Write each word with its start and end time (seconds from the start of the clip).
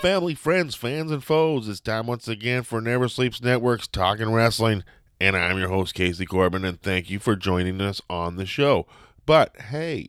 Family, 0.00 0.34
friends, 0.34 0.74
fans, 0.74 1.10
and 1.10 1.22
foes. 1.22 1.68
It's 1.68 1.78
time 1.78 2.06
once 2.06 2.26
again 2.26 2.62
for 2.62 2.80
Never 2.80 3.06
Sleeps 3.06 3.42
Network's 3.42 3.86
Talking 3.86 4.32
Wrestling, 4.32 4.82
and 5.20 5.36
I'm 5.36 5.58
your 5.58 5.68
host, 5.68 5.92
Casey 5.92 6.24
Corbin, 6.24 6.64
and 6.64 6.80
thank 6.80 7.10
you 7.10 7.18
for 7.18 7.36
joining 7.36 7.82
us 7.82 8.00
on 8.08 8.36
the 8.36 8.46
show. 8.46 8.86
But 9.26 9.60
hey, 9.60 10.08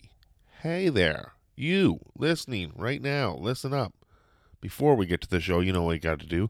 hey 0.61 0.87
there, 0.87 1.33
you 1.57 1.99
listening 2.17 2.71
right 2.77 3.01
now, 3.01 3.35
listen 3.35 3.73
up. 3.73 3.93
Before 4.61 4.95
we 4.95 5.05
get 5.05 5.19
to 5.21 5.29
the 5.29 5.41
show, 5.41 5.59
you 5.59 5.73
know 5.73 5.83
what 5.83 5.93
you 5.95 5.99
got 5.99 6.19
to 6.21 6.25
do. 6.25 6.49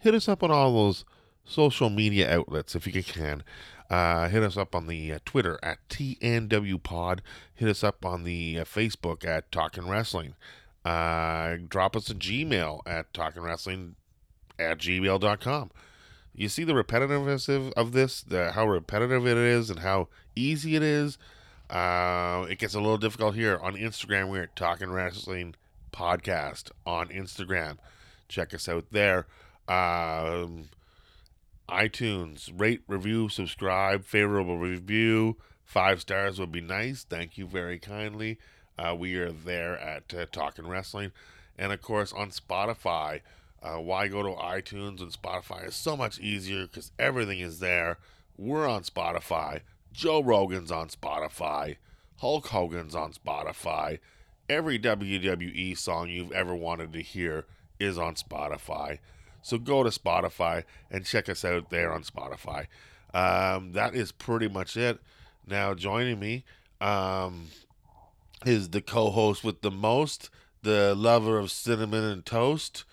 Hit 0.00 0.12
us 0.12 0.28
up 0.28 0.42
on 0.42 0.50
all 0.50 0.74
those 0.74 1.04
social 1.44 1.90
media 1.90 2.36
outlets 2.36 2.74
if 2.74 2.88
you 2.88 3.04
can. 3.04 3.44
Uh, 3.88 4.28
hit 4.28 4.42
us 4.42 4.56
up 4.56 4.74
on 4.74 4.88
the 4.88 5.12
uh, 5.12 5.18
Twitter 5.24 5.60
at 5.62 5.78
TNWPod. 5.88 7.20
Hit 7.54 7.68
us 7.68 7.84
up 7.84 8.04
on 8.04 8.24
the 8.24 8.58
uh, 8.58 8.64
Facebook 8.64 9.24
at 9.24 9.52
Talking 9.52 9.88
Wrestling. 9.88 10.34
Uh, 10.84 11.56
drop 11.68 11.96
us 11.96 12.10
a 12.10 12.14
Gmail 12.14 12.80
at 12.86 13.12
talkingwrestling 13.12 13.94
at 14.58 14.78
gmail.com. 14.78 15.70
You 16.34 16.48
see 16.48 16.64
the 16.64 16.72
repetitiveness 16.72 17.72
of, 17.76 17.92
this, 17.92 18.22
the, 18.22 18.52
how 18.52 18.66
repetitive 18.66 19.26
it 19.26 19.36
is, 19.36 19.70
and 19.70 19.80
how 19.80 20.08
easy 20.34 20.74
it 20.74 20.82
is. 20.82 21.16
Uh, 21.70 22.46
it 22.50 22.58
gets 22.58 22.74
a 22.74 22.80
little 22.80 22.98
difficult 22.98 23.34
here 23.34 23.58
on 23.62 23.76
Instagram. 23.76 24.28
We're 24.28 24.42
at 24.42 24.56
Talking 24.56 24.90
Wrestling 24.90 25.54
Podcast 25.92 26.70
on 26.84 27.08
Instagram. 27.08 27.78
Check 28.28 28.52
us 28.52 28.68
out 28.68 28.86
there. 28.90 29.26
Um, 29.68 30.68
iTunes, 31.68 32.50
rate, 32.54 32.82
review, 32.88 33.28
subscribe, 33.28 34.04
favorable 34.04 34.58
review. 34.58 35.36
Five 35.64 36.00
stars 36.00 36.38
would 36.38 36.52
be 36.52 36.60
nice. 36.60 37.04
Thank 37.04 37.38
you 37.38 37.46
very 37.46 37.78
kindly. 37.78 38.38
Uh, 38.78 38.94
we 38.98 39.16
are 39.16 39.30
there 39.30 39.78
at 39.78 40.12
uh, 40.14 40.26
Talking 40.32 40.66
Wrestling. 40.66 41.12
And 41.58 41.72
of 41.72 41.80
course, 41.82 42.12
on 42.12 42.30
Spotify. 42.30 43.20
Uh, 43.62 43.80
why 43.80 44.08
go 44.08 44.22
to 44.22 44.28
iTunes 44.30 45.00
and 45.00 45.10
Spotify 45.10 45.66
is 45.66 45.74
so 45.74 45.96
much 45.96 46.18
easier 46.18 46.66
because 46.66 46.92
everything 46.98 47.40
is 47.40 47.60
there. 47.60 47.96
We're 48.36 48.68
on 48.68 48.82
Spotify. 48.82 49.60
Joe 49.92 50.22
Rogan's 50.22 50.70
on 50.70 50.88
Spotify. 50.88 51.76
Hulk 52.18 52.48
Hogan's 52.48 52.94
on 52.94 53.12
Spotify. 53.12 54.00
Every 54.48 54.78
WWE 54.78 55.78
song 55.78 56.10
you've 56.10 56.32
ever 56.32 56.54
wanted 56.54 56.92
to 56.92 57.00
hear 57.00 57.46
is 57.80 57.96
on 57.96 58.16
Spotify. 58.16 58.98
So 59.40 59.58
go 59.58 59.82
to 59.82 59.90
Spotify 59.90 60.64
and 60.90 61.06
check 61.06 61.28
us 61.28 61.44
out 61.44 61.70
there 61.70 61.92
on 61.92 62.02
Spotify. 62.02 62.66
Um, 63.14 63.72
that 63.72 63.94
is 63.94 64.12
pretty 64.12 64.48
much 64.48 64.76
it. 64.76 64.98
Now, 65.46 65.74
joining 65.74 66.18
me, 66.18 66.44
um, 66.80 67.48
is 68.46 68.70
the 68.70 68.80
co-host 68.80 69.44
with 69.44 69.62
the 69.62 69.70
most, 69.70 70.30
the 70.62 70.94
lover 70.94 71.38
of 71.38 71.50
cinnamon 71.50 72.04
and 72.04 72.24
toast, 72.24 72.84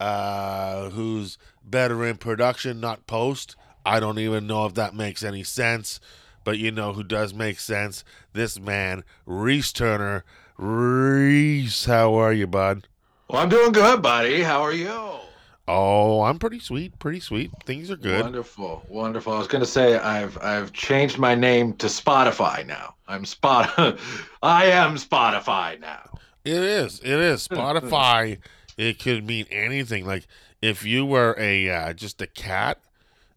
uh, 0.00 0.90
who's 0.90 1.38
better 1.64 2.04
in 2.06 2.16
production, 2.16 2.80
not 2.80 3.06
post. 3.06 3.56
I 3.84 4.00
don't 4.00 4.18
even 4.18 4.46
know 4.46 4.66
if 4.66 4.74
that 4.74 4.94
makes 4.94 5.22
any 5.22 5.42
sense, 5.42 6.00
but 6.44 6.58
you 6.58 6.70
know 6.70 6.92
who 6.92 7.02
does 7.02 7.32
make 7.34 7.58
sense. 7.58 8.04
This 8.32 8.58
man, 8.58 9.04
Reese 9.26 9.72
Turner. 9.72 10.24
Reese, 10.56 11.84
how 11.84 12.14
are 12.14 12.32
you, 12.32 12.46
bud? 12.46 12.88
Well, 13.28 13.42
I'm 13.42 13.48
doing 13.48 13.72
good, 13.72 14.02
buddy. 14.02 14.42
How 14.42 14.62
are 14.62 14.72
you? 14.72 15.27
Oh, 15.70 16.22
I'm 16.22 16.38
pretty 16.38 16.60
sweet, 16.60 16.98
pretty 16.98 17.20
sweet. 17.20 17.50
Things 17.66 17.90
are 17.90 17.96
good. 17.96 18.22
Wonderful, 18.22 18.86
wonderful. 18.88 19.34
I 19.34 19.38
was 19.38 19.48
gonna 19.48 19.66
say 19.66 19.98
I've 19.98 20.38
I've 20.42 20.72
changed 20.72 21.18
my 21.18 21.34
name 21.34 21.74
to 21.74 21.88
Spotify 21.88 22.66
now. 22.66 22.94
I'm 23.06 23.26
Spot. 23.26 23.68
I 24.42 24.64
am 24.64 24.96
Spotify 24.96 25.78
now. 25.78 26.08
It 26.42 26.54
is. 26.54 27.00
It 27.00 27.20
is. 27.20 27.46
Spotify. 27.52 28.38
it 28.78 28.98
could 28.98 29.26
mean 29.26 29.44
anything. 29.50 30.06
Like 30.06 30.26
if 30.62 30.86
you 30.86 31.04
were 31.04 31.36
a 31.38 31.68
uh, 31.68 31.92
just 31.92 32.22
a 32.22 32.26
cat, 32.26 32.78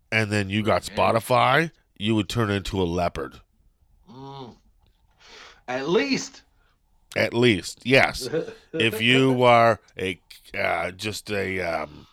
and 0.10 0.32
then 0.32 0.50
you 0.50 0.64
got 0.64 0.84
Spotify, 0.84 1.72
you 1.98 2.16
would 2.16 2.30
turn 2.30 2.50
into 2.50 2.82
a 2.82 2.86
leopard. 2.86 3.42
Mm. 4.10 4.56
At 5.68 5.90
least. 5.90 6.44
At 7.14 7.34
least, 7.34 7.82
yes. 7.84 8.30
if 8.74 9.02
you 9.02 9.44
are 9.44 9.82
a 9.98 10.18
uh, 10.58 10.92
just 10.92 11.30
a 11.30 11.60
um, 11.60 12.08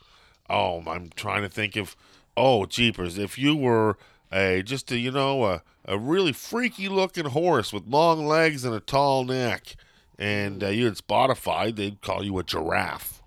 oh, 0.49 0.83
I'm 0.87 1.11
trying 1.15 1.43
to 1.43 1.49
think 1.49 1.77
of 1.77 1.97
oh, 2.37 2.67
jeepers. 2.67 3.19
If 3.19 3.39
you 3.39 3.57
were 3.57 3.99
a 4.33 4.63
just 4.63 4.91
a 4.93 4.99
you 4.99 5.11
know 5.11 5.45
a 5.45 5.63
a 5.85 5.99
really 5.99 6.33
freaky 6.33 6.89
looking 6.89 7.27
horse 7.27 7.73
with 7.73 7.89
long 7.89 8.27
legs 8.27 8.65
and 8.65 8.75
a 8.75 8.81
tall 8.81 9.25
neck, 9.25 9.77
and 10.19 10.63
uh, 10.63 10.69
you 10.69 10.85
had 10.85 10.95
Spotify, 10.95 11.75
they'd 11.75 12.01
call 12.01 12.23
you 12.25 12.39
a 12.39 12.45
giraffe. 12.45 13.23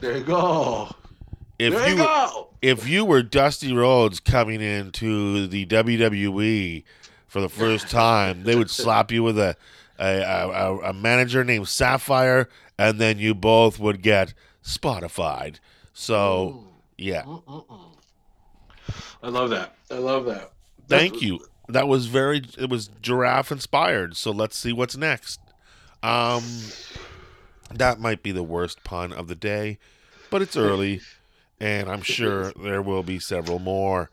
There 0.00 0.16
you 0.16 0.24
go. 0.24 0.94
If 1.58 1.74
there 1.74 1.88
you, 1.88 1.96
you 1.96 2.02
go. 2.02 2.48
if 2.62 2.88
you 2.88 3.04
were 3.04 3.22
Dusty 3.22 3.72
Rhodes 3.72 4.20
coming 4.20 4.60
into 4.60 5.48
the 5.48 5.66
WWE 5.66 6.84
for 7.26 7.40
the 7.40 7.48
first 7.48 7.90
time, 7.90 8.44
they 8.44 8.54
would 8.54 8.70
slap 8.70 9.10
you 9.10 9.22
with 9.22 9.38
a 9.38 9.56
a, 9.98 10.20
a, 10.22 10.78
a 10.90 10.92
manager 10.92 11.42
named 11.42 11.68
Sapphire, 11.68 12.48
and 12.78 13.00
then 13.00 13.18
you 13.18 13.34
both 13.34 13.80
would 13.80 14.02
get 14.02 14.34
Spotified. 14.62 15.56
So, 15.98 16.62
yeah. 16.96 17.24
I 19.20 19.28
love 19.28 19.50
that. 19.50 19.74
I 19.90 19.94
love 19.94 20.26
that. 20.26 20.52
Thank 20.86 21.20
you. 21.20 21.40
That 21.68 21.88
was 21.88 22.06
very. 22.06 22.42
It 22.56 22.70
was 22.70 22.88
giraffe 23.02 23.50
inspired. 23.50 24.16
So 24.16 24.30
let's 24.30 24.56
see 24.56 24.72
what's 24.72 24.96
next. 24.96 25.40
Um, 26.04 26.44
that 27.74 27.98
might 27.98 28.22
be 28.22 28.30
the 28.30 28.44
worst 28.44 28.84
pun 28.84 29.12
of 29.12 29.26
the 29.26 29.34
day, 29.34 29.78
but 30.30 30.40
it's 30.40 30.56
early, 30.56 31.00
and 31.60 31.90
I'm 31.90 32.02
sure 32.02 32.52
there 32.52 32.80
will 32.80 33.02
be 33.02 33.18
several 33.18 33.58
more. 33.58 34.08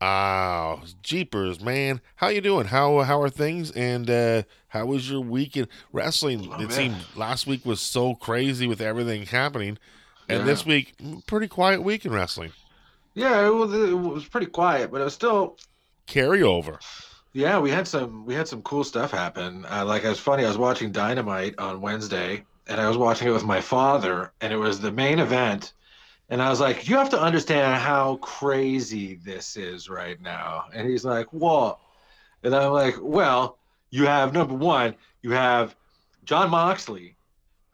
Ah, 0.00 0.80
jeepers, 1.02 1.60
man! 1.60 2.00
How 2.16 2.28
you 2.28 2.40
doing? 2.40 2.68
How 2.68 3.02
how 3.02 3.20
are 3.20 3.30
things? 3.30 3.70
And 3.72 4.08
uh, 4.08 4.42
how 4.68 4.86
was 4.86 5.10
your 5.10 5.20
week 5.20 5.54
in 5.56 5.68
wrestling? 5.92 6.48
Oh, 6.50 6.54
it 6.54 6.60
man. 6.60 6.70
seemed 6.70 6.96
last 7.14 7.46
week 7.46 7.64
was 7.66 7.80
so 7.80 8.14
crazy 8.14 8.66
with 8.66 8.80
everything 8.80 9.26
happening, 9.26 9.78
and 10.28 10.40
Yeah. 10.40 10.44
this 10.44 10.64
week 10.66 10.94
pretty 11.26 11.48
quiet 11.48 11.82
week 11.82 12.04
in 12.04 12.12
wrestling. 12.12 12.52
Yeah, 13.14 13.46
it 13.46 13.50
was, 13.54 13.72
it 13.72 13.94
was 13.94 14.24
pretty 14.26 14.46
quiet, 14.48 14.90
but 14.90 15.00
it 15.00 15.04
was 15.04 15.14
still. 15.14 15.56
Carryover. 16.06 16.78
Yeah, 17.32 17.58
we 17.58 17.70
had 17.70 17.86
some 17.88 18.24
we 18.24 18.34
had 18.34 18.48
some 18.48 18.62
cool 18.62 18.84
stuff 18.84 19.10
happen. 19.10 19.66
Uh, 19.70 19.84
like 19.84 20.04
it 20.04 20.08
was 20.08 20.20
funny. 20.20 20.44
I 20.44 20.48
was 20.48 20.56
watching 20.58 20.92
Dynamite 20.92 21.58
on 21.58 21.80
Wednesday, 21.80 22.44
and 22.66 22.80
I 22.80 22.88
was 22.88 22.96
watching 22.96 23.28
it 23.28 23.32
with 23.32 23.44
my 23.44 23.60
father, 23.60 24.32
and 24.40 24.52
it 24.52 24.56
was 24.56 24.80
the 24.80 24.92
main 24.92 25.18
event. 25.18 25.72
And 26.28 26.40
I 26.42 26.48
was 26.50 26.60
like, 26.60 26.88
"You 26.88 26.96
have 26.96 27.10
to 27.10 27.20
understand 27.20 27.80
how 27.80 28.16
crazy 28.16 29.16
this 29.16 29.56
is 29.56 29.88
right 29.88 30.20
now." 30.20 30.64
And 30.74 30.88
he's 30.88 31.04
like, 31.04 31.26
"What?" 31.32 31.78
And 32.42 32.54
I'm 32.54 32.72
like, 32.72 32.96
"Well, 33.00 33.58
you 33.90 34.06
have 34.06 34.32
number 34.32 34.54
one, 34.54 34.94
you 35.22 35.32
have 35.32 35.74
Jon 36.24 36.50
Moxley, 36.50 37.15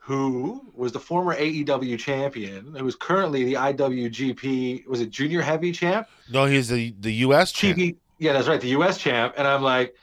who 0.05 0.61
was 0.75 0.91
the 0.91 0.99
former 0.99 1.37
AEW 1.37 1.97
champion, 1.97 2.75
who 2.75 2.87
is 2.89 2.97
currently 2.97 3.45
the 3.45 3.55
IWGP 3.55 4.87
was 4.87 5.01
it 5.01 5.11
Junior 5.11 5.43
Heavy 5.43 5.71
champ." 5.73 6.09
No, 6.31 6.47
he's 6.47 6.69
the 6.69 6.95
the 7.01 7.13
U.S. 7.27 7.53
champ. 7.53 7.79
Yeah, 8.19 8.33
that's 8.33 8.49
right, 8.49 8.61
the 8.61 8.69
U.S. 8.69 8.99
champ. 8.99 9.35
And 9.37 9.47
I'm 9.47 9.63
like, 9.63 9.95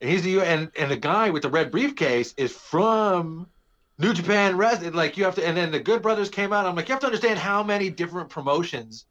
and 0.00 0.10
he's 0.10 0.22
the 0.22 0.30
U. 0.30 0.40
And 0.42 0.70
and 0.78 0.90
the 0.90 0.96
guy 0.96 1.30
with 1.30 1.42
the 1.42 1.50
red 1.50 1.70
briefcase 1.70 2.34
is 2.36 2.52
from 2.52 3.48
New 3.98 4.14
Japan 4.14 4.56
Wrestling. 4.56 4.92
Like 4.92 5.16
you 5.16 5.24
have 5.24 5.34
to. 5.36 5.46
And 5.46 5.56
then 5.56 5.72
the 5.72 5.80
Good 5.80 6.02
Brothers 6.02 6.28
came 6.28 6.52
out. 6.52 6.66
I'm 6.66 6.76
like, 6.76 6.88
you 6.88 6.92
have 6.92 7.00
to 7.00 7.06
understand 7.06 7.38
how 7.38 7.62
many 7.62 7.90
different 7.90 8.28
promotions 8.28 9.06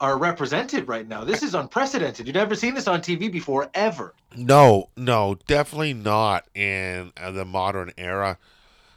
are 0.00 0.18
represented 0.18 0.88
right 0.88 1.06
now. 1.06 1.24
This 1.24 1.42
is 1.42 1.54
unprecedented. 1.54 2.26
You've 2.26 2.34
never 2.34 2.54
seen 2.54 2.74
this 2.74 2.88
on 2.88 3.00
TV 3.00 3.30
before, 3.30 3.70
ever. 3.74 4.14
No, 4.34 4.88
no, 4.96 5.36
definitely 5.46 5.94
not 5.94 6.46
in 6.54 7.12
uh, 7.16 7.30
the 7.30 7.44
modern 7.44 7.92
era. 7.98 8.38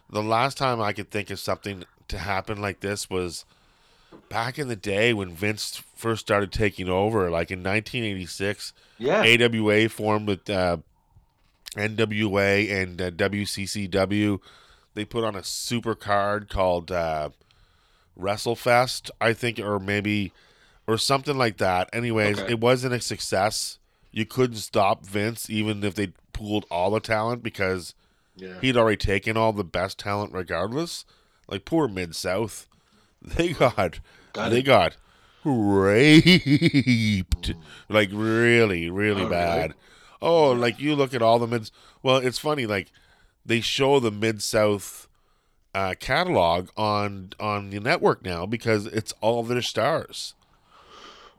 The 0.10 0.24
last 0.24 0.58
time 0.58 0.82
I 0.82 0.94
could 0.94 1.12
think 1.12 1.30
of 1.30 1.40
something 1.40 1.84
to 2.08 2.18
happen 2.18 2.60
like 2.62 2.80
this 2.80 3.10
was 3.10 3.46
back 4.30 4.58
in 4.58 4.68
the 4.68 4.76
day 4.76 5.14
when 5.14 5.32
Vince 5.36 5.84
first 5.96 6.22
started 6.22 6.52
taking 6.52 6.90
over, 6.90 7.30
like 7.30 7.52
in 7.52 7.60
1986. 7.60 8.74
Yeah. 8.98 9.22
AWA 9.24 9.88
formed 9.90 10.28
with 10.28 10.50
uh, 10.50 10.78
NWA 11.76 12.72
and 12.72 13.02
uh, 13.02 13.12
WCCW. 13.12 14.40
They 14.96 15.06
put 15.06 15.24
on 15.24 15.36
a 15.36 15.44
super 15.44 15.94
card 15.96 16.50
called 16.50 16.92
uh, 16.92 17.30
WrestleFest, 18.20 19.12
I 19.22 19.34
think, 19.34 19.60
or 19.60 19.80
maybe 19.80 20.34
or 20.88 20.98
something 20.98 21.38
like 21.38 21.58
that. 21.58 21.90
Anyways, 21.94 22.40
Okay. 22.40 22.54
it 22.54 22.60
wasn't 22.60 22.96
a 22.96 23.00
success. 23.02 23.78
You 24.12 24.26
couldn't 24.26 24.58
stop 24.58 25.06
Vince, 25.06 25.50
even 25.50 25.84
if 25.84 25.94
they 25.94 26.14
pooled 26.34 26.66
all 26.72 26.90
the 26.90 27.00
talent, 27.00 27.44
because 27.44 27.94
Yeah. 28.40 28.60
he'd 28.62 28.78
already 28.78 28.98
taken 28.98 29.38
all 29.38 29.54
the 29.54 29.64
best 29.64 30.00
talent, 30.00 30.34
regardless. 30.34 31.06
Like 31.48 31.66
poor 31.66 31.88
Mid 31.88 32.16
South, 32.16 32.68
they 33.22 33.54
got 33.54 34.00
Got 34.34 34.50
they 34.52 34.60
it. 34.60 34.64
got 34.64 34.96
raped, 35.44 37.54
like 37.90 38.10
really, 38.12 38.90
really 38.90 39.22
Oh, 39.22 39.26
really? 39.26 39.30
bad. 39.30 39.74
Oh, 40.22 40.52
like 40.52 40.80
you 40.80 40.96
look 40.96 41.14
at 41.14 41.22
all 41.22 41.40
the 41.40 41.48
mids. 41.48 41.72
Well, 42.04 42.18
it's 42.18 42.40
funny. 42.40 42.66
Like 42.66 42.92
they 43.46 43.62
show 43.62 44.00
the 44.00 44.12
Mid 44.12 44.42
South 44.42 45.08
uh, 45.74 45.96
catalog 46.00 46.70
on 46.76 47.32
on 47.40 47.70
the 47.70 47.80
network 47.80 48.24
now 48.24 48.46
because 48.46 48.86
it's 48.88 49.14
all 49.22 49.44
their 49.44 49.62
stars. 49.62 50.34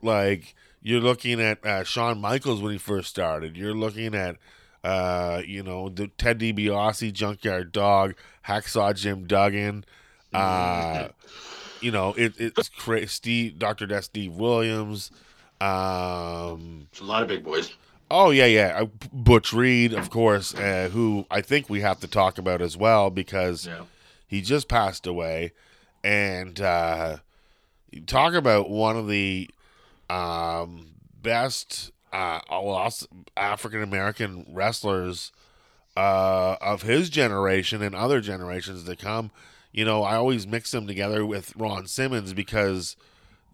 Like 0.02 0.54
you're 0.82 1.00
looking 1.00 1.40
at 1.40 1.64
uh, 1.64 1.84
Shawn 1.84 2.20
Michaels 2.20 2.62
when 2.62 2.72
he 2.72 2.78
first 2.78 3.10
started. 3.10 3.56
You're 3.56 3.74
looking 3.74 4.14
at 4.14 4.36
uh, 4.84 5.42
you 5.46 5.62
know 5.62 5.88
the 5.88 6.08
Ted 6.18 6.38
DiBiase, 6.38 7.12
Junkyard 7.12 7.72
Dog, 7.72 8.14
Hacksaw 8.46 8.94
Jim 8.94 9.26
Duggan. 9.26 9.84
Uh, 10.32 11.08
you 11.80 11.90
know 11.90 12.14
it, 12.16 12.34
it's 12.38 12.68
cra- 12.68 13.06
Steve, 13.08 13.58
Doctor 13.58 13.86
Death, 13.86 14.04
Steve 14.04 14.32
Williams. 14.32 15.10
Um, 15.60 16.88
It's 16.90 17.00
a 17.00 17.04
lot 17.04 17.22
of 17.22 17.28
big 17.28 17.44
boys. 17.44 17.72
Oh 18.10 18.30
yeah, 18.30 18.46
yeah. 18.46 18.80
Uh, 18.82 18.86
Butch 19.12 19.52
Reed, 19.52 19.92
of 19.92 20.10
course, 20.10 20.54
uh, 20.54 20.88
who 20.92 21.26
I 21.30 21.40
think 21.42 21.68
we 21.70 21.80
have 21.82 22.00
to 22.00 22.08
talk 22.08 22.38
about 22.38 22.60
as 22.60 22.76
well 22.76 23.08
because 23.10 23.66
Yeah. 23.66 23.82
he 24.26 24.40
just 24.40 24.68
passed 24.68 25.06
away, 25.06 25.52
and 26.02 26.60
uh, 26.60 27.18
talk 28.06 28.34
about 28.34 28.68
one 28.70 28.96
of 28.96 29.06
the 29.06 29.48
um, 30.08 30.88
best 31.22 31.92
uh, 32.12 32.90
African 33.36 33.82
American 33.82 34.46
wrestlers 34.52 35.32
uh, 35.96 36.56
of 36.60 36.82
his 36.82 37.10
generation 37.10 37.82
and 37.82 37.94
other 37.94 38.20
generations 38.20 38.84
to 38.84 38.96
come. 38.96 39.30
You 39.72 39.84
know, 39.84 40.02
I 40.02 40.16
always 40.16 40.46
mix 40.46 40.70
them 40.70 40.86
together 40.86 41.24
with 41.24 41.54
Ron 41.56 41.86
Simmons 41.86 42.32
because 42.32 42.96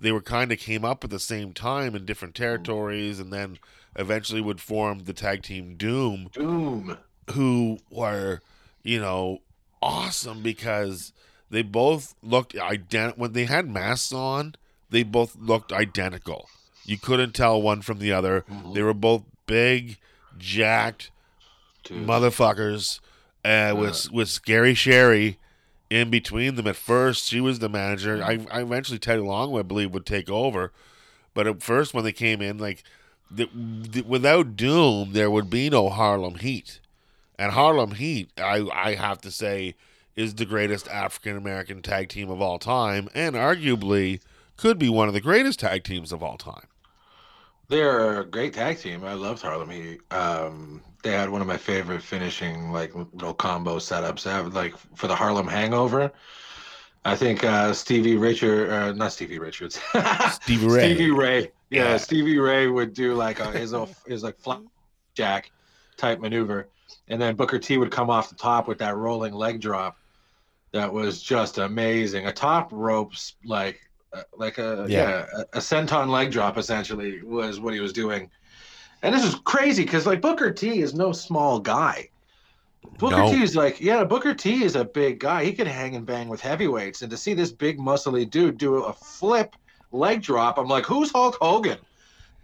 they 0.01 0.13
were 0.13 0.23
kind 0.23 0.53
of 0.53 0.59
came 0.59 0.85
up 0.85 1.05
at 1.05 1.11
the 1.11 1.21
same 1.21 1.53
time 1.53 1.95
in 1.95 2.05
different 2.05 2.35
territories, 2.35 3.19
and 3.19 3.33
then 3.33 3.59
eventually 3.97 4.41
would 4.41 4.61
form 4.61 5.01
the 5.01 5.13
tag 5.13 5.43
team 5.43 5.75
Doom 5.77 6.31
Doom. 6.33 6.99
who 7.33 7.79
were, 7.91 8.41
you 8.83 9.01
know, 9.01 9.41
awesome 9.83 10.43
because 10.43 11.13
they 11.51 11.63
both 11.63 12.15
looked 12.23 12.55
ident 12.55 13.19
when 13.19 13.33
they 13.33 13.45
had 13.45 13.69
masks 13.69 14.13
on, 14.13 14.55
they 14.91 15.03
both 15.03 15.37
looked 15.37 15.73
identical. 15.73 16.49
You 16.87 16.99
couldn't 16.99 17.35
tell 17.35 17.61
one 17.61 17.83
from 17.83 17.99
the 17.99 18.13
other. 18.13 18.45
They 18.73 18.83
were 18.83 18.95
both 18.95 19.25
big, 19.47 19.99
jacked 20.39 21.11
Dude. 21.85 22.07
motherfuckers 22.07 23.01
uh, 23.45 23.75
with 23.77 24.11
with 24.13 24.29
Scary 24.29 24.75
Sherri 24.75 25.39
in 25.91 26.11
between 26.11 26.55
them. 26.55 26.67
At 26.67 26.77
first, 26.77 27.27
she 27.27 27.41
was 27.41 27.59
the 27.59 27.69
manager. 27.69 28.23
I, 28.23 28.47
I 28.51 28.63
eventually 28.63 28.99
Teddy 28.99 29.21
Long, 29.21 29.57
I 29.59 29.63
believe, 29.63 29.93
would 29.93 30.07
take 30.07 30.31
over. 30.31 30.73
But 31.35 31.47
at 31.47 31.63
first, 31.63 31.93
when 31.93 32.05
they 32.05 32.13
came 32.13 32.41
in, 32.41 32.59
like 32.59 32.83
the, 33.31 33.49
the, 33.55 34.03
without 34.03 34.57
Doom, 34.57 35.13
there 35.13 35.31
would 35.31 35.51
be 35.51 35.69
no 35.69 35.91
Harlem 35.91 36.37
Heat, 36.37 36.81
and 37.39 37.53
Harlem 37.53 37.93
Heat, 37.93 38.31
I 38.39 38.67
I 38.73 38.95
have 38.95 39.21
to 39.23 39.31
say, 39.31 39.75
is 40.15 40.35
the 40.35 40.47
greatest 40.47 40.89
African 40.89 41.37
American 41.37 41.83
tag 41.83 42.09
team 42.09 42.31
of 42.31 42.41
all 42.41 42.59
time, 42.59 43.09
and 43.15 43.35
arguably 43.35 44.21
could 44.57 44.79
be 44.79 44.89
one 44.89 45.09
of 45.09 45.15
the 45.15 45.21
greatest 45.21 45.61
tag 45.61 45.85
teams 45.85 46.13
of 46.13 46.23
all 46.23 46.39
time. 46.39 46.67
They're 47.69 48.21
a 48.21 48.25
great 48.25 48.55
tag 48.55 48.79
team. 48.79 49.05
I 49.05 49.15
loved 49.15 49.43
Harlem 49.43 49.71
Heat. 49.71 50.01
Um, 50.11 50.83
they 51.03 51.13
had 51.13 51.29
one 51.31 51.41
of 51.41 51.47
my 51.47 51.57
favorite 51.57 52.03
finishing 52.03 52.71
like 52.71 52.95
little 52.95 53.35
combo 53.35 53.77
setups. 53.77 54.25
Have 54.25 54.55
like 54.55 54.75
for 54.95 55.07
the 55.09 55.17
Harlem 55.17 55.49
Hangover. 55.49 56.13
I 57.05 57.15
think 57.15 57.45
uh, 57.45 57.73
Stevie 57.73 58.17
Richard, 58.17 58.71
uh, 58.71 58.93
not 58.93 59.13
Stevie 59.13 59.39
Richards, 59.39 59.81
Stevie 60.33 60.67
Ray. 60.67 60.95
Stevie 60.95 61.11
Ray. 61.13 61.41
Yeah, 61.71 61.91
Yeah. 61.91 61.97
Stevie 61.99 62.39
Ray 62.39 62.67
would 62.67 62.95
do 62.95 63.15
like 63.15 63.39
a, 63.39 63.53
his 63.53 63.73
old, 63.75 63.95
his 64.07 64.25
like 64.25 64.37
flapjack 64.41 65.51
type 65.97 66.19
maneuver, 66.21 66.69
and 67.09 67.21
then 67.23 67.37
Booker 67.37 67.61
T 67.61 67.79
would 67.79 67.93
come 67.93 68.11
off 68.11 68.29
the 68.29 68.35
top 68.35 68.67
with 68.67 68.79
that 68.79 68.97
rolling 68.97 69.33
leg 69.35 69.61
drop. 69.61 69.97
That 70.73 70.93
was 70.93 71.23
just 71.23 71.59
amazing. 71.59 72.27
A 72.27 72.33
top 72.33 72.71
ropes 72.73 73.37
like 73.45 73.81
like 74.37 74.59
a 74.59 74.87
Yeah. 74.89 75.09
yeah, 75.09 75.27
a, 75.35 75.59
a 75.59 75.61
senton 75.61 76.09
leg 76.09 76.31
drop 76.31 76.59
essentially 76.59 77.23
was 77.23 77.61
what 77.61 77.75
he 77.75 77.81
was 77.81 77.93
doing. 77.93 78.31
And 79.03 79.15
this 79.15 79.25
is 79.25 79.35
crazy 79.45 79.85
because 79.85 80.07
like 80.07 80.21
Booker 80.21 80.51
T 80.51 80.81
is 80.81 80.95
no 80.95 81.13
small 81.13 81.59
guy. 81.59 82.09
Booker 82.99 83.17
No. 83.17 83.31
T 83.31 83.43
is 83.43 83.57
like, 83.57 83.81
yeah, 83.81 84.05
Booker 84.05 84.35
T 84.35 84.65
is 84.65 84.77
a 84.77 84.85
big 84.85 85.21
guy. 85.21 85.45
He 85.45 85.53
could 85.53 85.67
hang 85.67 85.97
and 85.97 86.07
bang 86.07 86.29
with 86.29 86.41
heavyweights. 86.41 87.03
And 87.03 87.11
to 87.11 87.17
see 87.17 87.35
this 87.35 87.51
big 87.51 87.79
muscly 87.79 88.29
dude 88.29 88.59
do 88.59 88.77
a 88.77 88.93
flip 88.93 89.55
leg 89.93 90.23
drop, 90.23 90.59
I'm 90.59 90.69
like, 90.69 90.87
who's 90.87 91.11
Hulk 91.11 91.37
Hogan? 91.41 91.79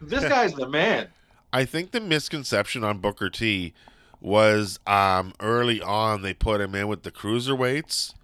This 0.00 0.25
guy's 0.29 0.53
the 0.53 0.69
man. 0.69 1.09
I 1.53 1.64
think 1.64 1.91
the 1.93 2.00
misconception 2.00 2.82
on 2.85 2.99
Booker 2.99 3.31
T 3.31 3.73
was 4.20 4.79
um, 4.87 5.32
early 5.41 5.82
on 5.82 6.23
they 6.23 6.35
put 6.35 6.61
him 6.61 6.75
in 6.75 6.88
with 6.88 7.03
the 7.03 7.11
cruiserweights, 7.11 8.14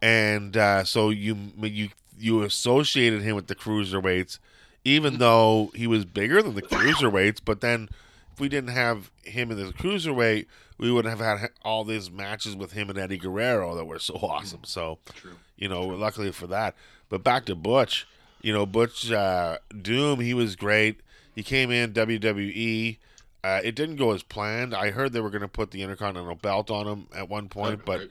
and 0.00 0.56
uh, 0.56 0.84
so 0.84 1.10
you 1.10 1.36
you 1.60 1.88
you 2.22 2.42
associated 2.42 3.22
him 3.22 3.34
with 3.36 3.48
the 3.48 3.54
cruiserweights, 3.54 4.38
even 4.84 5.18
though 5.18 5.70
he 5.74 5.86
was 5.86 6.04
bigger 6.04 6.42
than 6.42 6.54
the 6.54 6.62
cruiserweights. 6.62 7.40
But 7.44 7.60
then, 7.60 7.88
if 8.32 8.40
we 8.40 8.48
didn't 8.48 8.70
have 8.70 9.10
him 9.24 9.50
in 9.50 9.58
the 9.58 9.72
cruiserweight, 9.72 10.46
we 10.78 10.90
wouldn't 10.90 11.18
have 11.18 11.40
had 11.40 11.50
all 11.62 11.84
these 11.84 12.10
matches 12.10 12.56
with 12.56 12.72
him 12.72 12.90
and 12.90 12.98
Eddie 12.98 13.18
Guerrero 13.18 13.74
that 13.76 13.84
were 13.84 13.98
so 13.98 14.14
awesome. 14.22 14.60
So, 14.64 14.98
True. 15.14 15.32
you 15.56 15.68
know, 15.68 15.82
luckily 15.82 16.32
for 16.32 16.46
that. 16.48 16.74
But 17.08 17.22
back 17.22 17.44
to 17.46 17.54
Butch, 17.54 18.06
you 18.40 18.52
know, 18.52 18.66
Butch 18.66 19.10
uh, 19.12 19.58
Doom, 19.80 20.20
he 20.20 20.34
was 20.34 20.56
great. 20.56 21.00
He 21.34 21.42
came 21.42 21.70
in 21.70 21.92
WWE. 21.92 22.98
Uh, 23.44 23.60
it 23.64 23.74
didn't 23.74 23.96
go 23.96 24.12
as 24.12 24.22
planned. 24.22 24.74
I 24.74 24.90
heard 24.90 25.12
they 25.12 25.20
were 25.20 25.30
going 25.30 25.42
to 25.42 25.48
put 25.48 25.70
the 25.72 25.82
Intercontinental 25.82 26.36
Belt 26.36 26.70
on 26.70 26.86
him 26.86 27.06
at 27.14 27.28
one 27.28 27.48
point, 27.48 27.84
but 27.84 28.08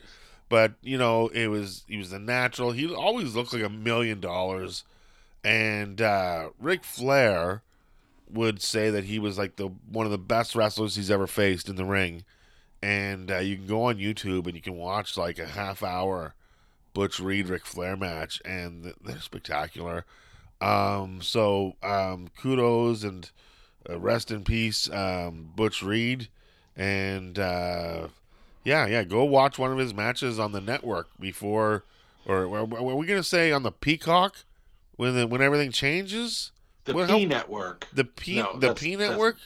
but 0.51 0.73
you 0.81 0.97
know, 0.97 1.29
it 1.29 1.47
was 1.47 1.85
he 1.87 1.95
was 1.95 2.11
a 2.11 2.19
natural. 2.19 2.73
He 2.73 2.93
always 2.93 3.33
looked 3.33 3.53
like 3.53 3.63
a 3.63 3.69
million 3.69 4.19
dollars. 4.19 4.83
And 5.45 6.01
uh, 6.01 6.49
Ric 6.59 6.83
Flair 6.83 7.63
would 8.29 8.61
say 8.61 8.89
that 8.89 9.05
he 9.05 9.17
was 9.17 9.37
like 9.37 9.55
the 9.55 9.69
one 9.89 10.05
of 10.05 10.11
the 10.11 10.17
best 10.17 10.53
wrestlers 10.53 10.97
he's 10.97 11.09
ever 11.09 11.25
faced 11.25 11.69
in 11.69 11.77
the 11.77 11.85
ring. 11.85 12.25
And 12.83 13.31
uh, 13.31 13.37
you 13.37 13.55
can 13.55 13.65
go 13.65 13.83
on 13.83 13.95
YouTube 13.95 14.45
and 14.45 14.53
you 14.53 14.61
can 14.61 14.75
watch 14.75 15.15
like 15.15 15.39
a 15.39 15.45
half 15.45 15.83
hour 15.83 16.35
Butch 16.93 17.21
Reed 17.21 17.47
Ric 17.47 17.65
Flair 17.65 17.95
match, 17.95 18.41
and 18.43 18.93
they're 19.01 19.21
spectacular. 19.21 20.03
Um, 20.59 21.21
so 21.21 21.77
um, 21.81 22.27
kudos 22.37 23.03
and 23.05 23.31
uh, 23.89 23.97
rest 23.97 24.31
in 24.31 24.43
peace, 24.43 24.89
um, 24.91 25.53
Butch 25.55 25.81
Reed, 25.81 26.27
and 26.75 27.39
uh, 27.39 28.09
yeah, 28.63 28.85
yeah, 28.87 29.03
go 29.03 29.23
watch 29.23 29.57
one 29.59 29.71
of 29.71 29.77
his 29.77 29.93
matches 29.93 30.39
on 30.39 30.51
the 30.51 30.61
network 30.61 31.09
before, 31.19 31.83
or 32.25 32.47
were, 32.47 32.65
were 32.65 32.95
we 32.95 33.05
gonna 33.05 33.23
say 33.23 33.51
on 33.51 33.63
the 33.63 33.71
Peacock 33.71 34.35
when 34.95 35.15
the, 35.15 35.27
when 35.27 35.41
everything 35.41 35.71
changes? 35.71 36.51
The 36.85 36.93
What, 36.93 37.09
P 37.09 37.23
how- 37.23 37.27
Network. 37.27 37.87
The 37.93 38.05
P 38.05 38.37
No, 38.37 38.57
the 38.57 38.73
P 38.73 38.95
Network. 38.95 39.37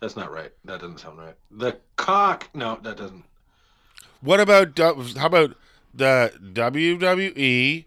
That's 0.00 0.16
not 0.16 0.30
right. 0.30 0.52
That 0.64 0.80
doesn't 0.80 0.98
sound 1.00 1.18
right. 1.18 1.34
The 1.50 1.78
cock. 1.96 2.50
No, 2.54 2.78
that 2.82 2.96
doesn't. 2.96 3.24
What 4.20 4.40
about 4.40 4.78
how 4.78 5.26
about 5.26 5.56
the 5.92 6.32
WWE 6.42 7.84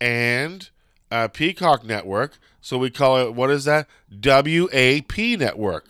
and 0.00 0.70
uh, 1.10 1.28
Peacock 1.28 1.84
Network? 1.84 2.38
So 2.60 2.78
we 2.78 2.90
call 2.90 3.18
it 3.18 3.34
what 3.34 3.50
is 3.50 3.64
that? 3.64 3.88
WAP 4.10 5.18
Network. 5.18 5.86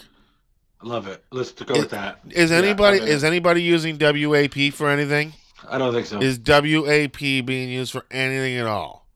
I 0.83 0.87
love 0.87 1.07
it. 1.07 1.23
Let's 1.31 1.53
go 1.53 1.75
with 1.75 1.91
that. 1.91 2.19
Is 2.31 2.51
anybody 2.51 3.01
I'm 3.01 3.07
is 3.09 3.25
anybody 3.25 3.62
using 3.62 3.99
WAP 3.99 4.73
for 4.73 4.89
anything? 4.89 5.33
I 5.69 5.79
don't 5.79 5.95
think 5.95 6.07
so. 6.07 6.21
Is 6.21 6.39
WAP 6.45 7.19
being 7.19 7.69
used 7.71 7.93
for 7.93 8.05
anything 8.11 8.57
at 8.57 8.67
all? 8.67 9.07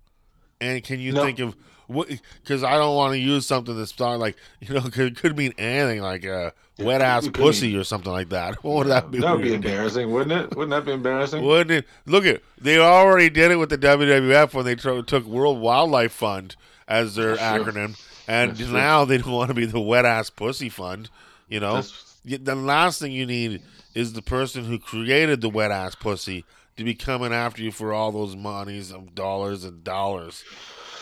And 0.61 0.83
can 0.85 1.01
you 1.01 1.13
No. 1.13 1.25
think 1.25 1.39
of 1.41 1.57
what? 1.89 2.09
Because 2.43 2.63
I 2.63 2.73
don't 2.77 2.95
want 2.95 3.13
to 3.15 3.19
use 3.19 3.47
something 3.47 3.77
that's 3.77 3.99
not 3.99 4.19
like 4.19 4.37
you 4.61 4.75
know 4.75 4.81
could 4.93 5.17
could 5.17 5.37
mean 5.37 5.53
anything 5.59 6.03
like 6.03 6.25
a 6.25 6.53
wet 6.79 7.01
ass 7.03 7.27
pussy 7.29 7.77
or 7.77 7.85
something 7.85 8.13
like 8.13 8.29
that. 8.29 8.55
What 8.63 8.77
would 8.79 8.87
that 8.89 9.11
be? 9.11 9.19
That 9.19 9.33
would 9.33 9.43
be 9.43 9.55
embarrassing, 9.55 10.11
wouldn't 10.13 10.33
it? 10.53 10.57
Wouldn't 10.57 10.71
that 10.71 10.85
be 10.85 10.93
embarrassing? 10.93 11.43
Wouldn't 11.45 11.71
it? 11.71 11.87
Look 12.07 12.25
at 12.27 12.43
they 12.61 12.79
already 12.79 13.29
did 13.29 13.51
it 13.51 13.57
with 13.57 13.71
the 13.71 13.79
WWF 13.79 14.55
when 14.55 14.65
they 14.65 14.77
tro- 14.77 15.03
took 15.03 15.25
World 15.25 15.59
Wildlife 15.61 16.13
Fund 16.13 16.55
as 16.89 17.17
their 17.17 17.35
That's 17.37 17.65
true. 17.65 17.73
acronym, 17.73 18.01
and 18.29 18.53
That's 18.53 18.61
true. 18.69 18.73
now 18.73 19.05
they 19.05 19.19
don't 19.19 19.33
want 19.33 19.49
to 19.49 19.55
be 19.55 19.67
the 19.67 19.81
wet 19.81 20.05
ass 20.05 20.31
pussy 20.31 20.69
fund. 20.69 21.09
You 21.49 21.61
know, 21.61 21.75
That's- 21.75 22.15
the 22.25 22.55
last 22.57 23.01
thing 23.01 23.13
you 23.13 23.25
need 23.27 23.63
is 23.95 24.13
the 24.13 24.23
person 24.23 24.65
who 24.65 24.79
created 24.79 25.41
the 25.41 25.49
wet 25.49 25.71
ass 25.71 25.95
pussy 25.95 26.45
to 26.77 26.85
be 26.85 26.95
coming 26.95 27.33
after 27.33 27.63
you 27.63 27.71
for 27.73 27.93
all 27.93 28.11
those 28.13 28.35
monies 28.37 28.91
of 28.93 29.15
dollars 29.15 29.65
and 29.65 29.83
dollars. 29.85 30.45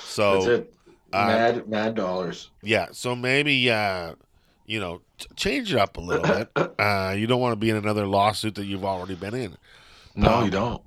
So 0.04 0.34
That's 0.34 0.46
it. 0.46 0.74
uh, 1.12 1.26
Mad, 1.26 1.68
mad 1.68 1.94
dollars. 1.94 2.50
yeah, 2.62 2.88
so 2.92 3.16
maybe 3.16 3.70
uh, 3.70 4.14
you 4.66 4.78
know, 4.80 5.00
t- 5.18 5.26
change 5.36 5.72
it 5.72 5.78
up 5.78 5.96
a 5.96 6.00
little 6.00 6.22
bit. 6.24 6.48
Uh, 6.78 7.14
you 7.16 7.26
don't 7.26 7.40
want 7.40 7.52
to 7.52 7.56
be 7.56 7.70
in 7.70 7.76
another 7.76 8.06
lawsuit 8.06 8.54
that 8.56 8.66
you've 8.66 8.84
already 8.84 9.14
been 9.14 9.34
in. 9.34 9.56
No, 10.14 10.34
Um, 10.34 10.44
you 10.44 10.50
don't. 10.50 10.82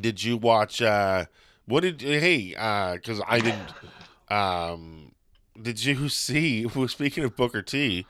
Did 0.00 0.22
you 0.24 0.36
watch? 0.36 0.80
Uh, 0.80 1.26
what 1.66 1.80
did 1.82 2.00
hey? 2.00 2.48
Because 2.94 3.20
I 3.26 3.40
didn't. 3.40 3.68
Um, 4.30 5.12
did 5.60 5.84
you 5.84 6.08
see? 6.08 6.66
Well, 6.66 6.88
speaking 6.88 7.24
of 7.24 7.36
Booker 7.36 7.62
T, 7.62 8.06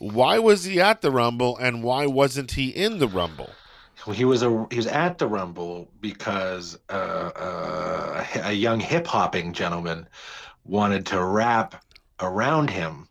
why 0.00 0.38
was 0.38 0.64
he 0.64 0.80
at 0.80 1.02
the 1.02 1.10
Rumble 1.10 1.58
and 1.58 1.82
why 1.82 2.06
wasn't 2.06 2.52
he 2.52 2.70
in 2.70 2.98
the 2.98 3.06
Rumble? 3.06 3.50
Well, 4.06 4.16
he 4.16 4.24
was 4.24 4.42
a 4.42 4.66
he 4.70 4.78
was 4.78 4.86
at 4.86 5.18
the 5.18 5.28
Rumble 5.28 5.88
because 6.00 6.78
uh, 6.88 6.92
uh, 7.36 8.26
a 8.44 8.52
young 8.52 8.80
hip 8.80 9.06
hopping 9.06 9.52
gentleman 9.52 10.08
wanted 10.64 11.04
to 11.06 11.22
rap 11.22 11.84
around 12.18 12.70
him, 12.70 13.08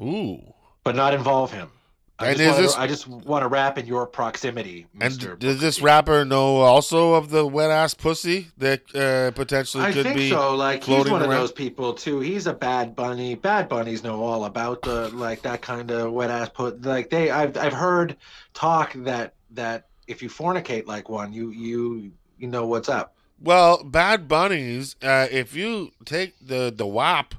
Ooh, 0.00 0.54
but 0.84 0.94
not 0.94 1.12
involve 1.12 1.52
him. 1.52 1.72
I 2.20 2.30
And 2.30 2.38
just, 2.38 2.50
wanna, 2.50 2.62
this- 2.62 2.76
I 2.76 2.86
just 2.88 3.06
want 3.06 3.44
to 3.44 3.48
rap 3.48 3.78
in 3.78 3.86
your 3.86 4.04
proximity, 4.06 4.86
and 4.94 5.14
Mister. 5.14 5.36
does 5.36 5.60
this 5.60 5.80
rapper 5.80 6.24
know 6.24 6.56
also 6.56 7.14
of 7.14 7.30
the 7.30 7.46
wet 7.46 7.70
ass 7.70 7.94
pussy 7.94 8.48
that 8.58 8.82
uh, 8.94 9.30
potentially 9.36 9.84
I 9.84 9.92
could 9.92 10.02
think 10.02 10.16
be? 10.16 10.30
so. 10.30 10.56
Like 10.56 10.82
he's 10.82 11.08
one 11.08 11.22
of 11.22 11.28
those 11.30 11.52
people 11.52 11.94
too. 11.94 12.18
He's 12.18 12.48
a 12.48 12.52
bad 12.52 12.96
bunny. 12.96 13.36
Bad 13.36 13.68
bunnies 13.68 14.02
know 14.02 14.20
all 14.24 14.46
about 14.46 14.82
the 14.82 15.08
like 15.10 15.42
that 15.42 15.62
kind 15.62 15.90
of 15.92 16.12
wet 16.12 16.30
ass 16.30 16.48
put. 16.48 16.82
Like 16.82 17.08
they, 17.10 17.30
I've 17.30 17.56
I've 17.56 17.72
heard 17.72 18.16
talk 18.52 18.92
that 18.94 19.34
that 19.52 19.86
if 20.08 20.20
you 20.20 20.28
fornicate 20.28 20.86
like 20.86 21.08
one, 21.08 21.32
you 21.32 21.50
you 21.50 22.10
you 22.36 22.48
know 22.48 22.66
what's 22.66 22.88
up. 22.88 23.14
Well, 23.40 23.84
Bad 23.84 24.26
Bunnies, 24.26 24.96
uh, 25.02 25.28
if 25.30 25.54
you 25.54 25.92
take 26.04 26.34
the 26.44 26.72
the 26.74 26.86
WAP 26.88 27.36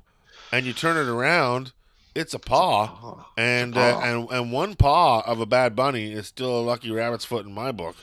and 0.54 0.66
you 0.66 0.72
turn 0.72 0.96
it 0.96 1.10
around, 1.12 1.74
it's 2.20 2.34
a 2.34 2.40
paw. 2.40 2.90
Oh, 3.04 3.26
And, 3.38 3.74
paw. 3.74 3.80
uh, 3.80 4.00
and 4.04 4.30
and 4.32 4.52
one 4.52 4.76
paw 4.76 5.22
of 5.22 5.40
a 5.40 5.46
bad 5.46 5.76
bunny 5.76 6.12
is 6.12 6.28
still 6.28 6.60
a 6.60 6.62
lucky 6.62 6.92
rabbit's 6.92 7.26
foot 7.26 7.46
in 7.46 7.54
my 7.54 7.72
book. 7.72 7.96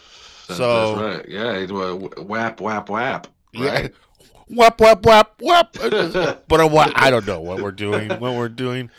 that- 0.49 0.56
So- 0.56 0.96
that's 0.96 1.18
right. 1.18 1.28
Yeah, 1.28 1.52
it 1.52 1.70
was 1.70 2.11
whap 2.18 2.61
whap 2.61 2.88
whap. 2.88 3.26
Yeah. 3.52 3.70
Right. 3.70 3.94
Whap 4.49 4.80
whap 4.80 5.04
whap 5.04 5.42
whap. 5.42 5.73
but 5.80 6.61
uh, 6.61 6.68
what 6.68 6.92
I 6.94 7.11
don't 7.11 7.26
know 7.26 7.40
what 7.40 7.61
we're 7.61 7.73
doing. 7.73 8.08
What 8.11 8.35
we're 8.37 8.49
doing. 8.49 8.90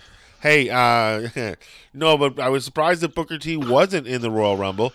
Hey, 0.41 0.69
uh, 0.69 1.29
no, 1.93 2.17
but 2.17 2.38
I 2.38 2.50
was 2.50 2.65
surprised 2.65 3.00
that 3.01 3.15
Booker 3.15 3.38
T 3.38 3.55
wasn't 3.55 4.07
in 4.07 4.21
the 4.21 4.29
Royal 4.29 4.57
Rumble. 4.57 4.91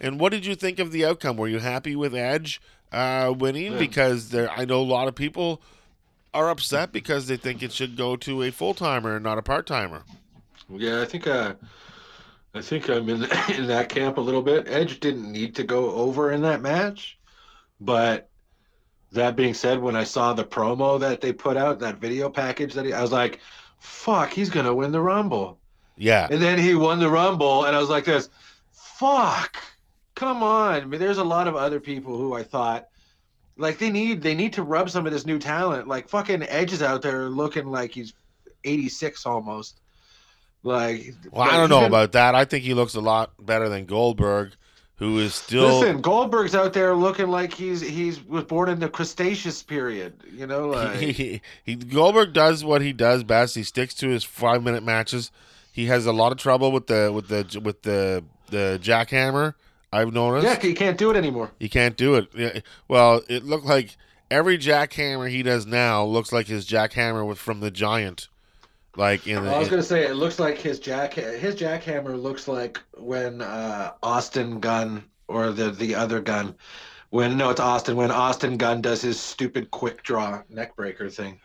And 0.00 0.20
what 0.20 0.30
did 0.30 0.44
you 0.44 0.54
think 0.56 0.78
of 0.78 0.92
the 0.92 1.06
outcome? 1.06 1.38
Were 1.38 1.48
you 1.48 1.58
happy 1.58 1.96
with 1.96 2.14
Edge 2.14 2.60
uh, 2.92 3.32
winning? 3.34 3.72
Yeah. 3.72 3.78
Because 3.78 4.28
there, 4.28 4.50
I 4.50 4.66
know 4.66 4.80
a 4.80 4.84
lot 4.84 5.08
of 5.08 5.14
people 5.14 5.62
are 6.34 6.50
upset 6.50 6.92
because 6.92 7.26
they 7.28 7.36
think 7.36 7.62
it 7.62 7.72
should 7.72 7.96
go 7.96 8.16
to 8.16 8.42
a 8.42 8.50
full 8.50 8.74
timer 8.74 9.14
and 9.14 9.24
not 9.24 9.38
a 9.38 9.42
part 9.42 9.66
timer. 9.66 10.02
Yeah, 10.68 11.00
I 11.00 11.04
think 11.04 11.26
uh, 11.26 11.54
I 12.54 12.60
think 12.60 12.88
I'm 12.88 13.08
in 13.08 13.22
in 13.54 13.66
that 13.68 13.88
camp 13.88 14.18
a 14.18 14.20
little 14.20 14.42
bit. 14.42 14.68
Edge 14.68 15.00
didn't 15.00 15.30
need 15.30 15.54
to 15.56 15.64
go 15.64 15.92
over 15.92 16.32
in 16.32 16.42
that 16.42 16.60
match, 16.60 17.18
but 17.80 18.28
that 19.12 19.36
being 19.36 19.54
said, 19.54 19.80
when 19.80 19.94
I 19.96 20.04
saw 20.04 20.32
the 20.32 20.44
promo 20.44 20.98
that 21.00 21.20
they 21.20 21.32
put 21.32 21.56
out, 21.56 21.78
that 21.80 21.98
video 21.98 22.28
package 22.28 22.74
that 22.74 22.84
he, 22.84 22.92
I 22.92 23.00
was 23.00 23.12
like, 23.12 23.40
"Fuck, 23.78 24.32
he's 24.32 24.50
gonna 24.50 24.74
win 24.74 24.92
the 24.92 25.00
Rumble." 25.00 25.58
Yeah, 25.96 26.26
And 26.28 26.42
then 26.42 26.58
he 26.58 26.74
won 26.74 26.98
the 26.98 27.08
Rumble, 27.08 27.64
and 27.66 27.76
I 27.76 27.78
was 27.78 27.88
like, 27.88 28.04
"This, 28.04 28.28
fuck, 28.72 29.56
come 30.16 30.42
on." 30.42 30.74
I 30.82 30.84
mean, 30.84 30.98
there's 30.98 31.18
a 31.18 31.24
lot 31.24 31.46
of 31.46 31.54
other 31.54 31.78
people 31.78 32.16
who 32.18 32.34
I 32.34 32.42
thought. 32.42 32.88
Like 33.56 33.78
they 33.78 33.90
need 33.90 34.22
they 34.22 34.34
need 34.34 34.52
to 34.54 34.62
rub 34.62 34.90
some 34.90 35.06
of 35.06 35.12
this 35.12 35.26
new 35.26 35.38
talent. 35.38 35.86
Like 35.86 36.08
fucking 36.08 36.42
Edge 36.44 36.72
is 36.72 36.82
out 36.82 37.02
there 37.02 37.28
looking 37.28 37.66
like 37.66 37.92
he's 37.92 38.12
86 38.64 39.26
almost. 39.26 39.80
Like 40.62 41.14
well, 41.30 41.42
I 41.42 41.56
don't 41.56 41.68
know 41.68 41.80
been- 41.80 41.88
about 41.88 42.12
that. 42.12 42.34
I 42.34 42.44
think 42.44 42.64
he 42.64 42.74
looks 42.74 42.94
a 42.94 43.00
lot 43.00 43.32
better 43.38 43.68
than 43.68 43.84
Goldberg, 43.84 44.54
who 44.96 45.18
is 45.18 45.34
still. 45.34 45.80
Listen, 45.80 46.00
Goldberg's 46.00 46.54
out 46.54 46.72
there 46.72 46.94
looking 46.94 47.28
like 47.28 47.52
he's 47.52 47.80
he's 47.80 48.24
was 48.24 48.44
born 48.44 48.70
in 48.70 48.80
the 48.80 48.88
Cretaceous 48.88 49.62
period. 49.62 50.14
You 50.32 50.46
know, 50.46 50.68
like 50.70 50.98
he, 50.98 51.42
he, 51.62 51.76
Goldberg 51.76 52.32
does 52.32 52.64
what 52.64 52.80
he 52.80 52.92
does 52.92 53.22
best. 53.24 53.54
He 53.54 53.62
sticks 53.62 53.94
to 53.96 54.08
his 54.08 54.24
five 54.24 54.62
minute 54.64 54.82
matches. 54.82 55.30
He 55.70 55.86
has 55.86 56.06
a 56.06 56.12
lot 56.12 56.32
of 56.32 56.38
trouble 56.38 56.72
with 56.72 56.86
the 56.86 57.12
with 57.14 57.28
the 57.28 57.60
with 57.60 57.82
the 57.82 58.24
the 58.50 58.80
jackhammer. 58.82 59.54
I've 59.94 60.12
noticed. 60.12 60.46
yeah, 60.46 60.60
he 60.60 60.74
can't 60.74 60.98
do 60.98 61.10
it 61.10 61.16
anymore. 61.16 61.50
He 61.60 61.68
can't 61.68 61.96
do 61.96 62.16
it. 62.16 62.28
Yeah, 62.34 62.60
Well, 62.88 63.22
it 63.28 63.44
looked 63.44 63.64
like 63.66 63.96
every 64.30 64.58
jackhammer 64.58 65.30
he 65.30 65.42
does 65.42 65.66
now 65.66 66.04
looks 66.04 66.32
like 66.32 66.46
his 66.46 66.66
jackhammer 66.66 67.26
with 67.26 67.38
from 67.38 67.60
the 67.60 67.70
Giant. 67.70 68.28
Like 68.96 69.26
in 69.26 69.44
the 69.44 69.50
I 69.50 69.58
was 69.58 69.68
gonna 69.68 69.82
say 69.82 70.04
it 70.06 70.14
looks 70.14 70.38
like 70.38 70.56
his 70.58 70.78
jack 70.78 71.14
his 71.14 71.56
jackhammer 71.56 72.20
looks 72.20 72.46
like 72.46 72.80
when 72.96 73.40
uh, 73.42 73.92
Austin 74.02 74.60
Gunn 74.60 75.04
or 75.28 75.50
the 75.50 75.70
the 75.70 75.94
other 75.94 76.20
gun 76.20 76.54
when 77.10 77.36
no 77.36 77.50
it's 77.50 77.60
Austin 77.60 77.96
when 77.96 78.10
Austin 78.10 78.56
Gunn 78.56 78.80
does 78.82 79.02
his 79.02 79.18
stupid 79.18 79.70
quick 79.72 80.02
draw 80.04 80.42
neck 80.48 80.76
breaker 80.76 81.08
thing. 81.10 81.40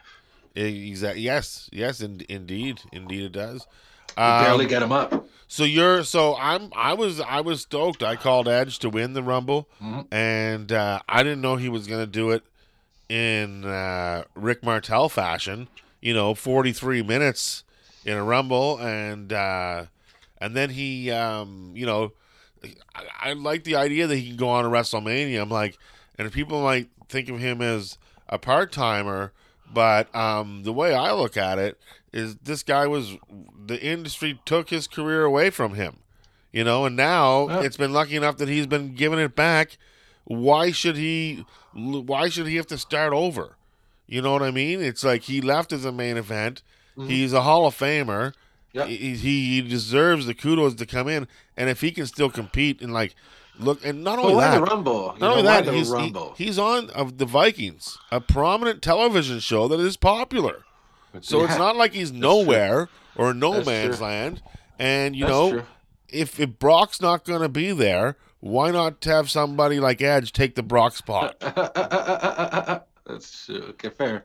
exactly. 0.56 1.22
Yes, 1.22 1.70
yes, 1.72 2.02
in, 2.02 2.22
indeed, 2.30 2.82
indeed, 2.92 3.24
it 3.26 3.32
does. 3.32 3.68
You 4.10 4.16
barely 4.18 4.66
Um, 4.66 4.70
get 4.70 4.82
him 4.84 4.92
up. 4.92 5.28
So 5.52 5.64
you're 5.64 6.04
so 6.04 6.36
I'm 6.38 6.72
I 6.76 6.94
was 6.94 7.20
I 7.20 7.42
was 7.42 7.62
stoked. 7.62 8.04
I 8.04 8.16
called 8.16 8.48
Edge 8.48 8.78
to 8.80 8.90
win 8.90 9.14
the 9.14 9.24
Rumble, 9.24 9.68
Mhm. 9.82 10.06
and 10.12 10.72
uh, 10.72 11.00
I 11.10 11.24
didn't 11.24 11.42
know 11.42 11.56
he 11.56 11.70
was 11.70 11.88
gonna 11.88 12.06
do 12.06 12.30
it 12.30 12.44
in 13.10 13.66
uh, 13.66 14.26
Rick 14.36 14.64
Martel 14.64 15.10
fashion. 15.10 15.68
You 16.02 16.14
know, 16.14 16.36
43 16.36 17.02
minutes 17.02 17.64
in 18.06 18.16
a 18.16 18.24
Rumble, 18.24 18.78
and 18.80 19.34
uh, 19.34 19.86
and 20.40 20.56
then 20.56 20.70
he, 20.70 21.10
um, 21.10 21.72
you 21.76 21.88
know, 21.88 22.12
I, 22.96 23.32
I 23.32 23.34
like 23.34 23.64
the 23.64 23.76
idea 23.76 24.06
that 24.06 24.16
he 24.18 24.28
can 24.28 24.38
go 24.38 24.50
on 24.50 24.64
to 24.66 24.70
WrestleMania. 24.70 25.42
I'm 25.42 25.50
like, 25.50 25.78
and 26.20 26.32
people 26.32 26.62
might 26.62 26.90
think 27.10 27.28
of 27.28 27.40
him 27.40 27.62
as 27.64 27.98
a 28.30 28.38
part 28.38 28.72
timer, 28.72 29.34
but 29.74 30.14
um, 30.16 30.62
the 30.64 30.72
way 30.72 30.94
I 30.94 31.12
look 31.12 31.36
at 31.38 31.58
it 31.58 31.80
is 32.14 32.36
this 32.38 32.64
guy 32.64 32.88
was 32.88 33.18
the 33.66 33.82
industry 33.82 34.40
took 34.46 34.70
his 34.70 34.88
career 34.88 35.24
away 35.24 35.50
from 35.50 35.76
him, 35.76 35.98
you 36.52 36.64
know, 36.64 36.86
and 36.86 36.96
now 36.96 37.48
it's 37.62 37.78
been 37.78 37.94
lucky 37.94 38.16
enough 38.16 38.38
that 38.38 38.50
he's 38.50 38.68
been 38.68 38.94
giving 38.96 39.20
it 39.20 39.36
back. 39.36 39.78
Why 40.26 40.72
should 40.72 40.96
he? 40.98 41.46
Why 41.74 42.30
should 42.30 42.48
he 42.48 42.56
have 42.58 42.68
to 42.68 42.78
start 42.78 43.14
over? 43.14 43.56
You 44.08 44.22
know 44.22 44.32
what 44.34 44.42
I 44.44 44.52
mean? 44.52 44.82
It's 44.82 45.04
like 45.04 45.24
he 45.24 45.40
left 45.42 45.72
as 45.72 45.86
a 45.86 45.92
main 45.92 46.18
event. 46.18 46.62
Mhm. 46.98 47.10
He's 47.10 47.32
a 47.34 47.42
Hall 47.42 47.66
of 47.68 47.76
Famer. 47.78 48.34
Yep. 48.74 48.88
He, 48.88 49.16
he 49.16 49.62
deserves 49.62 50.26
the 50.28 50.34
kudos 50.36 50.76
to 50.76 50.86
come 50.86 51.08
in, 51.08 51.28
and 51.58 51.70
if 51.70 51.82
he 51.82 51.92
can 51.92 52.06
still 52.06 52.30
compete 52.30 52.82
and 52.82 52.94
like 52.94 53.16
look, 53.60 53.84
and 53.84 54.04
not 54.04 54.20
only 54.20 54.34
that, 54.62 54.62
Rumble? 54.70 55.16
Not 55.20 55.32
only 55.32 55.42
that, 55.44 55.66
he's, 55.74 55.90
he- 55.90 55.94
he's 56.38 56.60
on 56.60 56.90
of 56.92 57.18
the 57.18 57.26
Vikings, 57.26 57.98
a 58.12 58.22
prominent 58.22 58.82
television 58.84 59.40
show 59.40 59.68
that 59.68 59.80
is 59.80 59.98
popular. 59.98 60.64
So 61.22 61.44
it's 61.44 61.58
not 61.58 61.76
like 61.76 61.94
he's 61.94 62.12
true. 62.12 62.20
nowhere 62.20 62.90
or 63.16 63.34
no 63.34 63.54
That's 63.56 63.66
man's 63.68 63.98
true. 63.98 64.06
land. 64.06 64.42
And 64.78 65.16
you 65.16 65.26
That's 65.26 65.32
know, 65.32 65.52
true. 65.52 65.64
if 66.10 66.40
if 66.40 66.58
Brock's 66.60 67.02
not 67.02 67.26
going 67.26 67.42
to 67.42 67.50
be 67.50 67.72
there, 67.72 68.16
why 68.40 68.72
not 68.72 69.04
have 69.06 69.30
somebody 69.30 69.80
like 69.80 70.02
Edge 70.02 70.32
take 70.32 70.56
the 70.56 70.64
Brock 70.64 70.96
spot? 70.96 71.36
That's 73.06 73.50
uh, 73.50 73.54
okay, 73.72 73.90
fair. 73.90 74.24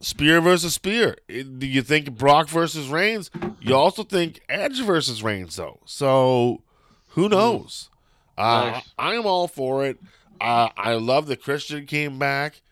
Spear 0.00 0.40
versus 0.40 0.74
Spear. 0.74 1.16
Do 1.28 1.66
you 1.66 1.82
think 1.82 2.16
Brock 2.16 2.48
versus 2.48 2.88
Reigns? 2.88 3.30
You 3.60 3.74
also 3.74 4.04
think 4.04 4.40
Edge 4.48 4.80
versus 4.82 5.22
Reigns, 5.22 5.56
though. 5.56 5.80
So 5.84 6.62
who 7.08 7.28
knows? 7.28 7.90
Uh, 8.36 8.70
Nice. 8.74 8.92
I 8.98 9.14
am 9.14 9.26
all 9.26 9.48
for 9.48 9.84
it. 9.84 9.98
Uh, 10.40 10.68
I 10.76 10.94
love 10.94 11.26
that 11.26 11.42
Christian 11.42 11.84
came 11.86 12.16
back 12.18 12.62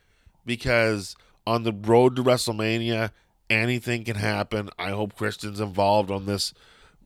because 0.44 1.16
on 1.46 1.64
the 1.64 1.72
road 1.72 2.14
to 2.16 2.22
WrestleMania, 2.22 3.10
anything 3.50 4.04
can 4.04 4.16
happen. 4.16 4.70
I 4.78 4.90
hope 4.90 5.16
Christian's 5.16 5.60
involved 5.60 6.10
on 6.10 6.26
this 6.26 6.54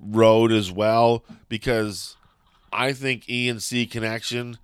road 0.01 0.53
as 0.53 0.73
well 0.73 1.25
because 1.49 2.17
I 2.73 2.93
think 2.93 3.29
E 3.29 3.49
and 3.49 3.63
C 3.63 3.87
Connection 3.87 4.59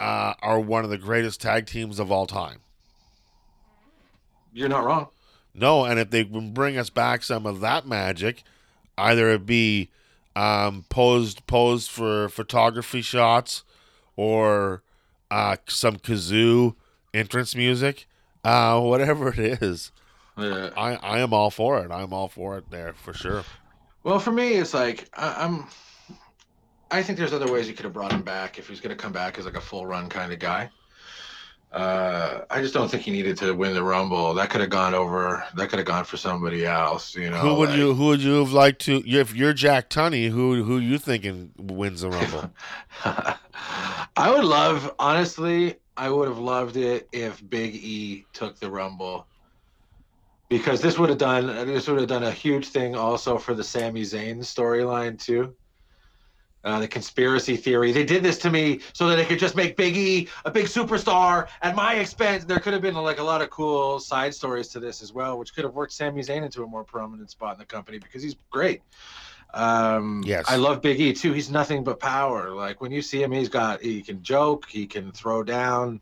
uh, 0.00 0.34
are 0.42 0.60
one 0.60 0.84
of 0.84 0.90
the 0.90 0.98
greatest 0.98 1.40
tag 1.40 1.66
teams 1.66 1.98
of 1.98 2.12
all 2.12 2.26
time. 2.26 2.60
You're 4.52 4.68
not 4.68 4.84
wrong. 4.84 5.08
No, 5.54 5.84
and 5.84 5.98
if 5.98 6.10
they 6.10 6.24
can 6.24 6.52
bring 6.52 6.78
us 6.78 6.90
back 6.90 7.22
some 7.22 7.46
of 7.46 7.60
that 7.60 7.86
magic, 7.86 8.42
either 8.96 9.30
it 9.30 9.46
be 9.46 9.88
um, 10.36 10.84
posed 10.88 11.46
posed 11.46 11.90
for 11.90 12.28
photography 12.28 13.02
shots 13.02 13.64
or 14.16 14.82
uh, 15.30 15.56
some 15.66 15.96
kazoo 15.96 16.76
entrance 17.12 17.56
music, 17.56 18.06
uh, 18.44 18.80
whatever 18.80 19.30
it 19.30 19.62
is, 19.62 19.90
Yeah. 20.38 20.70
I, 20.76 20.94
I 20.94 21.18
am 21.18 21.32
all 21.32 21.50
for 21.50 21.78
it. 21.84 21.90
I'm 21.90 22.12
all 22.12 22.28
for 22.28 22.58
it 22.58 22.70
there 22.70 22.92
for 22.94 23.12
sure. 23.12 23.44
Well, 24.04 24.18
for 24.18 24.30
me, 24.32 24.54
it's 24.54 24.74
like 24.74 25.08
I, 25.14 25.44
I'm. 25.44 25.66
I 26.90 27.02
think 27.02 27.18
there's 27.18 27.32
other 27.34 27.50
ways 27.52 27.68
you 27.68 27.74
could 27.74 27.84
have 27.84 27.92
brought 27.92 28.12
him 28.12 28.22
back 28.22 28.58
if 28.58 28.68
he's 28.68 28.80
going 28.80 28.96
to 28.96 29.02
come 29.02 29.12
back 29.12 29.38
as 29.38 29.44
like 29.44 29.56
a 29.56 29.60
full 29.60 29.84
run 29.86 30.08
kind 30.08 30.32
of 30.32 30.38
guy. 30.38 30.70
Uh, 31.70 32.40
I 32.48 32.62
just 32.62 32.72
don't 32.72 32.90
think 32.90 33.02
he 33.02 33.10
needed 33.10 33.36
to 33.38 33.52
win 33.54 33.74
the 33.74 33.82
Rumble. 33.82 34.32
That 34.32 34.48
could 34.48 34.62
have 34.62 34.70
gone 34.70 34.94
over. 34.94 35.44
That 35.54 35.68
could 35.68 35.78
have 35.78 35.86
gone 35.86 36.04
for 36.04 36.16
somebody 36.16 36.64
else. 36.64 37.14
You 37.14 37.28
know. 37.28 37.36
who 37.36 37.54
would 37.56 37.68
like- 37.70 37.78
you 37.78 37.92
who 37.92 38.06
would 38.06 38.22
you 38.22 38.38
have 38.38 38.52
liked 38.52 38.80
to 38.82 39.02
if 39.06 39.34
you're 39.34 39.52
Jack 39.52 39.90
Tunney, 39.90 40.30
who 40.30 40.62
who 40.62 40.78
you 40.78 40.98
thinking 40.98 41.52
wins 41.58 42.00
the 42.00 42.10
rumble? 42.10 42.50
I 44.16 44.30
would 44.30 44.44
love, 44.44 44.94
honestly, 44.98 45.76
I 45.96 46.10
would 46.10 46.28
have 46.28 46.38
loved 46.38 46.76
it 46.76 47.08
if 47.12 47.46
Big 47.50 47.74
E 47.74 48.24
took 48.32 48.58
the 48.58 48.70
Rumble. 48.70 49.26
Because 50.48 50.80
this 50.80 50.98
would 50.98 51.10
have 51.10 51.18
done 51.18 51.46
this 51.66 51.88
would 51.88 51.98
have 51.98 52.08
done 52.08 52.24
a 52.24 52.30
huge 52.30 52.68
thing 52.68 52.96
also 52.96 53.36
for 53.38 53.54
the 53.54 53.64
Sami 53.64 54.02
Zayn 54.02 54.38
storyline 54.38 55.22
too. 55.22 55.54
Uh, 56.64 56.80
the 56.80 56.88
conspiracy 56.88 57.56
theory. 57.56 57.92
They 57.92 58.04
did 58.04 58.22
this 58.22 58.36
to 58.38 58.50
me 58.50 58.80
so 58.92 59.08
that 59.08 59.16
they 59.16 59.24
could 59.24 59.38
just 59.38 59.54
make 59.54 59.76
Big 59.76 59.96
E 59.96 60.28
a 60.44 60.50
big 60.50 60.66
superstar 60.66 61.46
at 61.62 61.76
my 61.76 61.94
expense. 61.94 62.44
There 62.44 62.58
could 62.58 62.72
have 62.72 62.82
been 62.82 62.94
like 62.96 63.20
a 63.20 63.22
lot 63.22 63.42
of 63.42 63.50
cool 63.50 64.00
side 64.00 64.34
stories 64.34 64.68
to 64.68 64.80
this 64.80 65.00
as 65.00 65.12
well, 65.12 65.38
which 65.38 65.54
could 65.54 65.64
have 65.64 65.74
worked 65.74 65.92
Sami 65.92 66.20
Zayn 66.20 66.42
into 66.44 66.64
a 66.64 66.66
more 66.66 66.82
prominent 66.82 67.30
spot 67.30 67.52
in 67.54 67.58
the 67.60 67.64
company 67.64 67.98
because 67.98 68.22
he's 68.22 68.34
great. 68.50 68.82
Um, 69.54 70.22
Yes. 70.26 70.46
I 70.48 70.56
love 70.56 70.82
Big 70.82 71.00
E 71.00 71.12
too. 71.12 71.32
He's 71.32 71.50
nothing 71.50 71.84
but 71.84 72.00
power. 72.00 72.50
Like 72.50 72.80
when 72.80 72.90
you 72.90 73.02
see 73.02 73.22
him, 73.22 73.30
he's 73.32 73.48
got 73.48 73.80
he 73.80 74.02
can 74.02 74.22
joke, 74.22 74.66
he 74.68 74.86
can 74.86 75.12
throw 75.12 75.42
down. 75.42 76.00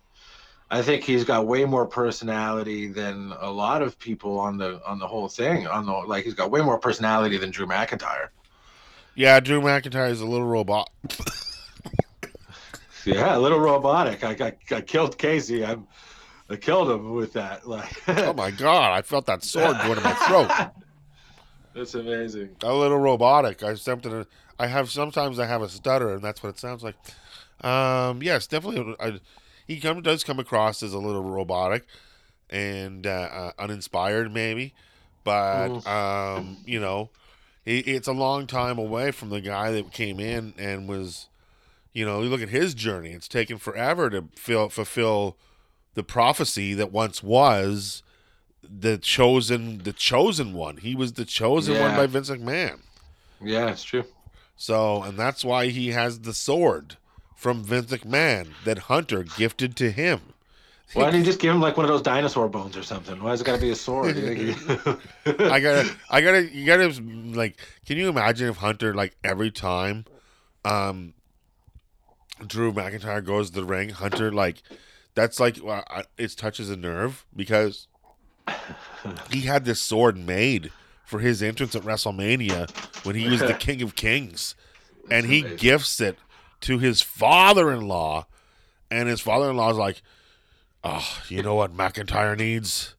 I 0.70 0.82
think 0.82 1.04
he's 1.04 1.24
got 1.24 1.46
way 1.46 1.64
more 1.64 1.86
personality 1.86 2.88
than 2.88 3.32
a 3.40 3.50
lot 3.50 3.82
of 3.82 3.98
people 3.98 4.38
on 4.38 4.56
the 4.58 4.80
on 4.86 4.98
the 4.98 5.06
whole 5.06 5.28
thing. 5.28 5.66
On 5.66 5.86
the 5.86 5.92
like, 5.92 6.24
he's 6.24 6.34
got 6.34 6.50
way 6.50 6.60
more 6.60 6.78
personality 6.78 7.36
than 7.38 7.50
Drew 7.50 7.66
McIntyre. 7.66 8.28
yeah, 9.14 9.38
Drew 9.40 9.60
McIntyre 9.60 10.10
is 10.10 10.20
a 10.20 10.26
little 10.26 10.46
robot. 10.46 10.90
Yeah, 13.04 13.36
a 13.36 13.38
little 13.38 13.60
robotic. 13.60 14.24
I 14.24 14.34
got 14.34 14.54
I 14.72 14.80
killed 14.80 15.16
Casey. 15.16 15.64
I'm 15.64 15.86
I 16.50 16.56
killed 16.56 16.90
him 16.90 17.12
with 17.12 17.32
that. 17.34 17.68
Like, 17.68 17.92
Oh 18.08 18.32
my 18.32 18.50
god, 18.64 18.92
I 18.98 19.02
felt 19.02 19.26
that 19.26 19.44
sword 19.44 19.76
going 19.78 19.94
to 19.94 20.00
my 20.00 20.12
throat. 20.14 20.50
That's 21.74 21.94
amazing. 21.94 22.56
A 22.62 22.74
little 22.74 22.98
robotic. 22.98 23.62
I 23.62 23.70
attempted 23.70 24.26
I 24.58 24.66
have 24.66 24.90
sometimes 24.90 25.38
I 25.38 25.46
have 25.46 25.62
a 25.62 25.68
stutter, 25.68 26.14
and 26.14 26.22
that's 26.22 26.42
what 26.42 26.48
it 26.48 26.58
sounds 26.58 26.82
like. 26.82 26.96
Um, 27.60 28.22
yes, 28.22 28.46
definitely. 28.46 28.96
I, 28.98 29.20
he 29.66 29.80
come 29.80 30.02
does 30.02 30.24
come 30.24 30.38
across 30.38 30.82
as 30.82 30.92
a 30.92 30.98
little 30.98 31.22
robotic 31.22 31.84
and 32.50 33.06
uh, 33.06 33.10
uh, 33.10 33.50
uninspired, 33.58 34.32
maybe, 34.32 34.74
but 35.24 35.86
um, 35.86 36.58
you 36.64 36.78
know, 36.80 37.10
he, 37.64 37.80
it's 37.80 38.08
a 38.08 38.12
long 38.12 38.46
time 38.46 38.78
away 38.78 39.10
from 39.10 39.30
the 39.30 39.40
guy 39.40 39.72
that 39.72 39.92
came 39.92 40.20
in 40.20 40.54
and 40.56 40.88
was, 40.88 41.28
you 41.92 42.04
know, 42.06 42.22
you 42.22 42.28
look 42.28 42.42
at 42.42 42.48
his 42.48 42.74
journey. 42.74 43.10
It's 43.10 43.28
taken 43.28 43.58
forever 43.58 44.08
to 44.10 44.26
fill, 44.36 44.68
fulfill 44.68 45.36
the 45.94 46.04
prophecy 46.04 46.74
that 46.74 46.92
once 46.92 47.22
was 47.22 48.02
the 48.62 48.98
chosen, 48.98 49.78
the 49.78 49.92
chosen 49.92 50.52
one. 50.52 50.76
He 50.76 50.94
was 50.94 51.14
the 51.14 51.24
chosen 51.24 51.80
one 51.80 51.96
by 51.96 52.06
Vince 52.06 52.30
McMahon. 52.30 52.80
Yeah, 53.40 53.70
it's 53.70 53.84
true. 53.84 54.04
So, 54.56 55.02
and 55.02 55.18
that's 55.18 55.44
why 55.44 55.66
he 55.66 55.88
has 55.88 56.20
the 56.20 56.32
sword 56.32 56.96
from 57.36 57.62
Vince 57.62 57.92
McMahon 57.92 58.48
that 58.64 58.78
Hunter 58.78 59.22
gifted 59.22 59.76
to 59.76 59.92
him. 59.92 60.20
Why 60.94 61.10
don't 61.10 61.18
you 61.20 61.24
just 61.24 61.40
give 61.40 61.52
him 61.52 61.60
like 61.60 61.76
one 61.76 61.84
of 61.84 61.90
those 61.90 62.02
dinosaur 62.02 62.48
bones 62.48 62.76
or 62.76 62.82
something? 62.82 63.22
Why 63.22 63.30
has 63.30 63.40
it 63.40 63.44
got 63.44 63.56
to 63.56 63.60
be 63.60 63.70
a 63.70 63.76
sword? 63.76 64.16
I 65.26 65.60
gotta, 65.60 65.90
I 66.10 66.20
gotta, 66.20 66.48
you 66.54 66.64
gotta, 66.64 66.88
like, 67.36 67.56
can 67.84 67.96
you 67.96 68.08
imagine 68.08 68.48
if 68.48 68.56
Hunter, 68.58 68.94
like, 68.94 69.16
every 69.24 69.50
time, 69.50 70.04
um, 70.64 71.14
Drew 72.46 72.72
McIntyre 72.72 73.24
goes 73.24 73.50
to 73.50 73.60
the 73.60 73.64
ring, 73.66 73.90
Hunter, 73.90 74.32
like, 74.32 74.62
that's 75.14 75.40
like, 75.40 75.58
well, 75.62 75.82
I- 75.90 76.04
it 76.18 76.36
touches 76.36 76.70
a 76.70 76.76
nerve 76.76 77.26
because 77.34 77.88
he 79.30 79.42
had 79.42 79.64
this 79.64 79.80
sword 79.80 80.16
made 80.16 80.70
for 81.04 81.18
his 81.18 81.42
entrance 81.42 81.74
at 81.74 81.82
WrestleMania 81.82 82.70
when 83.04 83.16
he 83.16 83.28
was 83.28 83.40
the 83.40 83.54
King 83.58 83.82
of 83.82 83.96
Kings, 83.96 84.54
and 85.10 85.26
he 85.26 85.42
gifts 85.42 86.00
it 86.00 86.18
to 86.62 86.78
his 86.78 87.02
father-in-law, 87.02 88.26
and 88.90 89.08
his 89.08 89.20
father-in-law's 89.20 89.76
like, 89.76 90.02
"Oh, 90.84 91.22
you 91.28 91.42
know 91.42 91.54
what 91.54 91.76
McIntyre 91.76 92.36
needs." 92.36 92.94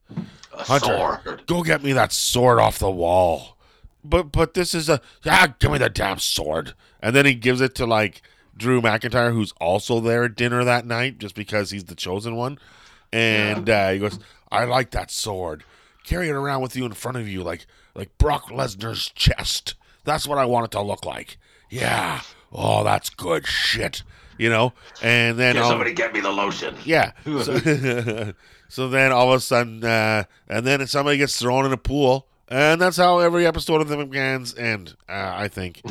a 0.58 0.64
Hunter, 0.64 1.22
sword. 1.26 1.44
go 1.46 1.64
get 1.64 1.84
me 1.84 1.94
that 1.94 2.12
sword 2.12 2.60
off 2.60 2.80
the 2.80 2.92
wall. 2.92 3.58
But 4.04 4.32
but 4.32 4.54
this 4.54 4.74
is 4.74 4.90
a 4.90 5.02
yeah, 5.24 5.48
give 5.60 5.72
me 5.72 5.78
the 5.78 5.90
damn 5.90 6.20
sword. 6.20 6.74
And 7.02 7.16
then 7.16 7.26
he 7.26 7.36
gives 7.36 7.62
it 7.62 7.76
to 7.76 7.86
like 7.86 8.22
Drew 8.56 8.82
McIntyre, 8.82 9.34
who's 9.34 9.54
also 9.60 10.00
there 10.00 10.24
at 10.26 10.36
dinner 10.36 10.64
that 10.64 10.86
night, 10.86 11.20
just 11.20 11.36
because 11.36 11.72
he's 11.72 11.86
the 11.86 11.96
chosen 11.96 12.36
one. 12.36 12.58
And 13.12 13.70
uh, 13.70 13.92
he 13.92 14.00
goes, 14.00 14.20
"I 14.52 14.66
like 14.66 14.92
that 14.92 15.12
sword. 15.12 15.64
Carry 16.04 16.30
it 16.30 16.36
around 16.36 16.62
with 16.62 16.76
you 16.76 16.86
in 16.86 16.94
front 16.94 17.18
of 17.18 17.28
you, 17.28 17.44
like 17.44 17.68
like 17.94 18.18
Brock 18.18 18.50
Lesnar's 18.50 19.10
chest. 19.10 19.76
That's 20.04 20.28
what 20.28 20.38
I 20.38 20.46
want 20.46 20.66
it 20.66 20.72
to 20.72 20.82
look 20.82 21.06
like. 21.06 21.38
Yeah. 21.70 22.22
Oh, 22.52 22.84
that's 22.84 23.10
good 23.10 23.46
shit. 23.48 24.04
You 24.38 24.50
know. 24.50 24.74
And 25.02 25.38
then 25.38 25.56
Can 25.56 25.64
all- 25.64 25.70
somebody 25.70 25.94
get 25.94 26.14
me 26.14 26.20
the 26.22 26.32
lotion? 26.32 26.76
yeah. 26.86 27.12
So, 27.26 27.58
so 28.70 28.90
then 28.90 29.12
all 29.12 29.32
of 29.32 29.38
a 29.38 29.40
sudden, 29.40 29.84
uh, 29.84 30.24
and 30.48 30.66
then 30.66 30.86
somebody 30.88 31.18
gets 31.18 31.40
thrown 31.40 31.66
in 31.66 31.72
a 31.74 31.78
pool, 31.78 32.28
and 32.50 32.80
that's 32.82 32.98
how 32.98 33.20
every 33.20 33.46
episode 33.48 33.82
of 33.82 33.88
the 33.88 33.96
McMahon's 33.98 34.56
end. 34.58 34.96
Uh, 35.10 35.34
I 35.36 35.48
think 35.48 35.82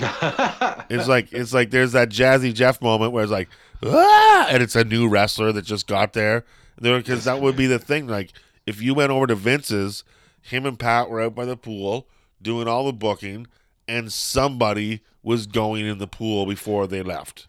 it's 0.91 1.09
like 1.09 1.33
it's 1.33 1.53
like 1.53 1.71
there's 1.71 1.93
that 1.93 2.09
Jazzy 2.11 2.53
Jeff 2.55 2.81
moment 2.83 3.13
where 3.13 3.23
it's 3.23 3.33
like, 3.33 3.49
ah, 3.85 4.47
and 4.51 4.63
it's 4.63 4.77
a 4.77 4.85
new 4.85 5.09
wrestler 5.09 5.53
that 5.53 5.63
just 5.65 5.87
got 5.87 6.13
there. 6.13 6.45
Because 6.81 7.25
that 7.25 7.41
would 7.41 7.57
be 7.57 7.67
the 7.67 7.79
thing. 7.79 8.07
Like 8.07 8.33
if 8.67 8.83
you 8.83 8.93
went 8.95 9.11
over 9.11 9.27
to 9.27 9.35
Vince's, 9.35 10.05
him 10.43 10.67
and 10.67 10.79
Pat 10.79 11.09
were 11.09 11.21
out 11.23 11.35
by 11.35 11.45
the 11.47 11.57
pool 11.57 12.07
doing 12.43 12.69
all 12.69 12.85
the 12.87 12.93
booking, 12.93 13.47
and 13.89 14.13
somebody 14.13 15.01
was 15.23 15.47
going 15.47 15.87
in 15.87 15.99
the 15.99 16.07
pool 16.07 16.47
before 16.47 16.87
they 16.87 17.03
left. 17.03 17.47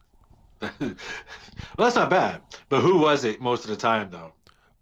well, 0.62 0.96
that's 1.78 1.96
not 1.96 2.10
bad. 2.10 2.42
But 2.70 2.82
who 2.82 2.98
was 2.98 3.24
it 3.24 3.40
most 3.40 3.64
of 3.64 3.70
the 3.70 3.76
time, 3.76 4.10
though? 4.10 4.34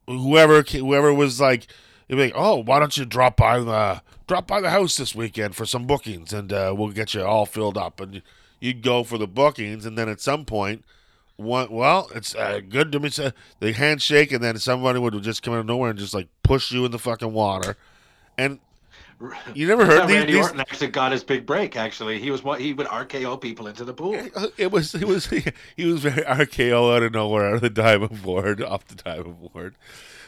whoever 0.08 0.62
whoever 0.62 1.14
was 1.14 1.40
like, 1.40 1.68
be 2.08 2.16
like, 2.16 2.34
oh, 2.36 2.62
why 2.64 2.80
don't 2.80 2.96
you 2.98 3.06
drop 3.06 3.38
by 3.38 3.60
the 3.60 4.02
drop 4.28 4.48
by 4.48 4.62
the 4.62 4.70
house 4.70 4.98
this 4.98 5.16
weekend 5.16 5.56
for 5.56 5.66
some 5.66 5.86
bookings, 5.86 6.34
and 6.34 6.52
uh, 6.52 6.74
we'll 6.76 6.92
get 6.92 7.14
you 7.14 7.24
all 7.24 7.46
filled 7.46 7.78
up, 7.78 8.00
and 8.00 8.22
you'd 8.60 8.82
go 8.82 9.04
for 9.04 9.18
the 9.18 9.28
bookings, 9.28 9.86
and 9.86 9.98
then 9.98 10.10
at 10.10 10.22
some 10.22 10.46
point. 10.46 10.84
One, 11.38 11.70
well, 11.70 12.10
it's 12.16 12.34
uh, 12.34 12.62
good 12.62 12.94
to 12.94 13.00
me. 13.02 13.10
Say, 13.10 13.34
the 13.60 13.74
handshake, 13.74 14.32
and 14.32 14.42
then 14.42 14.58
somebody 14.58 15.00
would 15.00 15.22
just 15.22 15.44
come 15.44 15.54
out 15.54 15.60
of 15.60 15.66
nowhere 15.66 15.90
and 15.90 16.00
just 16.00 16.14
like 16.14 16.30
push 16.44 16.72
you 16.72 16.86
in 16.86 16.92
the 16.92 16.98
fucking 16.98 17.34
water. 17.34 17.76
And 18.38 18.60
you 19.54 19.68
never 19.68 19.86
heard 19.86 20.08
these, 20.08 20.16
Randy 20.18 20.34
these 20.34 20.44
Orton 20.44 20.60
actually 20.60 20.88
got 20.88 21.12
his 21.12 21.24
big 21.24 21.46
break. 21.46 21.76
Actually, 21.76 22.20
he 22.20 22.32
was 22.32 22.44
what 22.44 22.60
he 22.60 22.74
would 22.74 22.88
RKO 22.88 23.40
people 23.40 23.68
into 23.68 23.84
the 23.86 23.94
pool. 23.94 24.14
it 24.58 24.72
was 24.72 24.94
it 24.96 25.08
was 25.08 25.26
he 25.76 25.86
was 25.86 26.02
very 26.02 26.24
RKO 26.24 26.96
out 26.96 27.04
of 27.04 27.14
nowhere 27.14 27.48
out 27.48 27.56
of 27.56 27.62
the 27.62 27.70
diamond 27.70 28.22
board 28.22 28.62
off 28.62 28.86
the 28.88 28.96
diamond 28.96 29.52
board, 29.54 29.76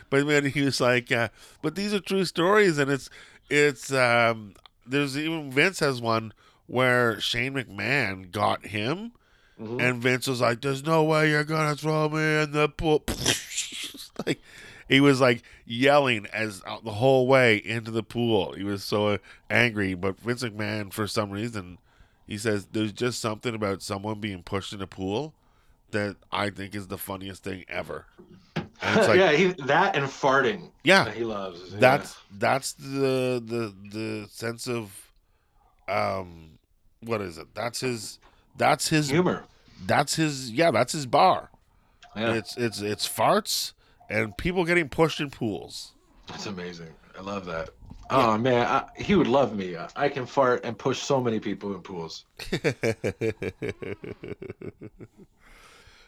but 0.10 0.26
man 0.26 0.45
he 0.45 0.62
was 0.62 0.80
like, 0.80 1.12
uh, 1.12 1.30
but 1.62 1.76
these 1.76 1.93
are 1.93 2.00
true 2.00 2.26
stories 2.26 2.78
and 2.78 2.89
it's 2.89 3.10
it's 3.50 3.91
um 3.91 4.54
there's 4.86 5.17
even 5.17 5.52
Vince 5.52 5.80
has 5.80 6.02
one 6.02 6.34
where 6.67 7.19
Shane 7.19 7.54
McMahon 7.54 8.32
got 8.32 8.67
him 8.67 9.12
Mhm. 9.60 9.82
and 9.82 10.02
Vince 10.04 10.28
was 10.28 10.39
like, 10.39 10.62
"There's 10.62 10.84
no 10.86 11.04
way 11.04 11.32
you're 11.32 11.43
gonna 11.43 11.76
throw 11.76 12.08
me 12.10 12.43
in 12.43 12.52
the 12.52 12.69
pool." 12.69 13.04
like 14.26 14.39
he 14.88 15.00
was 15.02 15.19
like 15.21 15.43
yelling 15.65 16.26
as 16.34 16.62
uh, 16.65 16.78
the 16.84 16.91
whole 16.93 17.28
way 17.28 17.58
into 17.58 17.91
the 17.91 18.04
pool. 18.04 18.54
He 18.54 18.63
was 18.63 18.84
so 18.84 19.17
angry, 19.50 19.93
but 19.93 20.19
Vince 20.19 20.43
McMahon 20.43 20.91
for 20.93 21.08
some 21.08 21.30
reason 21.32 21.78
he 22.28 22.38
says 22.38 22.67
there's 22.73 22.91
just 22.91 23.19
something 23.21 23.56
about 23.56 23.82
someone 23.82 24.19
being 24.19 24.43
pushed 24.43 24.73
in 24.73 24.82
a 24.82 24.88
pool 24.88 25.34
that 25.91 26.17
I 26.32 26.50
think 26.50 26.76
is 26.76 26.88
the 26.88 26.97
funniest 26.97 27.43
thing 27.43 27.63
ever. 27.69 28.06
And 28.56 28.67
it's 29.00 29.08
like, 29.08 29.17
yeah, 29.17 29.32
he, 29.32 29.54
that 29.65 29.95
and 29.95 30.06
farting. 30.06 30.71
yeah, 30.84 31.06
that 31.06 31.15
he 31.15 31.23
loves. 31.23 31.62
Yeah. 31.71 31.80
that's 31.80 32.17
that's 32.38 32.73
the 32.73 33.41
the 33.43 33.73
the 33.91 34.28
sense 34.30 34.67
of 34.67 34.91
um 35.88 36.60
what 37.02 37.21
is 37.21 37.38
it? 37.38 37.47
That's 37.54 37.80
his 37.80 38.19
that's 38.58 38.89
his 38.89 39.10
humor. 39.10 39.45
that's 39.86 40.15
his 40.15 40.52
yeah, 40.52 40.71
that's 40.71 40.91
his 40.91 41.06
bar. 41.06 41.50
Yeah, 42.15 42.34
It's 42.34 42.58
it's 42.58 42.82
it's 42.82 43.08
farts 43.08 43.71
and 44.10 44.38
people 44.38 44.65
getting 44.65 44.89
pushed 44.89 45.20
in 45.20 45.30
pools. 45.30 45.93
that's 46.28 46.46
amazing. 46.46 46.93
I 47.17 47.22
love 47.22 47.46
that. 47.46 47.70
Oh 48.10 48.38
man, 48.38 48.65
I, 48.65 48.86
he 48.96 49.15
would 49.15 49.28
love 49.28 49.56
me. 49.56 49.76
I, 49.76 49.89
I 49.96 50.10
can 50.10 50.26
fart 50.26 50.63
and 50.63 50.78
push 50.78 51.02
so 51.02 51.20
many 51.20 51.39
people 51.39 51.76
in 51.76 51.82
pools. 51.82 52.26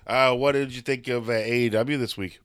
uh, 0.07 0.33
what 0.35 0.53
did 0.53 0.73
you 0.73 0.81
think 0.81 1.07
of 1.09 1.29
uh, 1.29 1.33
AEW 1.33 1.99
this 1.99 2.15
week? 2.15 2.39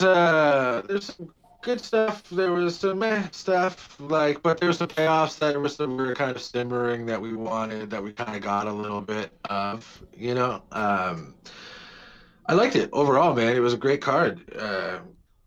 Uh, 0.00 0.82
there's 0.82 1.16
some 1.16 1.32
good 1.62 1.80
stuff. 1.80 2.28
There 2.30 2.52
was 2.52 2.78
some 2.78 2.98
meh 2.98 3.28
stuff, 3.32 3.98
like, 4.00 4.42
but 4.42 4.58
there 4.58 4.68
was 4.68 4.78
some 4.78 4.88
payoffs 4.88 5.38
that 5.38 5.58
were 5.58 5.68
some 5.68 5.96
we 5.96 6.04
were 6.04 6.14
kind 6.14 6.30
of 6.30 6.42
simmering 6.42 7.06
that 7.06 7.20
we 7.20 7.34
wanted, 7.34 7.90
that 7.90 8.02
we 8.02 8.12
kind 8.12 8.36
of 8.36 8.42
got 8.42 8.66
a 8.66 8.72
little 8.72 9.00
bit 9.00 9.32
of, 9.48 10.02
you 10.14 10.34
know. 10.34 10.62
Um, 10.72 11.34
I 12.48 12.54
liked 12.54 12.76
it 12.76 12.88
overall, 12.92 13.34
man. 13.34 13.54
It 13.54 13.60
was 13.60 13.74
a 13.74 13.76
great 13.76 14.00
card. 14.00 14.40
Uh, 14.58 14.98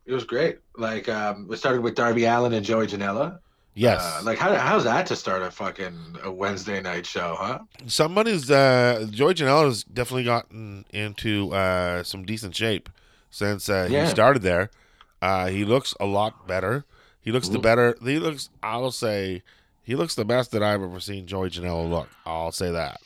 it 0.05 0.13
was 0.13 0.23
great. 0.23 0.59
Like, 0.77 1.09
um, 1.09 1.47
we 1.47 1.57
started 1.57 1.81
with 1.81 1.95
Darby 1.95 2.25
Allin 2.25 2.53
and 2.53 2.63
Joey 2.65 2.87
Janela. 2.87 3.39
Yes. 3.73 4.01
Uh, 4.03 4.21
like, 4.23 4.37
how, 4.37 4.53
how's 4.55 4.83
that 4.83 5.05
to 5.07 5.15
start 5.15 5.41
a 5.41 5.49
fucking 5.49 6.17
a 6.23 6.31
Wednesday 6.31 6.81
night 6.81 7.05
show, 7.05 7.35
huh? 7.39 7.59
Somebody's 7.87 8.51
uh 8.51 9.07
Joey 9.09 9.33
Janela 9.33 9.63
has 9.65 9.83
definitely 9.85 10.25
gotten 10.25 10.85
into 10.91 11.53
uh 11.53 12.03
some 12.03 12.25
decent 12.25 12.53
shape 12.55 12.89
since 13.29 13.69
uh, 13.69 13.87
Yeah. 13.89 14.03
he 14.03 14.09
started 14.11 14.41
there. 14.41 14.69
Uh 15.21 15.47
he 15.47 15.63
looks 15.63 15.93
a 16.01 16.05
lot 16.05 16.47
better. 16.47 16.83
He 17.21 17.31
looks 17.31 17.47
the 17.47 17.59
Mhm. 17.59 17.63
better 17.63 17.97
he 18.03 18.19
looks 18.19 18.49
I'll 18.61 18.91
say 18.91 19.41
he 19.83 19.95
looks 19.95 20.15
the 20.15 20.25
best 20.25 20.51
that 20.51 20.61
I've 20.61 20.81
ever 20.83 20.99
seen 20.99 21.25
Joey 21.25 21.49
Janela 21.49 21.89
look. 21.89 22.09
I'll 22.25 22.51
say 22.51 22.71
that. 22.71 22.99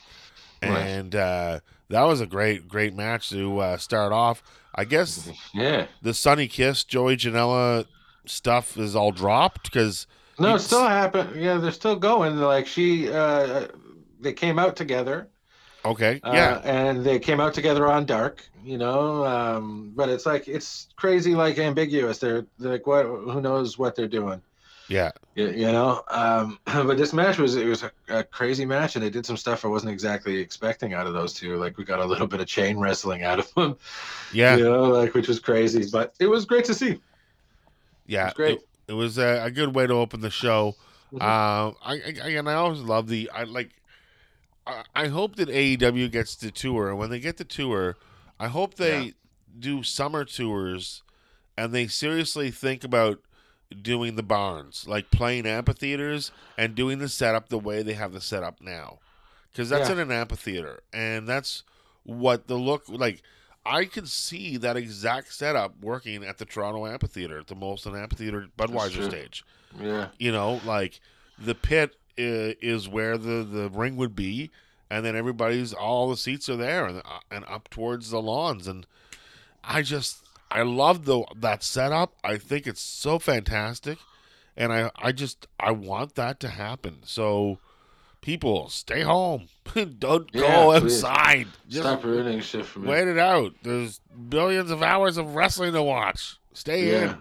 Right. 0.64 0.78
And 0.78 1.14
uh 1.14 1.60
that 1.88 2.02
was 2.04 2.20
a 2.20 2.26
great, 2.26 2.68
great 2.68 2.94
match 2.94 3.30
to 3.30 3.58
uh, 3.58 3.76
start 3.76 4.12
off. 4.12 4.42
I 4.74 4.84
guess 4.84 5.30
Yeah. 5.54 5.86
the 6.02 6.12
Sonny 6.14 6.48
Kiss 6.48 6.84
Joey 6.84 7.16
Janela 7.16 7.86
stuff 8.26 8.76
is 8.76 8.94
all 8.96 9.12
dropped 9.12 9.64
because 9.64 10.06
No, 10.38 10.50
You- 10.50 10.56
it 10.56 10.60
still 10.60 10.86
happened. 10.86 11.40
Yeah, 11.40 11.58
they're 11.58 11.70
still 11.72 11.96
going. 11.96 12.36
Like 12.38 12.66
she, 12.66 13.10
uh, 13.10 13.68
they 14.20 14.32
came 14.32 14.58
out 14.58 14.76
together, 14.76 15.28
okay, 15.84 16.20
uh, 16.24 16.32
yeah, 16.32 16.60
and 16.64 17.04
they 17.04 17.18
came 17.18 17.38
out 17.40 17.54
together 17.54 17.86
on 17.86 18.04
Dark. 18.06 18.42
You 18.64 18.78
know, 18.78 19.24
um, 19.24 19.92
but 19.94 20.08
it's 20.08 20.26
like 20.26 20.48
it's 20.48 20.88
crazy, 20.96 21.36
like 21.36 21.56
ambiguous. 21.58 22.18
They're, 22.18 22.44
they're 22.58 22.72
like, 22.72 22.86
what? 22.88 23.04
Who 23.06 23.40
knows 23.40 23.78
what 23.78 23.94
they're 23.94 24.08
doing? 24.08 24.42
Yeah, 24.88 25.10
You, 25.34 25.48
you 25.50 25.72
know. 25.72 26.02
Um, 26.08 26.58
but 26.64 26.96
this 26.96 27.12
match 27.12 27.38
was 27.38 27.56
it 27.56 27.66
was 27.66 27.82
a, 27.82 27.90
a 28.08 28.24
crazy 28.24 28.64
match, 28.64 28.94
and 28.96 29.04
they 29.04 29.10
did 29.10 29.26
some 29.26 29.36
stuff 29.36 29.64
I 29.64 29.68
wasn't 29.68 29.92
exactly 29.92 30.36
expecting 30.38 30.94
out 30.94 31.06
of 31.06 31.12
those 31.14 31.32
two. 31.32 31.56
Like 31.56 31.76
we 31.78 31.84
got 31.84 31.98
a 32.00 32.04
little 32.04 32.26
bit 32.26 32.40
of 32.40 32.46
chain 32.46 32.78
wrestling 32.78 33.24
out 33.24 33.38
of 33.38 33.52
them. 33.54 33.76
yeah, 34.30 34.56
You 34.56 34.64
know, 34.64 34.84
like 34.84 35.14
which 35.14 35.28
was 35.28 35.40
crazy, 35.40 35.86
but 35.90 36.14
it 36.20 36.26
was 36.26 36.44
great 36.44 36.64
to 36.66 36.74
see. 36.74 37.00
yeah. 38.06 38.24
was 38.26 38.34
great. 38.34 38.58
It, 38.58 38.68
it 38.88 38.92
was 38.92 39.18
a, 39.18 39.42
a 39.44 39.50
good 39.50 39.74
way 39.74 39.86
to 39.86 39.94
open 39.94 40.20
the 40.20 40.30
show. 40.30 40.76
Mhm. 41.12 41.22
Um, 41.22 41.74
I, 41.84 41.94
I 42.24 42.28
and 42.30 42.48
I 42.48 42.54
always 42.54 42.80
love 42.80 43.08
the 43.08 43.30
I 43.34 43.44
like. 43.44 43.70
I, 44.66 44.82
I 44.94 45.08
hope 45.08 45.36
that 45.36 45.48
AEW 45.48 46.10
gets 46.10 46.36
to 46.36 46.50
tour, 46.50 46.88
and 46.90 46.98
when 46.98 47.10
they 47.10 47.20
get 47.20 47.36
to 47.38 47.44
tour, 47.44 47.96
I 48.38 48.48
hope 48.48 48.74
they 48.74 49.02
Yeah. 49.02 49.10
do 49.58 49.82
summer 49.82 50.24
tours, 50.24 51.02
and 51.56 51.72
they 51.72 51.86
seriously 51.86 52.50
think 52.50 52.84
about 52.84 53.20
doing 53.82 54.16
the 54.16 54.22
barns, 54.22 54.84
like 54.86 55.10
playing 55.10 55.46
amphitheaters 55.46 56.30
and 56.56 56.74
doing 56.74 56.98
the 56.98 57.08
setup 57.08 57.48
the 57.48 57.58
way 57.58 57.82
they 57.82 57.94
have 57.94 58.12
the 58.12 58.20
setup 58.20 58.60
now, 58.60 58.98
because 59.52 59.68
that's 59.68 59.88
Yeah. 59.88 59.94
in 59.94 60.00
an 60.00 60.12
amphitheater, 60.12 60.80
and 60.92 61.28
that's 61.28 61.62
what 62.04 62.46
the 62.46 62.54
look 62.56 62.84
like. 62.88 63.22
I 63.64 63.84
could 63.84 64.08
see 64.08 64.56
that 64.58 64.76
exact 64.76 65.32
setup 65.34 65.80
working 65.82 66.22
at 66.24 66.38
the 66.38 66.44
Toronto 66.44 66.86
Amphitheater, 66.86 67.42
the 67.44 67.56
Molson 67.56 68.00
Amphitheater 68.00 68.46
Budweiser 68.56 69.08
stage 69.08 69.44
Yeah. 69.80 70.08
you 70.20 70.30
know, 70.30 70.60
like 70.64 71.00
the 71.36 71.56
pit 71.56 71.96
is, 72.16 72.54
is 72.62 72.88
where 72.88 73.18
the, 73.18 73.42
the 73.42 73.68
ring 73.70 73.96
would 73.96 74.14
be, 74.14 74.52
and 74.88 75.04
then 75.04 75.16
everybody's 75.16 75.72
all 75.72 76.08
the 76.08 76.16
seats 76.16 76.48
are 76.48 76.54
there 76.56 76.86
and 76.86 76.98
uh, 76.98 77.18
and 77.32 77.44
up 77.46 77.68
towards 77.68 78.10
the 78.10 78.22
lawns, 78.22 78.68
and 78.68 78.86
I 79.64 79.82
just 79.82 80.18
I 80.56 80.62
love 80.62 81.04
the 81.04 81.24
that 81.36 81.62
setup. 81.62 82.14
I 82.24 82.38
think 82.38 82.66
it's 82.66 82.80
so 82.80 83.18
fantastic, 83.18 83.98
and 84.56 84.72
I 84.72 84.90
I 84.96 85.12
just 85.12 85.46
I 85.60 85.70
want 85.72 86.14
that 86.14 86.40
to 86.40 86.48
happen. 86.48 86.98
So 87.04 87.58
people 88.22 88.68
stay 88.70 89.02
home, 89.02 89.48
don't 89.98 90.28
Yeah, 90.32 90.40
go 90.72 90.80
please. 90.80 91.04
outside. 91.04 91.46
Just 91.68 91.82
Stop 91.82 92.04
ruining 92.04 92.40
shit 92.40 92.64
for 92.64 92.80
me. 92.80 92.88
wait 92.88 93.06
it 93.06 93.18
out. 93.18 93.52
There's 93.62 94.00
billions 94.28 94.70
of 94.70 94.82
hours 94.82 95.16
of 95.16 95.34
wrestling 95.34 95.74
to 95.74 95.82
watch. 95.82 96.38
Stay 96.54 97.02
in. 97.02 97.16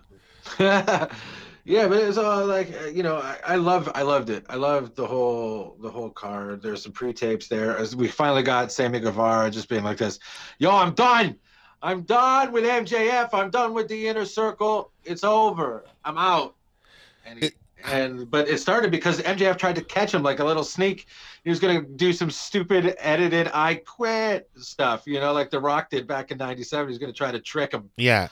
Yeah. 0.60 1.08
yeah, 1.66 1.88
but 1.88 1.98
it's 1.98 2.18
all 2.18 2.46
like 2.46 2.72
uh, 2.82 2.86
you 2.88 3.04
know, 3.04 3.18
I, 3.18 3.38
I 3.46 3.56
love 3.56 3.92
I 3.96 4.04
loved 4.04 4.30
it. 4.30 4.46
I 4.50 4.56
loved 4.56 4.96
the 4.96 5.06
whole 5.08 5.76
the 5.82 5.90
whole 5.90 6.10
card. 6.10 6.62
There's 6.62 6.84
some 6.84 6.92
pre-tapes 6.92 7.48
there. 7.48 7.78
As 7.78 7.96
we 7.96 8.08
finally 8.08 8.44
got 8.44 8.72
Sammy 8.72 9.00
Guevara 9.00 9.50
just 9.52 9.68
being 9.68 9.84
like 9.84 9.98
this, 9.98 10.20
yo, 10.60 10.72
I'm 10.72 10.94
done. 10.94 11.36
I'm 11.86 12.02
done 12.02 12.52
with 12.52 12.64
MJF. 12.64 13.30
I'm 13.34 13.50
done 13.52 13.74
with 13.74 13.88
the 13.88 14.08
inner 14.08 14.26
circle. 14.26 14.92
It's 15.04 15.24
over. 15.24 15.86
I'm 16.04 16.18
out. 16.18 16.56
And 17.26 17.40
he, 17.40 17.46
It- 17.48 17.56
and 17.84 18.32
but 18.32 18.48
it 18.50 18.58
started 18.58 18.90
because 18.90 19.22
MJF 19.22 19.58
tried 19.60 19.76
to 19.76 19.84
catch 19.84 20.12
him 20.12 20.24
like 20.24 20.40
a 20.40 20.44
little 20.44 20.64
sneak. 20.64 21.06
He 21.44 21.52
was 21.52 21.60
gonna 21.60 21.82
do 21.84 22.12
some 22.14 22.32
stupid 22.32 22.96
edited 22.98 23.52
"I 23.54 23.76
quit" 23.76 24.50
stuff, 24.58 25.04
you 25.06 25.20
know, 25.20 25.32
like 25.34 25.52
The 25.52 25.60
Rock 25.60 25.92
did 25.92 26.08
back 26.08 26.32
in 26.32 26.40
'97. 26.40 26.90
He's 26.90 26.98
gonna 26.98 27.14
try 27.14 27.32
to 27.32 27.40
trick 27.40 27.72
him. 27.74 27.92
Yeah. 27.98 28.30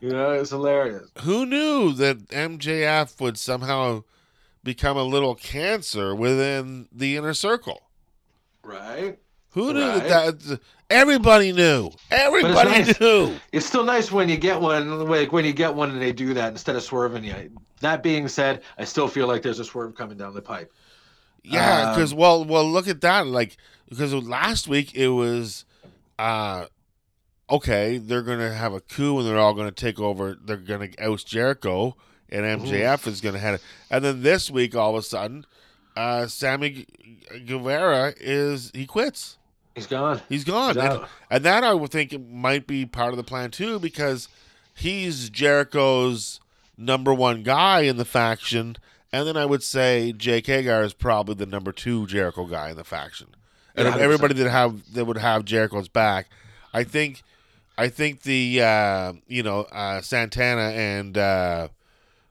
You 0.00 0.10
know, 0.10 0.30
it's 0.32 0.50
hilarious. 0.50 1.10
who 1.22 1.44
knew 1.46 1.92
that 1.94 2.28
MJF 2.28 3.20
would 3.20 3.38
somehow 3.38 4.04
become 4.62 4.96
a 4.96 5.02
little 5.04 5.34
cancer 5.34 6.14
within 6.14 6.86
the 6.92 7.16
inner 7.16 7.34
circle? 7.34 7.82
Right. 8.62 9.18
Who 9.50 9.72
knew 9.72 9.80
Right. 9.88 10.08
that, 10.08 10.40
that? 10.40 10.60
Everybody 10.92 11.52
knew. 11.52 11.90
Everybody 12.10 12.70
nice. 12.70 13.00
knew. 13.00 13.34
It's 13.50 13.66
still 13.66 13.84
nice 13.84 14.12
when 14.12 14.28
you 14.28 14.36
get 14.36 14.60
one, 14.60 15.08
like 15.08 15.32
when 15.32 15.44
you 15.44 15.52
get 15.52 15.74
one 15.74 15.90
and 15.90 16.00
they 16.00 16.12
do 16.12 16.34
that 16.34 16.52
instead 16.52 16.76
of 16.76 16.82
swerving 16.82 17.24
you. 17.24 17.50
That 17.80 18.02
being 18.02 18.28
said, 18.28 18.62
I 18.78 18.84
still 18.84 19.08
feel 19.08 19.26
like 19.26 19.42
there's 19.42 19.58
a 19.58 19.64
swerve 19.64 19.94
coming 19.94 20.18
down 20.18 20.34
the 20.34 20.42
pipe. 20.42 20.72
Yeah, 21.42 21.88
Um, 21.88 21.94
because 21.94 22.14
well, 22.14 22.44
well, 22.44 22.70
look 22.70 22.88
at 22.88 23.00
that. 23.00 23.26
Like 23.26 23.56
because 23.88 24.12
last 24.14 24.68
week 24.68 24.94
it 24.94 25.08
was, 25.08 25.64
uh, 26.18 26.66
okay, 27.50 27.98
they're 27.98 28.22
gonna 28.22 28.52
have 28.52 28.74
a 28.74 28.80
coup 28.80 29.18
and 29.18 29.26
they're 29.26 29.38
all 29.38 29.54
gonna 29.54 29.72
take 29.72 29.98
over. 29.98 30.36
They're 30.44 30.56
gonna 30.56 30.88
oust 31.00 31.26
Jericho 31.26 31.96
and 32.28 32.44
MJF 32.44 33.06
is 33.06 33.20
gonna 33.20 33.38
have 33.38 33.54
it. 33.54 33.62
And 33.90 34.04
then 34.04 34.22
this 34.22 34.50
week, 34.50 34.76
all 34.76 34.90
of 34.90 34.96
a 34.96 35.02
sudden, 35.02 35.46
uh, 35.96 36.26
Sammy 36.26 36.70
Gu- 37.30 37.40
Guevara 37.46 38.14
is 38.18 38.70
he 38.74 38.86
quits. 38.86 39.38
He's 39.74 39.86
gone. 39.86 40.20
He's 40.28 40.44
gone. 40.44 40.74
He's 40.74 40.84
And, 40.84 41.02
and 41.30 41.44
that 41.44 41.64
I 41.64 41.74
would 41.74 41.90
think 41.90 42.14
might 42.28 42.66
be 42.66 42.84
part 42.84 43.12
of 43.12 43.16
the 43.16 43.24
plan 43.24 43.50
too, 43.50 43.78
because 43.78 44.28
he's 44.74 45.30
Jericho's 45.30 46.40
number 46.76 47.14
one 47.14 47.42
guy 47.42 47.80
in 47.82 47.96
the 47.96 48.04
faction, 48.04 48.76
and 49.12 49.26
then 49.26 49.36
I 49.36 49.44
would 49.44 49.62
say 49.62 50.12
Jake 50.12 50.46
Hager 50.46 50.82
is 50.82 50.94
probably 50.94 51.34
the 51.34 51.46
number 51.46 51.72
two 51.72 52.06
Jericho 52.06 52.46
guy 52.46 52.70
in 52.70 52.76
the 52.76 52.84
faction. 52.84 53.28
And 53.74 53.88
Yeah, 53.88 53.96
everybody 54.00 54.34
that 54.34 54.50
have 54.50 54.92
that 54.94 55.04
would 55.06 55.18
have 55.18 55.44
Jericho's 55.44 55.88
back, 55.88 56.28
I 56.74 56.84
think, 56.84 57.22
I 57.78 57.88
think 57.88 58.22
the 58.22 58.60
uh, 58.62 59.12
you 59.26 59.42
know 59.42 59.62
uh, 59.72 60.02
Santana 60.02 60.70
and 60.74 61.16
uh, 61.16 61.68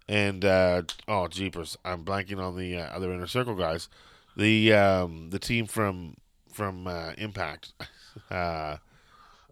and 0.08 0.46
uh, 0.46 0.84
oh 1.08 1.28
jeepers, 1.28 1.78
I'm 1.84 2.04
blanking 2.04 2.40
on 2.40 2.58
the 2.58 2.78
uh, 2.78 2.96
other 2.96 3.12
inner 3.12 3.28
circle 3.28 3.56
guys, 3.56 3.90
the 4.38 4.74
um, 4.74 5.32
the 5.32 5.40
team 5.40 5.66
from 5.66 6.18
from 6.54 6.88
uh, 6.88 7.12
Impact. 7.18 7.74
Uh, 8.30 8.76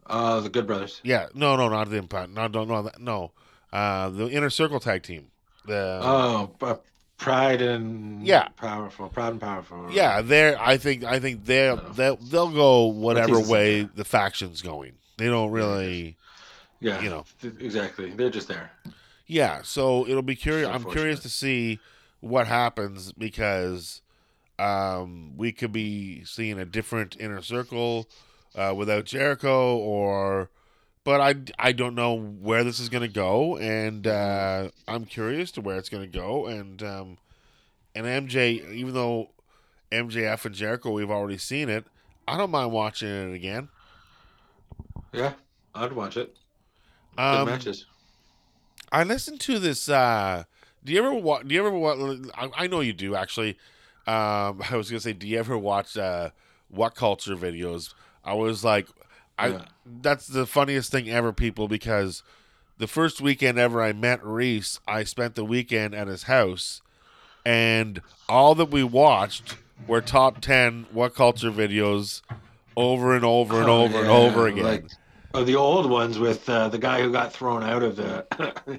Uh, 0.06 0.42
the 0.42 0.50
Good 0.50 0.68
Brothers. 0.68 1.00
yeah, 1.04 1.28
no, 1.34 1.56
no, 1.56 1.70
not 1.70 1.90
the 1.90 1.96
Impact. 1.96 2.30
No, 2.32 2.48
no, 2.48 2.66
no, 2.66 2.90
no. 3.00 3.32
Uh, 3.72 4.10
the 4.10 4.28
inner 4.30 4.50
circle 4.50 4.82
tag 4.82 5.02
team. 5.04 5.28
The 5.66 6.00
Oh, 6.04 6.52
uh, 6.62 6.76
Pride 7.18 7.62
and 7.62 8.26
Yeah. 8.28 8.50
Powerful. 8.58 9.08
Proud 9.10 9.32
and 9.34 9.42
Powerful. 9.42 9.88
yeah, 9.92 10.22
they're. 10.22 10.60
I 10.62 10.76
think. 10.78 11.04
I 11.06 11.20
think 11.20 11.46
they'll 11.46 11.78
they'll 11.94 12.18
they'll 12.18 12.52
go 12.52 12.86
whatever 12.88 13.40
way 13.40 13.84
the 13.84 14.04
faction's 14.04 14.62
going. 14.62 14.94
They 15.18 15.28
don't 15.28 15.52
really. 15.52 16.18
Yeah. 16.82 17.02
You 17.02 17.10
know. 17.10 17.26
Exactly. 17.44 18.10
They're 18.12 18.30
just 18.30 18.48
there. 18.50 18.72
Yeah, 19.28 19.62
so 19.64 20.06
it'll 20.08 20.22
be 20.22 20.36
curious. 20.36 20.68
I'm 20.68 20.84
curious 20.84 21.20
to 21.22 21.30
see 21.30 21.80
what 22.20 22.48
happens 22.48 23.12
because 23.14 24.02
um, 24.60 25.38
we 25.38 25.52
could 25.52 25.72
be 25.72 26.24
seeing 26.26 26.60
a 26.60 26.66
different 26.66 27.16
inner 27.20 27.42
circle 27.42 28.08
uh, 28.56 28.74
without 28.76 29.06
Jericho, 29.06 29.78
or 29.78 30.50
but 31.04 31.22
I 31.22 31.36
I 31.58 31.72
don't 31.72 31.96
know 31.96 32.16
where 32.20 32.64
this 32.64 32.80
is 32.80 32.90
going 32.90 33.04
to 33.04 33.08
go, 33.14 33.58
and 33.58 34.06
uh, 34.06 34.70
I'm 34.88 35.06
curious 35.06 35.52
to 35.52 35.62
where 35.62 35.78
it's 35.78 35.90
going 35.90 36.10
to 36.10 36.18
go, 36.18 36.48
and 36.48 36.82
um, 36.84 37.18
and 37.96 38.06
MJ, 38.06 38.72
even 38.74 38.94
though 38.94 39.30
MJF 39.92 40.46
and 40.46 40.56
Jericho, 40.56 40.92
we've 40.92 41.12
already 41.12 41.38
seen 41.38 41.70
it. 41.70 41.86
I 42.28 42.38
don't 42.38 42.52
mind 42.52 42.72
watching 42.72 43.10
it 43.10 43.34
again. 43.34 43.70
Yeah. 45.12 45.34
I'd 45.74 45.94
watch 45.94 46.18
it. 46.18 46.36
Good 47.16 47.24
Um, 47.24 47.46
matches. 47.48 47.86
I 48.92 49.04
listened 49.04 49.40
to 49.42 49.60
this. 49.60 49.88
Uh, 49.90 50.44
do 50.84 50.94
you 50.94 51.00
ever 51.00 51.14
watch? 51.14 51.48
Do 51.48 51.54
you 51.54 51.66
ever 51.66 51.72
watch? 51.76 52.20
I, 52.36 52.50
I 52.56 52.68
know 52.68 52.80
you 52.82 52.94
do 52.94 53.16
actually. 53.16 53.58
Um, 54.10 54.62
I 54.72 54.76
was 54.76 54.90
gonna 54.90 55.00
say, 55.00 55.14
do 55.14 55.28
you 55.28 55.38
ever 55.40 55.58
watch 55.58 55.98
uh, 55.98 56.30
what 56.70 56.96
culture 56.96 57.36
videos? 57.36 57.94
I 58.24 58.34
was 58.34 58.64
like, 58.64 58.88
I 59.38 59.48
Yeah. 59.50 59.66
that's 60.02 60.28
the 60.28 60.46
funniest 60.46 60.92
thing 60.92 61.10
ever, 61.10 61.32
people, 61.34 61.68
because 61.68 62.24
the 62.78 62.88
first 62.88 63.22
weekend 63.22 63.58
ever 63.60 63.82
I 63.82 63.94
met 63.94 64.24
Reese, 64.24 64.80
I 64.88 65.04
spent 65.04 65.36
the 65.36 65.46
weekend 65.46 65.94
at 65.94 66.08
his 66.08 66.24
house, 66.24 66.82
and 67.46 68.02
all 68.28 68.56
that 68.56 68.72
we 68.72 68.84
watched 68.84 69.58
were 69.88 70.02
top 70.02 70.42
ten 70.42 70.86
what 70.92 71.16
culture 71.16 71.52
videos 71.52 72.22
over 72.76 73.16
and 73.16 73.24
over 73.26 73.60
and 73.62 73.70
Oh, 73.70 73.84
over 73.84 74.00
and 74.00 74.10
over 74.10 74.48
again. 74.48 74.64
like- 74.64 74.86
Oh, 75.32 75.44
the 75.44 75.56
old 75.56 75.88
ones 75.88 76.18
with 76.18 76.50
uh, 76.50 76.70
the 76.70 76.80
guy 76.80 77.02
who 77.04 77.12
got 77.12 77.32
thrown 77.32 77.62
out 77.62 77.84
of 77.84 77.96
the 77.96 78.26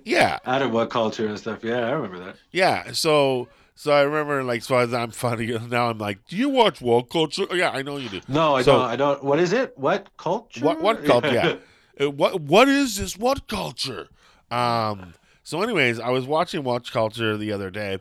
yeah, 0.05 0.41
out 0.47 0.63
of 0.63 0.73
what 0.73 0.91
culture 0.91 1.29
and 1.29 1.39
stuff. 1.39 1.63
Yeah, 1.63 1.87
I 1.87 1.91
remember 1.93 2.19
that. 2.25 2.37
yeah. 2.51 2.91
So 2.91 3.47
so 3.81 3.93
I 3.93 4.03
remember 4.03 4.43
like 4.45 4.63
so 4.63 4.77
as 4.77 4.93
I'm 4.93 5.11
funny 5.11 5.47
now 5.69 5.89
I'm 5.91 5.99
like, 5.99 6.19
do 6.29 6.37
you 6.37 6.49
watch 6.51 6.81
what 6.83 7.09
culture? 7.09 7.47
Oh, 7.51 7.55
yeah, 7.55 7.71
I 7.71 7.81
know 7.83 7.97
you 7.97 8.09
do. 8.11 8.21
No, 8.29 8.57
I 8.57 8.63
So- 8.63 8.73
don't. 8.73 8.83
I 8.91 8.97
don't. 8.97 9.25
What 9.25 9.41
is 9.41 9.53
it? 9.55 9.73
What 9.79 10.09
culture? 10.19 10.65
What 10.65 10.81
what 10.83 11.05
culture? 11.05 11.33
Yeah. 11.33 11.57
Uh, 12.01 12.11
What 12.11 12.41
what 12.41 12.67
is 12.69 12.97
this? 12.97 13.17
What 13.19 13.47
culture? 13.49 14.09
Um. 14.51 15.15
So, 15.43 15.61
anyways, 15.63 15.99
I 16.01 16.11
was 16.11 16.25
watching 16.27 16.63
WhatCulture 16.63 17.39
the 17.39 17.53
other 17.53 17.71
day, 17.71 17.99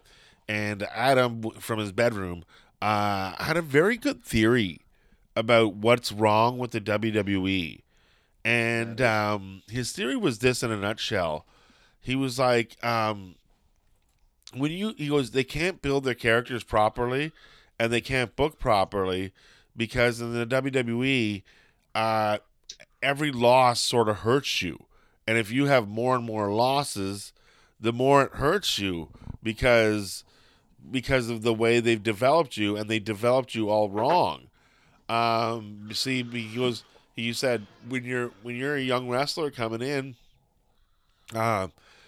and 0.48 0.84
Adam 0.94 1.50
from 1.60 1.80
his 1.80 1.92
bedroom 1.92 2.44
uh, 2.82 3.34
had 3.44 3.58
a 3.58 3.62
very 3.62 3.98
good 3.98 4.24
theory 4.24 4.82
about 5.36 5.74
what's 5.76 6.12
wrong 6.13 6.58
with 6.58 6.72
the 6.72 6.80
WWE, 6.82 7.82
and 8.46 9.02
um, 9.02 9.63
his 9.70 9.92
theory 9.92 10.15
was 10.15 10.39
this 10.39 10.63
in 10.63 10.72
a 10.72 10.78
nutshell. 10.78 11.46
He 12.00 12.15
was 12.15 12.39
like, 12.39 12.78
um, 12.84 13.36
when 14.53 14.71
you 14.71 14.93
he 14.97 15.09
goes, 15.09 15.31
they 15.31 15.43
can't 15.43 15.81
build 15.81 16.03
their 16.03 16.13
characters 16.13 16.63
properly, 16.63 17.31
and 17.79 17.91
they 17.91 18.01
can't 18.01 18.35
book 18.35 18.59
properly 18.59 19.31
because 19.75 20.19
in 20.19 20.33
the 20.33 20.45
WWE, 20.45 21.43
uh, 21.95 22.38
every 23.01 23.31
loss 23.31 23.79
sort 23.79 24.09
of 24.09 24.17
hurts 24.17 24.62
you. 24.62 24.85
And 25.27 25.38
if 25.38 25.51
you 25.51 25.65
have 25.65 25.88
more 25.88 26.15
and 26.15 26.25
more 26.25 26.51
losses, 26.51 27.33
the 27.79 27.93
more 27.93 28.23
it 28.23 28.33
hurts 28.33 28.79
you 28.79 29.09
because 29.41 30.23
because 30.91 31.29
of 31.29 31.43
the 31.43 31.53
way 31.53 31.79
they've 31.79 32.01
developed 32.01 32.57
you 32.57 32.75
and 32.75 32.89
they 32.89 32.99
developed 32.99 33.53
you 33.53 33.69
all 33.69 33.89
wrong. 33.89 34.47
Um, 35.07 35.85
you 35.88 35.93
see, 35.93 36.23
was 36.57 36.83
he 37.15 37.33
said 37.33 37.67
when 37.88 38.03
you're 38.05 38.31
when 38.41 38.55
you're 38.55 38.75
a 38.75 38.81
young 38.81 39.09
wrestler 39.09 39.51
coming 39.51 39.81
in, 39.81 40.15
uh, 41.33 41.67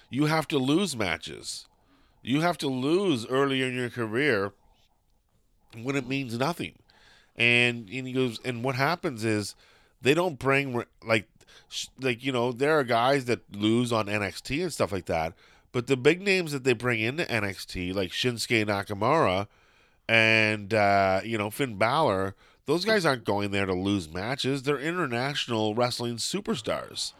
you 0.10 0.26
have 0.26 0.48
to 0.50 0.58
lose 0.58 0.96
matches. 0.96 1.66
You 2.22 2.42
have 2.42 2.58
to 2.60 2.68
lose 2.68 3.26
earlier 3.28 3.68
in 3.68 3.76
your 3.76 3.90
career 3.90 4.54
when 5.82 5.96
it 5.96 6.08
means 6.08 6.38
nothing. 6.38 6.74
And, 7.36 7.90
and 7.90 8.08
he 8.08 8.14
goes, 8.14 8.40
and 8.44 8.64
what 8.64 8.76
happens 8.76 9.24
is 9.24 9.56
they 10.02 10.14
don't 10.14 10.38
bring 10.38 10.84
like 11.04 11.28
like 12.02 12.24
you 12.24 12.32
know 12.32 12.52
there 12.52 12.78
are 12.78 12.84
guys 12.84 13.26
that 13.26 13.40
lose 13.56 13.92
on 13.94 14.08
NXT 14.08 14.64
and 14.64 14.74
stuff 14.74 14.92
like 14.92 15.06
that, 15.06 15.34
but 15.72 15.88
the 15.88 15.98
big 15.98 16.22
names 16.22 16.52
that 16.52 16.64
they 16.64 16.74
bring 16.74 17.00
into 17.00 17.24
NXT 17.26 17.94
like 17.96 18.12
Shinsuke 18.12 18.66
Nakamura 18.66 19.48
and 20.08 20.74
uh, 20.74 21.22
you 21.24 21.38
know 21.38 21.50
Finn 21.50 21.78
Balor, 21.78 22.36
those 22.66 22.84
guys 22.84 23.06
aren't 23.06 23.24
going 23.24 23.52
there 23.52 23.66
to 23.66 23.74
lose 23.74 24.12
matches. 24.12 24.64
They're 24.64 24.80
international 24.80 25.74
wrestling 25.74 26.18
superstars. 26.18 27.14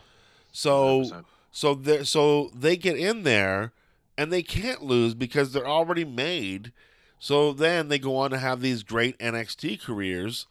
So 0.52 1.02
100%. 1.02 1.26
so 1.52 1.74
they 1.74 2.04
so 2.04 2.52
they 2.54 2.76
get 2.76 2.98
in 2.98 3.24
there 3.24 3.72
and 4.22 4.32
they 4.32 4.44
can't 4.44 4.84
lose 4.84 5.16
because 5.16 5.52
they're 5.52 5.68
already 5.68 6.06
made. 6.06 6.72
So 7.18 7.54
then 7.54 7.88
they 7.88 7.98
go 7.98 8.18
on 8.18 8.30
to 8.30 8.38
have 8.38 8.62
these 8.62 8.84
great 8.84 9.18
NXT 9.18 9.82
careers. 9.82 10.46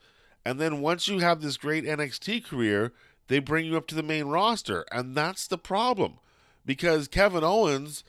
And 0.45 0.59
then 0.59 0.81
once 0.81 1.07
you 1.07 1.21
have 1.21 1.41
this 1.41 1.57
great 1.57 1.85
NXT 1.85 2.45
career, 2.45 2.93
they 3.29 3.39
bring 3.39 3.67
you 3.67 3.77
up 3.77 3.87
to 3.87 3.95
the 3.95 4.03
main 4.03 4.25
roster. 4.25 4.85
And 4.91 5.15
that's 5.15 5.47
the 5.47 5.57
problem. 5.57 6.15
Because 6.67 7.07
Kevin 7.07 7.45
Owens 7.45 8.03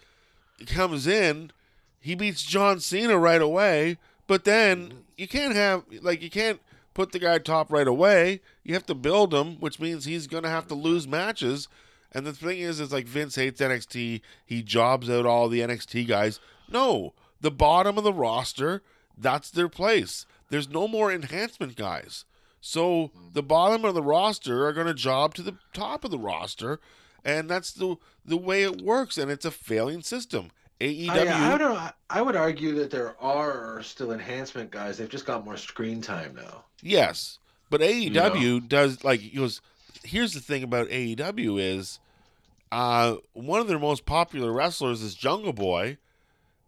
comes 0.66 1.06
in, 1.06 1.52
he 2.00 2.16
beats 2.16 2.42
John 2.42 2.80
Cena 2.80 3.20
right 3.20 3.40
away, 3.40 4.00
but 4.26 4.46
then 4.46 5.04
you 5.16 5.28
can't 5.28 5.54
have 5.54 5.84
like 6.02 6.24
you 6.24 6.32
can't 6.32 6.60
put 6.96 7.12
the 7.12 7.20
guy 7.20 7.38
top 7.38 7.72
right 7.72 7.88
away. 7.88 8.42
You 8.64 8.74
have 8.74 8.88
to 8.88 8.96
build 8.96 9.32
him, 9.32 9.58
which 9.60 9.80
means 9.80 10.06
he's 10.06 10.26
gonna 10.26 10.50
have 10.50 10.68
to 10.70 10.74
lose 10.74 11.08
matches. 11.08 11.68
And 12.12 12.26
the 12.26 12.34
thing 12.34 12.60
is, 12.60 12.80
is 12.80 12.92
like 12.92 13.08
Vince 13.08 13.36
hates 13.36 13.62
NXT. 13.62 14.22
He 14.46 14.64
jobs 14.64 15.10
out 15.10 15.26
all 15.26 15.48
the 15.48 15.62
NXT 15.62 16.08
guys. 16.08 16.40
No, 16.70 17.14
the 17.40 17.52
bottom 17.52 17.98
of 17.98 18.04
the 18.04 18.14
roster, 18.14 18.82
that's 19.18 19.50
their 19.50 19.70
place. 19.70 20.26
There's 20.50 20.70
no 20.70 20.88
more 20.88 21.12
enhancement 21.12 21.76
guys. 21.76 22.26
So 22.60 23.12
the 23.34 23.42
bottom 23.42 23.86
of 23.86 23.96
the 23.96 24.04
roster 24.04 24.68
are 24.68 24.74
going 24.74 24.88
to 24.88 24.94
job 24.94 25.34
to 25.36 25.42
the 25.42 25.58
top 25.74 26.06
of 26.06 26.12
the 26.12 26.20
roster, 26.20 26.80
and 27.26 27.50
that's 27.50 27.72
the 27.72 27.96
the 28.24 28.38
way 28.38 28.64
it 28.64 28.82
works. 28.82 29.18
And 29.18 29.32
it's 29.32 29.46
a 29.46 29.52
failing 29.52 30.02
system. 30.02 30.52
AEW, 30.80 31.10
I, 31.10 31.54
I, 31.54 31.58
don't, 31.58 31.94
I 32.10 32.22
would 32.24 32.36
argue 32.36 32.74
that 32.76 32.90
there 32.90 33.16
are 33.22 33.84
still 33.84 34.12
enhancement 34.12 34.72
guys. 34.72 34.98
They've 34.98 35.10
just 35.10 35.28
got 35.28 35.46
more 35.46 35.58
screen 35.58 36.02
time 36.02 36.36
now. 36.36 36.64
Yes, 36.82 37.38
but 37.70 37.82
AEW 37.82 38.14
know? 38.14 38.60
does 38.60 39.04
like 39.04 39.20
he 39.20 39.38
goes. 39.38 39.62
Here's 40.04 40.34
the 40.34 40.40
thing 40.40 40.64
about 40.64 40.90
AEW 40.90 41.60
is, 41.60 42.00
uh, 42.72 43.16
one 43.34 43.60
of 43.60 43.68
their 43.68 43.80
most 43.80 44.06
popular 44.06 44.52
wrestlers 44.52 45.02
is 45.02 45.16
Jungle 45.16 45.54
Boy, 45.54 45.98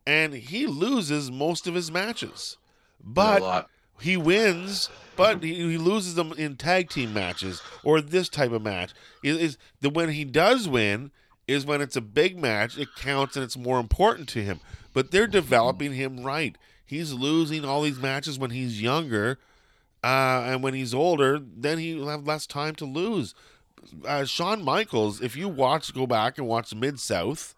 and 0.05 0.33
he 0.33 0.67
loses 0.67 1.31
most 1.31 1.67
of 1.67 1.75
his 1.75 1.91
matches, 1.91 2.57
but 3.03 3.67
he 3.99 4.17
wins. 4.17 4.89
But 5.15 5.43
he, 5.43 5.53
he 5.53 5.77
loses 5.77 6.15
them 6.15 6.33
in 6.37 6.55
tag 6.55 6.89
team 6.89 7.13
matches 7.13 7.61
or 7.83 8.01
this 8.01 8.29
type 8.29 8.51
of 8.51 8.63
match. 8.63 8.93
Is 9.23 9.37
is 9.37 9.57
the 9.79 9.89
when 9.89 10.09
he 10.09 10.25
does 10.25 10.67
win 10.67 11.11
is 11.47 11.65
when 11.65 11.81
it's 11.81 11.95
a 11.95 12.01
big 12.01 12.37
match. 12.37 12.77
It 12.77 12.89
counts 12.95 13.35
and 13.35 13.43
it's 13.43 13.57
more 13.57 13.79
important 13.79 14.27
to 14.29 14.43
him. 14.43 14.59
But 14.93 15.11
they're 15.11 15.27
developing 15.27 15.93
him 15.93 16.23
right. 16.23 16.57
He's 16.85 17.13
losing 17.13 17.63
all 17.63 17.81
these 17.81 17.99
matches 17.99 18.37
when 18.37 18.51
he's 18.51 18.81
younger, 18.81 19.39
uh, 20.03 20.43
and 20.45 20.61
when 20.61 20.73
he's 20.73 20.93
older, 20.93 21.39
then 21.39 21.77
he'll 21.77 22.09
have 22.09 22.27
less 22.27 22.45
time 22.45 22.75
to 22.75 22.85
lose. 22.85 23.33
Uh, 24.05 24.25
Shawn 24.25 24.63
Michaels, 24.63 25.21
if 25.21 25.35
you 25.35 25.47
watch, 25.47 25.93
go 25.93 26.05
back 26.05 26.37
and 26.37 26.47
watch 26.47 26.73
Mid 26.75 26.99
South 26.99 27.55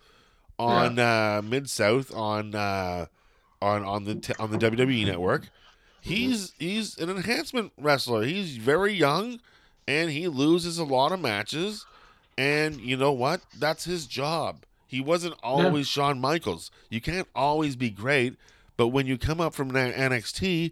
on 0.58 1.00
uh, 1.00 1.42
Mid 1.44 1.70
South 1.70 2.14
on 2.14 2.56
uh, 2.56 3.08
on 3.62 3.84
on 3.84 4.04
the 4.06 4.16
t- 4.16 4.34
on 4.40 4.52
the 4.52 4.58
WWE 4.58 5.06
network. 5.06 5.50
He's 6.02 6.54
he's 6.60 6.98
an 6.98 7.10
enhancement 7.10 7.74
wrestler. 7.80 8.24
He's 8.24 8.58
very 8.58 8.94
young, 8.94 9.40
and 9.88 10.12
he 10.12 10.28
loses 10.28 10.78
a 10.78 10.84
lot 10.84 11.12
of 11.12 11.20
matches. 11.20 11.86
And 12.38 12.80
you 12.82 12.98
know 12.98 13.12
what? 13.12 13.42
That's 13.58 13.86
his 13.86 14.06
job. 14.06 14.66
He 14.88 15.02
wasn't 15.02 15.36
always 15.42 15.88
Shawn 15.88 16.20
Michaels. 16.20 16.70
You 16.90 17.02
can't 17.02 17.28
always 17.36 17.76
be 17.76 17.90
great, 17.90 18.36
but 18.78 18.90
when 18.90 19.08
you 19.08 19.18
come 19.18 19.42
up 19.42 19.54
from 19.54 19.72
NXT, 19.72 20.72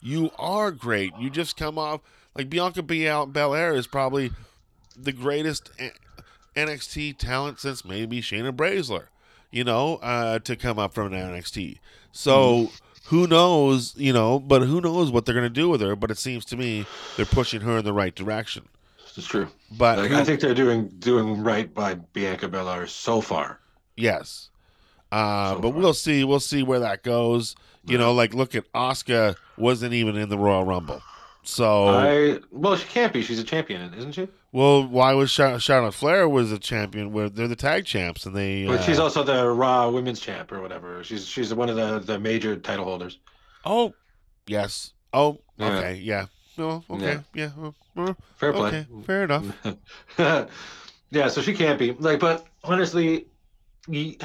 you 0.00 0.30
are 0.38 0.70
great. 0.70 1.12
You 1.18 1.30
just 1.30 1.56
come 1.56 1.78
off 1.78 2.00
like 2.36 2.48
Bianca 2.50 2.82
Belair 2.82 3.74
is 3.74 3.86
probably 3.86 4.30
the 4.96 5.12
greatest 5.12 5.70
NXT 6.56 7.18
talent 7.18 7.60
since 7.60 7.84
maybe 7.84 8.20
Shayna 8.20 8.52
Baszler, 8.52 9.06
you 9.50 9.64
know, 9.64 9.96
uh, 9.96 10.38
to 10.40 10.56
come 10.56 10.78
up 10.78 10.94
from 10.94 11.10
NXT. 11.10 11.78
So 12.12 12.70
who 13.06 13.26
knows, 13.26 13.94
you 13.96 14.12
know, 14.12 14.38
but 14.38 14.62
who 14.62 14.80
knows 14.80 15.10
what 15.10 15.24
they're 15.24 15.34
going 15.34 15.44
to 15.44 15.50
do 15.50 15.68
with 15.68 15.80
her. 15.80 15.94
But 15.96 16.10
it 16.10 16.18
seems 16.18 16.44
to 16.46 16.56
me 16.56 16.86
they're 17.16 17.26
pushing 17.26 17.60
her 17.62 17.78
in 17.78 17.84
the 17.84 17.92
right 17.92 18.14
direction. 18.14 18.68
It's 19.16 19.26
true. 19.26 19.48
But 19.76 19.98
Like, 19.98 20.10
who- 20.10 20.16
I 20.16 20.22
think 20.24 20.40
they're 20.40 20.54
doing 20.54 20.88
doing 21.00 21.42
right 21.42 21.72
by 21.74 21.94
Bianca 21.94 22.46
Belair 22.48 22.86
so 22.86 23.20
far. 23.20 23.58
Yes. 23.96 24.50
Uh, 25.10 25.54
So 25.54 25.60
but 25.60 25.70
we'll 25.70 25.94
see. 25.94 26.24
We'll 26.24 26.40
see 26.40 26.62
where 26.62 26.80
that 26.80 27.02
goes. 27.02 27.54
You 27.84 27.96
know, 27.96 28.12
like 28.12 28.34
look 28.34 28.54
at 28.54 28.70
Asuka 28.74 29.36
wasn't 29.56 29.94
even 29.94 30.16
in 30.16 30.28
the 30.28 30.36
Royal 30.38 30.64
Rumble. 30.64 31.00
So 31.42 31.86
I 31.88 32.38
well, 32.52 32.76
she 32.76 32.86
can't 32.88 33.12
be. 33.12 33.22
She's 33.22 33.38
a 33.38 33.44
champion, 33.44 33.94
isn't 33.94 34.12
she? 34.12 34.28
well, 34.52 34.86
why 34.86 35.14
was 35.14 35.32
Char- 35.32 35.58
Charlotte 35.58 35.92
Flair 35.94 36.28
was 36.28 36.52
a 36.52 36.58
champion? 36.58 37.12
Where 37.12 37.30
they're 37.30 37.48
the 37.48 37.56
tag 37.56 37.86
champs 37.86 38.26
and 38.26 38.36
they. 38.36 38.66
But 38.66 38.80
uh, 38.80 38.82
she's 38.82 38.98
also 38.98 39.22
the 39.22 39.48
Raw 39.48 39.88
Women's 39.88 40.20
Champ 40.20 40.52
or 40.52 40.60
whatever. 40.60 41.02
She's 41.02 41.26
she's 41.26 41.54
one 41.54 41.70
of 41.70 41.76
the 41.76 42.00
the 42.00 42.18
major 42.18 42.56
title 42.56 42.84
holders. 42.84 43.18
oh, 43.64 43.94
yes. 44.46 44.92
Oh, 45.14 45.38
Yeah. 45.56 45.66
okay, 45.78 45.94
yeah. 45.94 46.26
No, 46.58 46.84
okay, 46.90 47.20
yeah. 47.34 47.50
uh, 47.96 48.12
Fair 48.36 48.52
play. 48.52 48.68
okay, 48.68 48.86
fair 49.06 49.24
enough. 49.24 49.44
yeah, 51.10 51.28
so 51.28 51.40
she 51.40 51.54
can't 51.54 51.78
be 51.78 51.92
like, 51.92 52.20
but 52.20 52.46
honestly, 52.64 53.26
ye- 53.88 54.18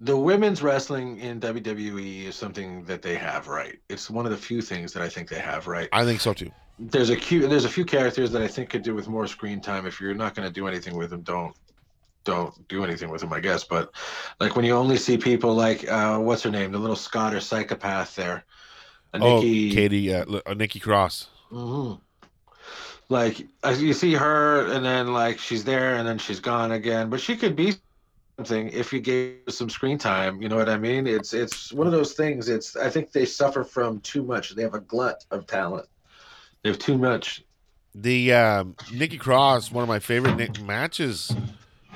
the 0.00 0.16
women's 0.16 0.62
wrestling 0.62 1.18
in 1.18 1.40
WWE 1.40 2.24
is 2.24 2.34
something 2.34 2.84
that 2.84 3.02
they 3.02 3.14
have 3.16 3.48
right. 3.48 3.78
It's 3.88 4.08
one 4.08 4.24
of 4.24 4.32
the 4.32 4.38
few 4.38 4.62
things 4.62 4.92
that 4.94 5.02
I 5.02 5.08
think 5.08 5.28
they 5.28 5.38
have 5.38 5.66
right. 5.66 5.88
I 5.92 6.04
think 6.04 6.20
so 6.20 6.32
too. 6.32 6.50
There's 6.78 7.10
a 7.10 7.16
few, 7.16 7.46
there's 7.46 7.66
a 7.66 7.68
few 7.68 7.84
characters 7.84 8.32
that 8.32 8.40
I 8.40 8.48
think 8.48 8.70
could 8.70 8.82
do 8.82 8.94
with 8.94 9.08
more 9.08 9.26
screen 9.26 9.60
time. 9.60 9.86
If 9.86 10.00
you're 10.00 10.14
not 10.14 10.34
going 10.34 10.48
to 10.48 10.52
do 10.52 10.66
anything 10.66 10.96
with 10.96 11.10
them, 11.10 11.20
don't 11.22 11.54
don't 12.24 12.68
do 12.68 12.84
anything 12.84 13.10
with 13.10 13.20
them, 13.20 13.32
I 13.32 13.40
guess. 13.40 13.64
But 13.64 13.92
like 14.40 14.56
when 14.56 14.64
you 14.64 14.74
only 14.74 14.96
see 14.96 15.18
people 15.18 15.54
like 15.54 15.86
uh, 15.90 16.18
what's 16.18 16.42
her 16.42 16.50
name, 16.50 16.72
the 16.72 16.78
little 16.78 16.96
Scottish 16.96 17.44
psychopath 17.44 18.14
there, 18.16 18.44
a 19.12 19.18
Oh, 19.20 19.36
Nikki. 19.36 19.70
Katie, 19.74 20.14
uh, 20.14 20.24
uh, 20.46 20.54
Nikki 20.54 20.80
Cross. 20.80 21.28
Mm-hmm. 21.52 22.00
like 23.08 23.40
you 23.76 23.92
see 23.92 24.14
her 24.14 24.72
and 24.72 24.84
then 24.84 25.12
like 25.12 25.38
she's 25.40 25.64
there 25.64 25.96
and 25.96 26.06
then 26.06 26.16
she's 26.16 26.38
gone 26.38 26.70
again 26.70 27.10
but 27.10 27.20
she 27.20 27.36
could 27.36 27.56
be 27.56 27.74
something 28.40 28.68
if 28.72 28.92
you 28.92 29.00
gave 29.00 29.36
some 29.48 29.68
screen 29.68 29.98
time 29.98 30.40
you 30.40 30.48
know 30.48 30.56
what 30.56 30.68
i 30.68 30.78
mean? 30.78 31.06
It's 31.06 31.34
it's 31.34 31.72
one 31.72 31.86
of 31.86 31.92
those 31.92 32.14
things 32.14 32.48
it's 32.48 32.76
i 32.76 32.88
think 32.88 33.12
they 33.12 33.26
suffer 33.26 33.64
from 33.64 34.00
too 34.00 34.22
much 34.22 34.54
they 34.54 34.62
have 34.62 34.74
a 34.74 34.80
glut 34.80 35.24
of 35.30 35.46
talent. 35.46 35.86
They 36.62 36.70
have 36.70 36.78
too 36.78 36.98
much. 36.98 37.42
The 37.94 38.32
um, 38.34 38.76
Nikki 38.92 39.16
Cross, 39.18 39.72
one 39.72 39.82
of 39.82 39.88
my 39.88 39.98
favorite 39.98 40.36
Nick 40.36 40.60
matches 40.60 41.34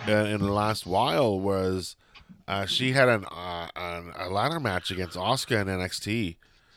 uh, 0.09 0.13
in 0.13 0.41
the 0.41 0.51
last 0.53 0.87
while 0.87 1.39
was 1.39 1.97
uh, 2.49 2.67
she 2.67 2.93
had 2.93 3.09
an, 3.09 3.25
uh, 3.27 3.69
an 3.77 4.13
a 4.19 4.29
ladder 4.29 4.59
match 4.59 4.91
against 4.91 5.17
Asuka 5.17 5.61
in 5.63 5.69
NXT, 5.69 6.37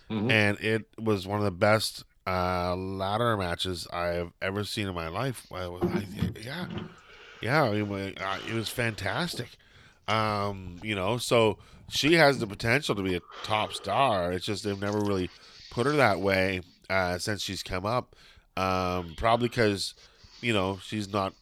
Mhm. 0.10 0.32
and 0.32 0.60
it 0.60 0.86
was 1.02 1.26
one 1.28 1.40
of 1.40 1.46
the 1.46 1.52
best 1.52 2.04
uh, 2.28 2.76
ladder 2.76 3.38
matches 3.38 3.88
I've 3.92 4.32
ever 4.42 4.64
seen 4.64 4.88
in 4.88 4.96
my 4.96 5.08
life. 5.08 5.48
I, 5.52 5.64
I, 5.66 6.06
yeah, 6.42 6.68
yeah, 7.42 7.64
I 7.64 7.82
mean, 7.84 8.16
uh, 8.20 8.40
it 8.50 8.54
was 8.54 8.70
fantastic. 8.70 9.50
Um, 10.08 10.78
you 10.84 10.96
know, 10.96 11.18
so 11.18 11.58
she 11.90 12.14
has 12.14 12.40
the 12.40 12.48
potential 12.48 12.96
to 12.96 13.02
be 13.04 13.16
a 13.16 13.22
top 13.44 13.74
star. 13.74 14.32
It's 14.32 14.46
just 14.46 14.64
they've 14.64 14.80
never 14.80 15.00
really 15.00 15.30
put 15.70 15.86
her 15.86 15.94
that 15.94 16.20
way 16.20 16.62
uh, 16.90 17.18
since 17.18 17.42
she's 17.42 17.64
come 17.64 17.86
up. 17.86 18.16
Um, 18.56 19.14
probably 19.18 19.50
because 19.50 19.94
you 20.42 20.54
know 20.54 20.80
she's 20.82 21.12
not 21.12 21.34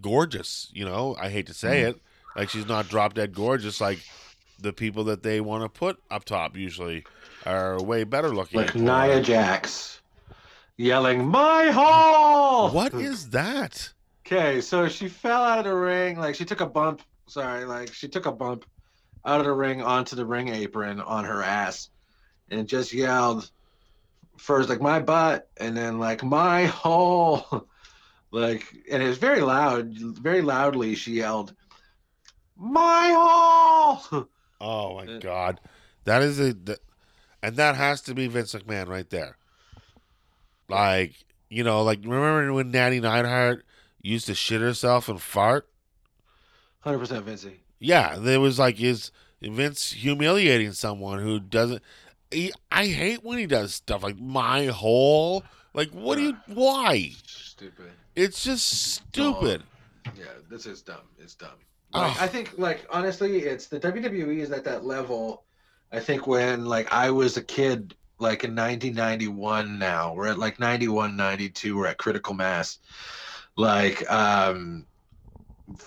gorgeous. 0.00 0.70
You 0.72 0.84
know, 0.84 1.16
I 1.20 1.28
hate 1.28 1.46
to 1.48 1.54
say 1.54 1.82
Mm. 1.82 1.88
it, 1.90 2.00
like 2.36 2.48
she's 2.50 2.66
not 2.66 2.88
drop 2.88 3.14
dead 3.14 3.34
gorgeous 3.34 3.80
like 3.80 3.98
the 4.60 4.72
people 4.72 5.04
that 5.04 5.22
they 5.22 5.40
want 5.40 5.62
to 5.64 5.68
put 5.68 5.98
up 6.10 6.24
top 6.24 6.56
usually 6.56 7.04
are 7.44 7.82
way 7.82 8.04
better 8.04 8.28
looking. 8.34 8.60
like 8.60 8.74
nia 8.76 9.20
jax 9.20 10.00
yelling 10.76 11.26
my 11.26 11.70
hall 11.70 12.70
What 12.70 12.94
is 12.94 13.30
that? 13.30 13.92
Okay, 14.26 14.62
so 14.62 14.88
she 14.88 15.08
fell 15.08 15.42
out 15.42 15.58
of 15.58 15.64
the 15.66 15.74
ring. 15.74 16.18
Like 16.18 16.34
she 16.34 16.46
took 16.46 16.60
a 16.60 16.66
bump. 16.66 17.02
Sorry, 17.26 17.64
like 17.64 17.92
she 17.92 18.08
took 18.08 18.26
a 18.26 18.32
bump 18.32 18.64
out 19.24 19.40
of 19.40 19.46
the 19.46 19.52
ring 19.52 19.82
onto 19.82 20.16
the 20.16 20.24
ring 20.24 20.48
apron 20.48 21.00
on 21.00 21.24
her 21.24 21.42
ass, 21.42 21.90
and 22.50 22.66
just 22.66 22.92
yelled 22.92 23.50
first 24.38 24.68
like 24.68 24.80
my 24.80 24.98
butt, 25.00 25.48
and 25.58 25.76
then 25.76 25.98
like 25.98 26.24
my 26.24 26.64
hole, 26.64 27.68
like, 28.30 28.64
and 28.90 29.02
it 29.02 29.06
was 29.06 29.18
very 29.18 29.42
loud, 29.42 29.92
very 29.92 30.40
loudly. 30.40 30.94
She 30.94 31.12
yelled, 31.12 31.54
"My 32.56 33.10
hole!" 33.14 34.28
Oh 34.58 34.94
my 34.96 35.18
god, 35.18 35.60
that 36.04 36.22
is 36.22 36.40
a, 36.40 36.54
that, 36.54 36.78
and 37.42 37.56
that 37.56 37.76
has 37.76 38.00
to 38.02 38.14
be 38.14 38.28
Vince 38.28 38.54
McMahon 38.54 38.88
right 38.88 39.10
there. 39.10 39.36
Like 40.70 41.12
you 41.50 41.62
know, 41.62 41.82
like 41.82 41.98
remember 42.02 42.54
when 42.54 42.70
Natty 42.70 43.00
Neidhart 43.00 43.63
used 44.04 44.26
to 44.26 44.34
shit 44.34 44.60
herself 44.60 45.08
and 45.08 45.20
fart? 45.20 45.68
Hundred 46.80 46.98
percent, 46.98 47.24
Vincey. 47.24 47.60
Yeah, 47.78 48.16
there 48.18 48.40
was 48.40 48.58
like 48.58 48.80
is 48.80 49.10
Vince 49.42 49.92
humiliating 49.92 50.72
someone 50.72 51.18
who 51.18 51.40
doesn't. 51.40 51.82
He, 52.30 52.52
I 52.70 52.86
hate 52.86 53.24
when 53.24 53.38
he 53.38 53.46
does 53.46 53.74
stuff 53.74 54.02
like 54.02 54.18
my 54.18 54.66
hole. 54.66 55.44
Like, 55.72 55.90
what 55.90 56.16
do 56.16 56.22
you? 56.22 56.36
Why? 56.46 57.12
Stupid. 57.26 57.90
It's 58.14 58.44
just 58.44 58.68
stupid. 58.68 59.62
Yeah, 60.16 60.24
this 60.48 60.66
is 60.66 60.82
dumb. 60.82 60.96
It's 61.18 61.34
dumb. 61.34 61.50
Like, 61.92 62.20
I 62.20 62.26
think, 62.26 62.58
like 62.58 62.86
honestly, 62.90 63.38
it's 63.38 63.66
the 63.66 63.80
WWE 63.80 64.38
is 64.38 64.50
at 64.50 64.64
that 64.64 64.84
level. 64.84 65.44
I 65.92 66.00
think 66.00 66.26
when 66.26 66.64
like 66.64 66.92
I 66.92 67.10
was 67.10 67.36
a 67.36 67.42
kid, 67.42 67.94
like 68.18 68.44
in 68.44 68.54
1991. 68.54 69.78
Now 69.78 70.14
we're 70.14 70.28
at 70.28 70.38
like 70.38 70.58
91, 70.58 71.16
92. 71.16 71.76
We're 71.76 71.86
at 71.86 71.98
critical 71.98 72.34
mass. 72.34 72.78
Like, 73.56 74.10
um, 74.10 74.86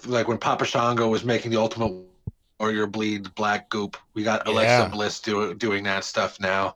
like 0.05 0.27
when 0.27 0.37
Papa 0.37 0.65
Shango 0.65 1.07
was 1.07 1.23
making 1.23 1.51
the 1.51 1.57
Ultimate 1.59 2.03
Warrior 2.59 2.87
bleed 2.87 3.33
black 3.35 3.69
goop. 3.69 3.97
We 4.13 4.23
got 4.23 4.47
Alexa 4.47 4.67
Yeah. 4.69 4.87
Bliss 4.87 5.19
do, 5.19 5.53
doing 5.53 5.83
that 5.83 6.03
stuff 6.03 6.39
now. 6.39 6.75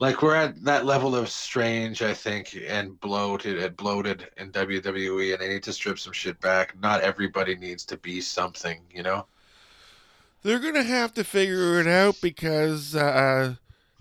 Like 0.00 0.20
we're 0.20 0.34
at 0.34 0.64
that 0.64 0.84
level 0.84 1.14
of 1.14 1.28
strange, 1.28 2.02
I 2.02 2.12
think, 2.12 2.58
and 2.66 2.98
bloated 2.98 3.62
and 3.62 3.76
bloated 3.76 4.28
in 4.36 4.50
WWE, 4.50 5.32
and 5.32 5.40
they 5.40 5.48
need 5.48 5.62
to 5.62 5.72
strip 5.72 6.00
some 6.00 6.12
shit 6.12 6.40
back. 6.40 6.74
Not 6.80 7.02
everybody 7.02 7.54
needs 7.54 7.84
to 7.84 7.96
be 7.96 8.20
something, 8.20 8.80
you 8.90 9.04
know. 9.04 9.26
They're 10.42 10.58
gonna 10.58 10.82
have 10.82 11.14
to 11.14 11.22
figure 11.22 11.78
it 11.78 11.86
out 11.86 12.16
because 12.20 12.96
uh, 12.96 13.54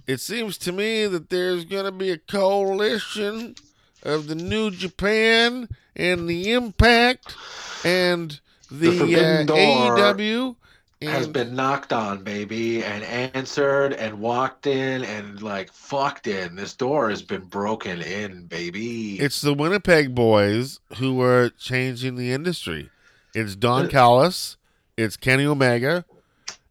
it 0.07 0.21
seems 0.21 0.57
to 0.59 0.71
me 0.71 1.05
that 1.05 1.29
there's 1.29 1.65
gonna 1.65 1.91
be 1.91 2.09
a 2.09 2.17
coalition 2.17 3.53
of 4.01 4.25
the 4.27 4.33
New 4.33 4.71
Japan 4.71 5.69
and 5.95 6.27
the 6.27 6.53
Impact 6.53 7.35
and 7.83 8.39
The 8.69 8.89
the, 8.89 8.97
Forbidden 8.97 9.49
uh, 9.49 9.53
AEW. 9.53 10.55
Has 11.03 11.27
been 11.27 11.55
knocked 11.55 11.91
on, 11.93 12.23
baby, 12.23 12.83
and 12.83 13.03
answered, 13.03 13.93
and 13.93 14.19
walked 14.19 14.67
in, 14.67 15.03
and 15.03 15.41
like 15.41 15.73
fucked 15.73 16.27
in. 16.27 16.55
This 16.55 16.75
door 16.75 17.09
has 17.09 17.23
been 17.23 17.41
broken 17.45 18.03
in, 18.03 18.45
baby. 18.45 19.19
It's 19.19 19.41
the 19.41 19.55
Winnipeg 19.55 20.13
boys 20.13 20.79
who 20.97 21.19
are 21.21 21.49
changing 21.49 22.17
the 22.17 22.31
industry. 22.31 22.91
It's 23.33 23.55
Don 23.55 23.85
Uh, 23.85 23.89
Callis, 23.89 24.57
it's 24.95 25.17
Kenny 25.17 25.43
Omega, 25.43 26.05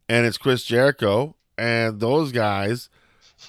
and 0.07 0.25
it's 0.25 0.37
Chris 0.37 0.63
Jericho. 0.63 1.35
And 1.57 1.99
those 1.99 2.31
guys, 2.31 2.87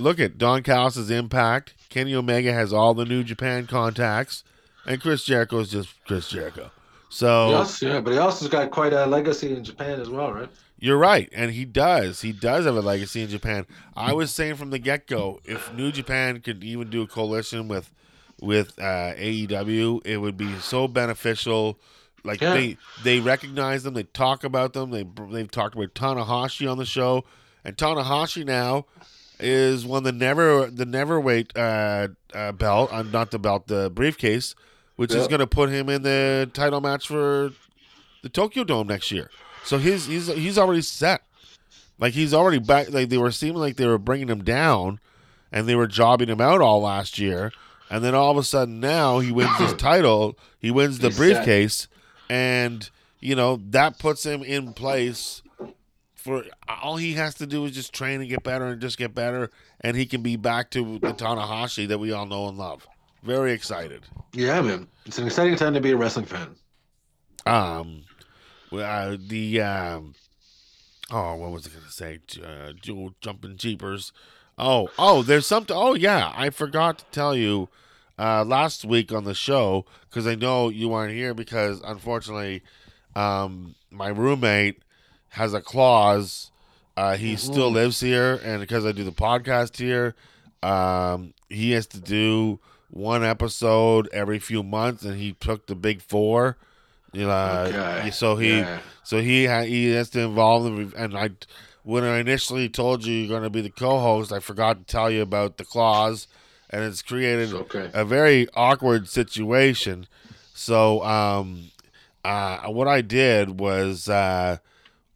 look 0.00 0.18
at 0.18 0.36
Don 0.36 0.64
Callis' 0.64 1.10
impact. 1.10 1.74
Kenny 1.90 2.12
Omega 2.12 2.52
has 2.52 2.72
all 2.72 2.92
the 2.92 3.04
New 3.04 3.22
Japan 3.22 3.68
contacts, 3.68 4.42
and 4.86 5.00
Chris 5.00 5.24
Jericho 5.24 5.58
is 5.60 5.70
just 5.70 5.90
Chris 6.06 6.28
Jericho. 6.28 6.70
So 7.08 7.28
also- 7.54 7.86
yeah, 7.86 8.00
but 8.00 8.12
he 8.12 8.18
also 8.18 8.44
has 8.46 8.48
got 8.50 8.70
quite 8.70 8.92
a 8.92 9.06
legacy 9.06 9.54
in 9.54 9.62
Japan 9.64 10.00
as 10.00 10.08
well, 10.08 10.32
right? 10.32 10.48
you're 10.78 10.98
right, 10.98 11.28
and 11.32 11.52
he 11.52 11.64
does. 11.64 12.22
He 12.22 12.32
does 12.32 12.64
have 12.64 12.74
a 12.74 12.80
legacy 12.80 13.22
in 13.22 13.28
Japan. 13.28 13.66
I 13.96 14.12
was 14.14 14.32
saying 14.32 14.56
from 14.56 14.70
the 14.70 14.78
get 14.80 15.06
go, 15.06 15.40
if 15.44 15.72
New 15.74 15.92
Japan 15.92 16.40
could 16.40 16.64
even 16.64 16.90
do 16.90 17.02
a 17.02 17.06
coalition 17.06 17.68
with 17.68 17.90
with 18.40 18.76
uh, 18.80 19.12
AEW, 19.16 20.00
it 20.04 20.16
would 20.16 20.36
be 20.36 20.52
so 20.58 20.88
beneficial. 20.88 21.78
Like 22.24 22.40
Yeah. 22.40 22.54
they 22.54 22.76
they 23.04 23.20
recognize 23.20 23.82
them, 23.84 23.94
they 23.94 24.02
talk 24.04 24.42
about 24.42 24.72
them. 24.72 24.90
They 24.90 25.04
they've 25.30 25.50
talked 25.50 25.74
about 25.76 25.94
Tanahashi 25.94 26.68
on 26.70 26.78
the 26.78 26.84
show, 26.86 27.24
and 27.64 27.76
Tanahashi 27.76 28.44
now 28.44 28.86
is 29.38 29.84
one 29.86 29.98
of 29.98 30.04
the 30.04 30.12
never 30.12 30.66
the 30.66 30.86
never 30.86 31.20
weight 31.20 31.56
uh, 31.56 32.08
uh, 32.34 32.52
belt, 32.52 32.90
uh, 32.92 33.02
not 33.02 33.30
the 33.32 33.38
belt, 33.38 33.66
the 33.68 33.90
briefcase, 33.90 34.54
which 34.96 35.14
is 35.14 35.26
going 35.28 35.40
to 35.40 35.46
put 35.46 35.70
him 35.70 35.88
in 35.88 36.02
the 36.02 36.50
title 36.52 36.80
match 36.80 37.06
for 37.08 37.52
the 38.22 38.28
Tokyo 38.28 38.64
Dome 38.64 38.86
next 38.86 39.10
year. 39.10 39.30
So 39.64 39.78
his 39.78 40.06
he's 40.06 40.26
he's 40.28 40.58
already 40.58 40.82
set. 40.82 41.22
Like 41.98 42.14
he's 42.14 42.34
already 42.34 42.58
back. 42.58 42.90
Like 42.90 43.08
they 43.08 43.18
were 43.18 43.30
seeming 43.30 43.58
like 43.58 43.76
they 43.76 43.86
were 43.86 43.98
bringing 43.98 44.28
him 44.28 44.42
down, 44.42 45.00
and 45.52 45.68
they 45.68 45.74
were 45.76 45.86
jobbing 45.86 46.28
him 46.28 46.40
out 46.40 46.60
all 46.60 46.82
last 46.82 47.18
year. 47.18 47.52
And 47.90 48.02
then 48.02 48.14
all 48.14 48.30
of 48.30 48.36
a 48.38 48.42
sudden 48.42 48.80
now 48.80 49.18
he 49.20 49.30
wins 49.30 49.56
his 49.58 49.74
title. 49.78 50.38
He 50.58 50.70
wins 50.70 50.98
the 50.98 51.08
He's 51.08 51.16
set. 51.16 51.34
briefcase, 51.34 51.88
and 52.28 52.88
you 53.20 53.34
know 53.34 53.60
that 53.70 53.98
puts 53.98 54.24
him 54.24 54.42
in 54.42 54.72
place 54.72 55.42
for 56.22 56.44
all 56.68 56.96
he 56.96 57.14
has 57.14 57.34
to 57.34 57.46
do 57.46 57.64
is 57.64 57.72
just 57.72 57.92
train 57.92 58.20
and 58.20 58.30
get 58.30 58.44
better 58.44 58.66
and 58.66 58.80
just 58.80 58.96
get 58.96 59.14
better, 59.14 59.50
and 59.80 59.96
he 59.96 60.06
can 60.06 60.22
be 60.22 60.36
back 60.36 60.70
to 60.70 60.98
the 61.00 61.12
Tanahashi 61.12 61.88
that 61.88 61.98
we 61.98 62.12
all 62.12 62.26
know 62.26 62.48
and 62.48 62.56
love. 62.56 62.86
Very 63.22 63.52
excited. 63.52 64.02
Yeah, 64.32 64.60
man. 64.62 64.88
It's 65.06 65.18
an 65.18 65.26
exciting 65.26 65.56
time 65.56 65.74
to 65.74 65.80
be 65.80 65.92
a 65.92 65.96
wrestling 65.96 66.26
fan. 66.26 66.56
Um, 67.46 68.04
well, 68.70 69.12
uh, 69.12 69.16
the 69.18 69.60
um, 69.60 70.14
oh, 71.10 71.36
what 71.36 71.50
was 71.52 71.66
I 71.66 71.70
gonna 71.70 71.90
say? 71.90 72.18
Uh, 72.42 72.72
dual 72.80 73.14
jumping 73.20 73.56
jeepers. 73.56 74.12
Oh, 74.58 74.88
oh, 74.98 75.22
there's 75.22 75.46
something. 75.46 75.76
Oh, 75.76 75.94
yeah, 75.94 76.32
I 76.36 76.50
forgot 76.50 76.98
to 76.98 77.04
tell 77.06 77.34
you 77.34 77.68
uh, 78.18 78.44
last 78.44 78.84
week 78.84 79.12
on 79.12 79.24
the 79.24 79.34
show 79.34 79.86
because 80.08 80.26
I 80.26 80.34
know 80.34 80.68
you 80.68 80.88
weren't 80.88 81.14
here 81.14 81.34
because 81.34 81.80
unfortunately, 81.84 82.62
um, 83.16 83.74
my 83.90 84.08
roommate 84.08 84.82
has 85.30 85.54
a 85.54 85.60
clause. 85.60 86.50
Uh, 86.96 87.16
he 87.16 87.36
still 87.36 87.70
Mhm. 87.70 87.74
lives 87.74 88.00
here, 88.00 88.38
and 88.44 88.60
because 88.60 88.84
I 88.84 88.92
do 88.92 89.02
the 89.02 89.12
podcast 89.12 89.78
here, 89.78 90.14
um, 90.62 91.32
he 91.48 91.70
has 91.72 91.86
to 91.88 92.00
do 92.00 92.60
one 92.92 93.24
episode 93.24 94.08
every 94.12 94.38
few 94.38 94.62
months, 94.62 95.02
and 95.02 95.16
he 95.18 95.32
took 95.32 95.66
the 95.66 95.74
big 95.74 96.02
four. 96.02 96.56
You 97.12 97.26
know, 97.26 97.66
Okay. 97.68 98.10
so 98.10 98.36
he 98.36 98.60
Yeah. 98.60 98.80
so 99.02 99.20
he 99.20 99.46
ha- 99.46 99.62
he 99.64 99.90
has 99.92 100.08
to 100.10 100.20
involve 100.20 100.64
them. 100.64 100.92
And 100.96 101.16
I, 101.16 101.30
when 101.82 102.04
I 102.04 102.18
initially 102.18 102.68
told 102.68 103.04
you 103.04 103.14
you're 103.14 103.28
going 103.28 103.42
to 103.42 103.50
be 103.50 103.60
the 103.60 103.70
co-host, 103.70 104.32
I 104.32 104.40
forgot 104.40 104.78
to 104.78 104.84
tell 104.84 105.10
you 105.10 105.20
about 105.22 105.56
the 105.58 105.64
clause, 105.64 106.26
and 106.70 106.84
it's 106.84 107.02
created 107.02 107.50
It's 107.50 107.74
okay. 107.74 107.90
a 107.92 108.04
very 108.04 108.46
awkward 108.54 109.08
situation. 109.08 110.06
So, 110.54 111.02
um, 111.02 111.70
uh, 112.24 112.68
what 112.68 112.88
I 112.88 113.00
did 113.02 113.58
was, 113.60 114.08
uh, 114.08 114.58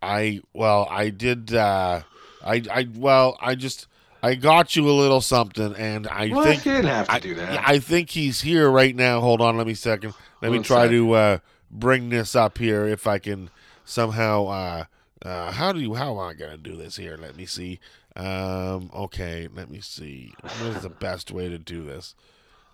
I 0.03 0.41
well, 0.53 0.87
I 0.91 1.09
did, 1.11 1.55
uh, 1.55 2.03
I, 2.45 2.63
I 2.71 2.89
well, 2.95 3.37
I 3.41 3.55
just, 3.55 3.87
I 4.27 4.35
got 4.35 4.75
you 4.77 4.89
a 4.89 4.93
little 4.93 5.21
something, 5.21 5.75
and 5.77 6.07
I 6.09 6.29
Well, 6.29 6.45
think 6.45 6.65
you 6.67 6.73
didn't 6.73 6.91
have 6.91 7.07
to 7.09 7.13
I, 7.15 7.19
do 7.21 7.35
that. 7.37 7.69
I 7.69 7.79
think 7.79 8.11
he's 8.11 8.41
here 8.41 8.69
right 8.71 8.95
now. 8.95 9.21
Hold 9.21 9.41
on, 9.41 9.57
let 9.57 9.67
me 9.67 9.75
second. 9.75 10.15
Let 10.43 10.53
me 10.53 10.59
try 10.61 10.83
sec. 10.85 10.91
to 10.91 11.13
uh, 11.13 11.39
bring 11.71 12.09
this 12.09 12.35
up 12.35 12.59
here 12.59 12.87
if 12.87 13.07
I 13.07 13.19
can 13.19 13.51
somehow. 13.85 14.47
Uh, 14.47 14.85
uh, 15.25 15.53
how 15.53 15.73
do 15.73 15.81
you? 15.81 15.95
How 15.95 16.13
am 16.13 16.19
I 16.19 16.35
gonna 16.35 16.57
do 16.57 16.77
this 16.77 16.97
here? 16.97 17.17
Let 17.21 17.37
me 17.37 17.47
see. 17.47 17.79
Um, 18.17 18.91
okay, 18.95 19.49
let 19.55 19.71
me 19.71 19.81
see. 19.81 20.33
What 20.43 20.77
is 20.77 20.83
the 20.83 20.89
best 20.91 21.31
way 21.31 21.49
to 21.49 21.59
do 21.59 21.85
this? 21.85 22.15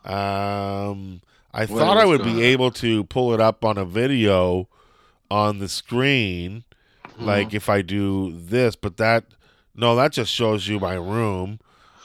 Um, 0.04 1.20
I 1.52 1.66
thought 1.66 1.96
I 1.98 2.04
would 2.04 2.22
be 2.24 2.30
on? 2.30 2.40
able 2.42 2.70
to 2.72 3.04
pull 3.04 3.34
it 3.34 3.40
up 3.40 3.64
on 3.64 3.78
a 3.78 3.84
video 3.84 4.68
on 5.30 5.58
the 5.58 5.68
screen, 5.68 6.64
Mm-hmm. 7.12 7.24
like 7.26 7.52
if 7.52 7.68
I 7.68 7.82
do 7.82 8.32
this, 8.32 8.74
but 8.74 8.96
that 8.96 9.24
no, 9.74 9.96
that 9.96 10.12
just 10.12 10.32
shows 10.32 10.68
you 10.68 10.78
my 10.78 10.94
room. 10.94 11.60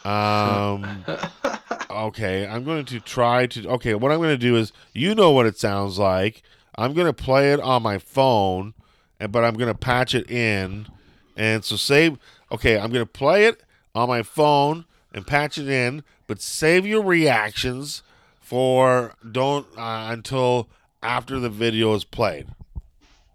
Um, 0.06 1.04
okay, 1.90 2.48
I'm 2.48 2.64
going 2.64 2.86
to 2.86 3.00
try 3.00 3.48
to. 3.48 3.68
Okay, 3.72 3.94
what 3.96 4.12
I'm 4.12 4.20
going 4.20 4.30
to 4.30 4.38
do 4.38 4.56
is, 4.56 4.72
you 4.94 5.16
know 5.16 5.32
what 5.32 5.46
it 5.46 5.58
sounds 5.58 6.00
like. 6.00 6.44
I'm 6.76 6.94
going 6.94 7.08
to 7.08 7.14
play 7.14 7.52
it 7.54 7.60
on 7.60 7.84
my 7.84 7.98
phone, 7.98 8.74
and 9.20 9.32
but 9.32 9.44
I'm 9.44 9.56
going 9.56 9.72
to 9.72 9.78
patch 9.78 10.16
it 10.16 10.30
in, 10.30 10.88
and 11.36 11.66
so 11.66 11.76
save. 11.76 12.18
Okay, 12.52 12.78
I'm 12.78 12.92
going 12.92 13.06
to 13.06 13.12
play 13.12 13.46
it 13.46 13.64
on 13.94 14.08
my 14.08 14.24
phone 14.24 14.86
and 15.14 15.26
patch 15.26 15.58
it 15.58 15.68
in, 15.68 16.04
but 16.28 16.42
save 16.42 16.86
your 16.86 17.02
reactions 17.02 18.04
for 18.40 19.16
don't 19.30 19.68
uh, 19.78 20.08
until 20.12 20.70
after 21.04 21.40
the 21.40 21.50
video 21.50 21.94
is 21.96 22.04
played. 22.04 22.48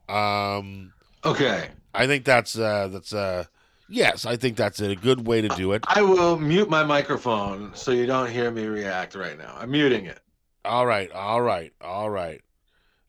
Um, 0.09 0.93
okay. 1.25 1.69
I 1.95 2.07
think 2.07 2.25
that's 2.25 2.57
uh, 2.57 2.89
that's 2.89 3.13
uh, 3.13 3.45
yes, 3.89 4.27
I 4.27 4.37
think 4.37 4.57
that's 4.57 4.81
a 4.81 4.95
good 4.95 5.27
way 5.27 5.41
to 5.41 5.49
do 5.49 5.73
it. 5.73 5.85
I 5.89 6.03
will 6.03 6.39
mute 6.39 6.69
my 6.69 6.85
microphone 6.85 7.75
so 7.75 7.91
you 7.93 8.07
don't 8.07 8.31
hear 8.31 8.51
me 8.51 8.67
react 8.67 9.15
right 9.15 9.37
now. 9.37 9.55
I'm 9.59 9.71
muting 9.71 10.07
it. 10.07 10.21
All 10.65 10.87
right, 10.87 11.11
all 11.11 11.43
right, 11.43 11.73
all 11.81 12.11
right. 12.11 12.41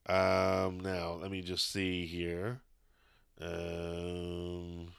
Um, 0.05 0.80
now 0.80 1.13
let 1.21 1.32
me 1.32 1.41
just 1.41 1.71
see 1.71 2.05
here. 2.05 2.61
Um, 3.39 4.91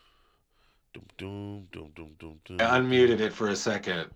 dum, 0.92 1.04
dum, 1.18 1.68
dum, 1.72 1.90
dum, 1.94 2.10
dum, 2.18 2.40
dum. 2.44 2.56
I 2.60 2.78
unmuted 2.78 3.20
it 3.20 3.32
for 3.32 3.48
a 3.48 3.56
second, 3.56 4.10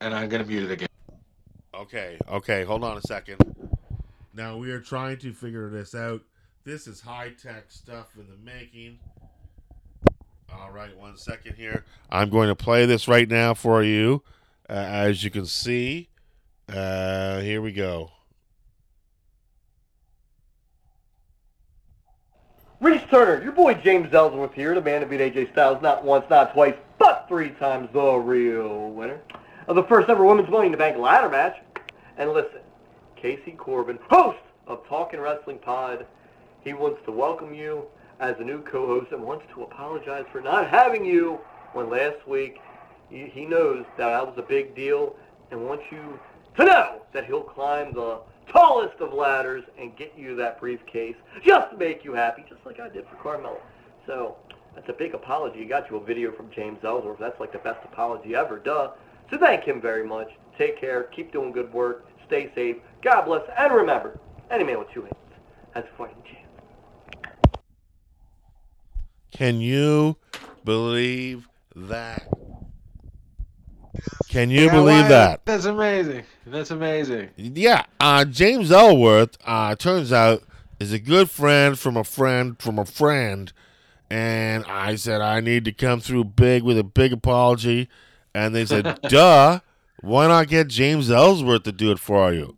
and 0.00 0.14
I'm 0.14 0.28
gonna 0.28 0.44
mute 0.44 0.64
it 0.64 0.70
again. 0.70 0.88
Okay, 1.74 2.18
okay, 2.28 2.64
hold 2.64 2.84
on 2.84 2.96
a 2.96 3.02
second. 3.02 3.38
Now 4.32 4.56
we 4.56 4.70
are 4.72 4.80
trying 4.80 5.18
to 5.18 5.32
figure 5.32 5.68
this 5.68 5.94
out. 5.94 6.22
This 6.64 6.86
is 6.86 7.00
high 7.00 7.30
tech 7.40 7.66
stuff 7.68 8.16
in 8.16 8.26
the 8.26 8.36
making. 8.42 8.98
All 10.64 10.70
right, 10.70 10.96
one 10.96 11.14
second 11.18 11.56
here. 11.56 11.84
I'm 12.08 12.30
going 12.30 12.48
to 12.48 12.54
play 12.54 12.86
this 12.86 13.06
right 13.06 13.28
now 13.28 13.52
for 13.52 13.82
you. 13.82 14.22
Uh, 14.66 14.72
as 14.72 15.22
you 15.22 15.30
can 15.30 15.44
see, 15.44 16.08
uh, 16.72 17.40
here 17.40 17.60
we 17.60 17.70
go. 17.70 18.10
Reese 22.80 23.02
Turner, 23.10 23.42
your 23.42 23.52
boy 23.52 23.74
James 23.74 24.14
Ellsworth 24.14 24.54
here, 24.54 24.74
the 24.74 24.80
man 24.80 25.02
to 25.02 25.06
beat 25.06 25.20
AJ 25.20 25.52
Styles 25.52 25.82
not 25.82 26.02
once, 26.02 26.24
not 26.30 26.54
twice, 26.54 26.76
but 26.98 27.26
three 27.28 27.50
times 27.50 27.90
the 27.92 28.14
real 28.14 28.88
winner 28.88 29.20
of 29.68 29.76
the 29.76 29.84
first 29.84 30.08
ever 30.08 30.24
Women's 30.24 30.48
Money 30.48 30.66
in 30.66 30.72
the 30.72 30.78
Bank 30.78 30.96
ladder 30.96 31.28
match. 31.28 31.58
And 32.16 32.32
listen, 32.32 32.60
Casey 33.16 33.52
Corbin, 33.52 33.98
host 34.08 34.38
of 34.66 34.88
Talking 34.88 35.20
Wrestling 35.20 35.58
Pod, 35.58 36.06
he 36.62 36.72
wants 36.72 37.00
to 37.04 37.12
welcome 37.12 37.52
you 37.52 37.84
as 38.20 38.36
a 38.38 38.44
new 38.44 38.62
co-host 38.62 39.12
and 39.12 39.22
wants 39.22 39.44
to 39.54 39.62
apologize 39.62 40.24
for 40.30 40.40
not 40.40 40.68
having 40.68 41.04
you 41.04 41.38
when 41.72 41.90
last 41.90 42.26
week 42.26 42.60
he 43.10 43.44
knows 43.44 43.84
that 43.98 44.08
that 44.08 44.26
was 44.26 44.34
a 44.38 44.42
big 44.42 44.74
deal 44.74 45.16
and 45.50 45.66
wants 45.66 45.84
you 45.90 46.18
to 46.56 46.64
know 46.64 47.02
that 47.12 47.26
he'll 47.26 47.42
climb 47.42 47.92
the 47.92 48.20
tallest 48.50 49.00
of 49.00 49.12
ladders 49.12 49.64
and 49.78 49.96
get 49.96 50.12
you 50.16 50.36
that 50.36 50.60
briefcase 50.60 51.16
just 51.44 51.70
to 51.70 51.76
make 51.76 52.04
you 52.04 52.12
happy, 52.12 52.44
just 52.48 52.64
like 52.64 52.80
I 52.80 52.88
did 52.88 53.04
for 53.08 53.16
Carmella. 53.16 53.58
So 54.06 54.36
that's 54.74 54.88
a 54.88 54.92
big 54.92 55.14
apology. 55.14 55.60
He 55.60 55.64
got 55.64 55.90
you 55.90 55.96
a 55.96 56.04
video 56.04 56.32
from 56.32 56.50
James 56.50 56.78
Ellsworth. 56.84 57.18
That's 57.18 57.38
like 57.40 57.52
the 57.52 57.58
best 57.58 57.80
apology 57.84 58.34
ever, 58.34 58.58
duh. 58.58 58.92
So 59.30 59.38
thank 59.38 59.64
him 59.64 59.80
very 59.80 60.06
much. 60.06 60.28
Take 60.58 60.78
care. 60.78 61.04
Keep 61.04 61.32
doing 61.32 61.52
good 61.52 61.72
work. 61.72 62.06
Stay 62.26 62.50
safe. 62.54 62.76
God 63.02 63.22
bless. 63.22 63.42
And 63.58 63.72
remember, 63.72 64.18
any 64.50 64.64
man 64.64 64.78
with 64.78 64.90
two 64.92 65.02
hands 65.02 65.14
has 65.74 65.84
a 65.84 65.96
fighting 65.96 66.22
chance. 66.24 66.43
Can 69.34 69.60
you 69.60 70.16
believe 70.64 71.48
that? 71.74 72.28
Can 74.28 74.50
you 74.50 74.66
Yeah, 74.66 74.72
believe 74.72 75.08
that? 75.08 75.44
That's 75.44 75.64
amazing. 75.64 76.24
That's 76.46 76.70
amazing. 76.70 77.30
Yeah, 77.36 77.84
uh, 78.00 78.24
James 78.24 78.72
Ellsworth, 78.72 79.36
uh, 79.44 79.74
turns 79.76 80.12
out, 80.12 80.42
is 80.80 80.92
a 80.92 80.98
good 80.98 81.30
friend 81.30 81.78
from 81.78 81.96
a 81.96 82.04
friend 82.04 82.56
from 82.60 82.78
a 82.78 82.84
friend. 82.84 83.52
And 84.10 84.64
I 84.66 84.96
said, 84.96 85.20
I 85.20 85.40
need 85.40 85.64
to 85.64 85.72
come 85.72 86.00
through 86.00 86.24
big 86.24 86.62
with 86.62 86.78
a 86.78 86.84
big 86.84 87.12
apology. 87.12 87.88
And 88.34 88.54
they 88.54 88.64
said, 88.64 89.00
duh, 89.08 89.60
why 90.00 90.26
not 90.28 90.48
get 90.48 90.68
James 90.68 91.10
Ellsworth 91.10 91.62
to 91.64 91.72
do 91.72 91.90
it 91.90 91.98
for 91.98 92.32
you? 92.32 92.56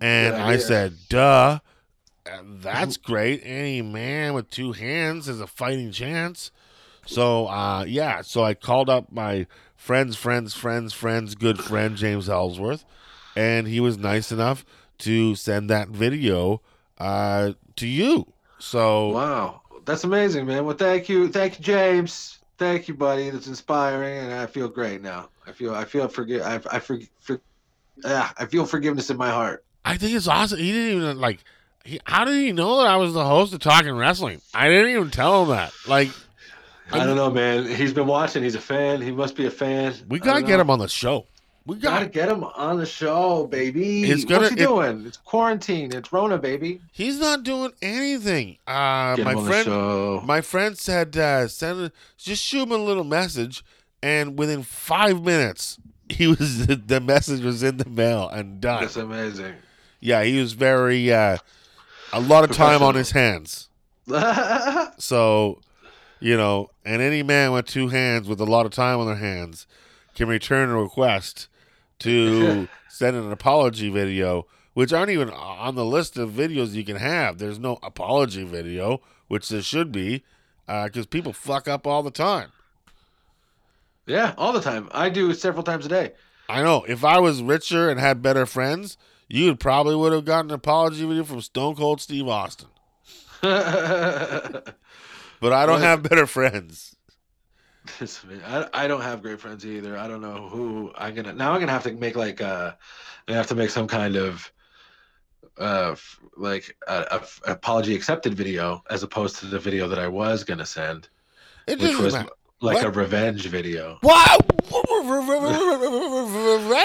And 0.00 0.36
I 0.36 0.56
said, 0.58 0.94
duh, 1.08 1.18
uh, 1.18 1.58
that's 2.44 2.96
great. 2.96 3.40
Any 3.44 3.82
man 3.82 4.34
with 4.34 4.50
two 4.50 4.72
hands 4.72 5.26
has 5.26 5.40
a 5.40 5.46
fighting 5.46 5.92
chance. 5.92 6.50
So, 7.06 7.46
uh, 7.48 7.84
yeah, 7.84 8.22
so 8.22 8.44
I 8.44 8.54
called 8.54 8.90
up 8.90 9.10
my 9.10 9.46
friend's 9.76 10.16
friend's 10.16 10.54
friend's 10.54 10.92
friend's 10.92 11.34
good 11.34 11.58
friend, 11.58 11.96
James 11.96 12.28
Ellsworth, 12.28 12.84
and 13.34 13.66
he 13.66 13.80
was 13.80 13.96
nice 13.98 14.30
enough 14.30 14.64
to 14.98 15.34
send 15.34 15.70
that 15.70 15.88
video 15.88 16.60
uh, 16.98 17.52
to 17.76 17.86
you. 17.86 18.32
So, 18.58 19.08
Wow, 19.08 19.62
that's 19.86 20.04
amazing, 20.04 20.46
man. 20.46 20.66
Well, 20.66 20.76
thank 20.76 21.08
you, 21.08 21.28
thank 21.28 21.58
you, 21.58 21.64
James. 21.64 22.38
Thank 22.58 22.88
you, 22.88 22.94
buddy. 22.94 23.30
That's 23.30 23.46
inspiring, 23.46 24.18
and 24.18 24.34
I 24.34 24.44
feel 24.46 24.68
great 24.68 25.00
now. 25.00 25.30
I 25.46 25.52
feel, 25.52 25.74
I 25.74 25.86
feel 25.86 26.06
forgive, 26.08 26.42
I, 26.42 26.60
I 26.70 26.78
for, 26.78 26.98
for, 27.20 27.40
ah, 28.04 28.32
I 28.36 28.44
feel 28.44 28.66
forgiveness 28.66 29.08
in 29.08 29.16
my 29.16 29.30
heart. 29.30 29.64
I 29.84 29.96
think 29.96 30.14
it's 30.14 30.28
awesome. 30.28 30.58
He 30.58 30.70
didn't 30.70 31.02
even 31.02 31.18
like. 31.18 31.42
He, 31.84 31.98
how 32.04 32.24
did 32.24 32.34
he 32.34 32.52
know 32.52 32.78
that 32.78 32.86
I 32.88 32.96
was 32.96 33.14
the 33.14 33.24
host 33.24 33.52
of 33.54 33.60
Talking 33.60 33.96
Wrestling? 33.96 34.40
I 34.54 34.68
didn't 34.68 34.90
even 34.92 35.10
tell 35.10 35.42
him 35.44 35.50
that. 35.50 35.72
Like, 35.88 36.10
I 36.92 37.04
don't 37.06 37.16
know, 37.16 37.30
man. 37.30 37.66
He's 37.66 37.92
been 37.92 38.06
watching. 38.06 38.42
He's 38.42 38.54
a 38.54 38.60
fan. 38.60 39.00
He 39.00 39.12
must 39.12 39.34
be 39.36 39.46
a 39.46 39.50
fan. 39.50 39.94
we 40.08 40.18
gotta 40.18 40.42
get 40.42 40.56
know. 40.56 40.60
him 40.62 40.70
on 40.70 40.78
the 40.78 40.88
show. 40.88 41.26
We 41.66 41.76
Gotta 41.76 42.06
got. 42.06 42.12
get 42.12 42.28
him 42.30 42.42
on 42.42 42.78
the 42.78 42.86
show, 42.86 43.46
baby. 43.46 44.02
It's 44.10 44.24
gonna- 44.24 44.40
What's 44.42 44.54
he 44.54 44.60
it- 44.60 44.64
doing? 44.66 45.06
It's 45.06 45.18
quarantine. 45.18 45.94
It's 45.94 46.10
Rona, 46.12 46.38
baby. 46.38 46.80
He's 46.90 47.20
not 47.20 47.42
doing 47.44 47.70
anything. 47.82 48.56
Uh, 48.66 49.14
Get 49.16 49.24
my 49.26 49.34
friend, 49.44 50.26
my 50.26 50.40
friend 50.40 50.76
said, 50.76 51.16
uh, 51.16 51.46
send 51.48 51.92
just 52.16 52.42
shoot 52.42 52.62
him 52.62 52.72
a 52.72 52.76
little 52.78 53.04
message, 53.04 53.62
and 54.02 54.38
within 54.38 54.62
five 54.62 55.22
minutes, 55.22 55.78
he 56.08 56.26
was 56.26 56.66
the 56.66 57.00
message 57.00 57.42
was 57.42 57.62
in 57.62 57.76
the 57.76 57.88
mail 57.88 58.28
and 58.28 58.60
done. 58.60 58.80
That's 58.80 58.96
amazing. 58.96 59.54
Yeah, 60.00 60.24
he 60.24 60.40
was 60.40 60.54
very 60.54 61.12
uh, 61.12 61.36
a 62.12 62.20
lot 62.20 62.44
of 62.48 62.54
time 62.56 62.82
on 62.82 62.94
his 62.94 63.10
hands. 63.12 63.68
So, 64.98 65.60
you 66.18 66.36
know, 66.36 66.70
and 66.84 67.00
any 67.00 67.22
man 67.22 67.52
with 67.52 67.66
two 67.66 67.88
hands 67.88 68.28
with 68.28 68.40
a 68.40 68.44
lot 68.44 68.66
of 68.66 68.72
time 68.72 68.98
on 68.98 69.06
their 69.06 69.16
hands 69.16 69.66
can 70.14 70.28
return 70.28 70.68
a 70.68 70.82
request 70.82 71.48
to 72.00 72.68
send 72.88 73.16
an 73.16 73.30
apology 73.30 73.88
video, 73.88 74.46
which 74.74 74.92
aren't 74.92 75.10
even 75.10 75.30
on 75.30 75.74
the 75.76 75.84
list 75.84 76.18
of 76.18 76.30
videos 76.30 76.72
you 76.72 76.84
can 76.84 76.96
have. 76.96 77.38
There's 77.38 77.58
no 77.58 77.78
apology 77.82 78.44
video, 78.44 79.00
which 79.28 79.48
there 79.48 79.62
should 79.62 79.92
be, 79.92 80.24
uh, 80.68 80.84
because 80.86 81.06
people 81.06 81.32
fuck 81.32 81.68
up 81.68 81.86
all 81.86 82.02
the 82.02 82.10
time. 82.10 82.50
yeah, 84.06 84.34
all 84.36 84.52
the 84.52 84.60
time. 84.60 84.88
I 84.92 85.08
do 85.08 85.32
several 85.34 85.62
times 85.62 85.86
a 85.86 85.88
day. 85.88 86.12
I 86.48 86.62
know. 86.62 86.84
If 86.88 87.04
I 87.04 87.20
was 87.20 87.42
richer 87.42 87.88
and 87.88 88.00
had 88.00 88.22
better 88.22 88.44
friends, 88.44 88.96
you 89.30 89.54
probably 89.56 89.94
would 89.96 90.12
have 90.12 90.24
gotten 90.26 90.50
an 90.50 90.56
apology 90.56 91.06
video 91.06 91.24
from 91.24 91.40
Stone 91.40 91.76
Cold 91.76 92.00
Steve 92.02 92.28
Austin. 92.28 92.68
But 95.40 95.54
I 95.54 95.64
don't 95.64 95.80
have 95.80 96.02
better 96.02 96.26
friends. 96.26 96.94
This- 97.98 98.22
I, 98.46 98.68
I 98.74 98.86
don't 98.86 99.00
have 99.00 99.22
great 99.22 99.40
friends 99.40 99.64
either. 99.64 99.96
I 99.96 100.06
don't 100.06 100.20
know 100.20 100.48
who 100.48 100.92
I'm 100.94 101.14
gonna 101.14 101.32
now. 101.32 101.52
I'm 101.52 101.60
gonna 101.60 101.72
have 101.72 101.84
to 101.84 101.92
make 101.92 102.14
like 102.14 102.42
uh, 102.42 102.72
I 103.26 103.32
have 103.32 103.46
to 103.46 103.54
make 103.54 103.70
some 103.70 103.88
kind 103.88 104.16
of 104.16 104.52
uh 105.56 105.96
like 106.36 106.76
a, 106.86 106.94
a 107.10 107.14
f- 107.14 107.40
apology 107.46 107.94
accepted 107.94 108.34
video 108.34 108.84
as 108.90 109.02
opposed 109.02 109.36
to 109.36 109.46
the 109.46 109.58
video 109.58 109.88
that 109.88 109.98
I 109.98 110.08
was 110.08 110.44
gonna 110.44 110.66
send, 110.66 111.08
It 111.66 111.80
which 111.80 111.96
was 111.96 112.12
matter. 112.12 112.28
Like 112.60 112.76
What? 112.76 112.84
a 112.86 112.90
revenge 112.90 113.46
video. 113.46 113.98
Wow. 114.02 114.38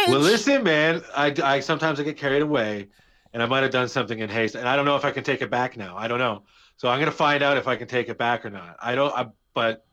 Well, 0.08 0.20
listen, 0.20 0.64
man. 0.64 1.02
I, 1.16 1.34
I 1.44 1.60
sometimes 1.60 2.00
I 2.00 2.04
get 2.04 2.18
carried 2.18 2.42
away, 2.42 2.88
and 3.34 3.42
I 3.42 3.46
might 3.46 3.64
have 3.64 3.72
done 3.72 3.88
something 3.88 4.20
in 4.20 4.30
haste, 4.30 4.56
and 4.56 4.68
I 4.68 4.76
don't 4.76 4.86
know 4.86 4.96
if 4.96 5.06
I 5.06 5.12
can 5.12 5.24
take 5.24 5.42
it 5.42 5.50
back 5.52 5.78
now. 5.78 5.96
I 5.98 6.08
don't 6.08 6.20
know. 6.20 6.44
So 6.78 6.88
I'm 6.90 7.00
gonna 7.00 7.12
find 7.12 7.44
out 7.44 7.58
if 7.58 7.68
I 7.68 7.76
can 7.76 7.88
take 7.88 8.10
it 8.10 8.18
back 8.18 8.46
or 8.46 8.50
not. 8.50 8.78
I 8.82 8.96
don't. 8.96 9.14
I, 9.16 9.28
but 9.54 9.86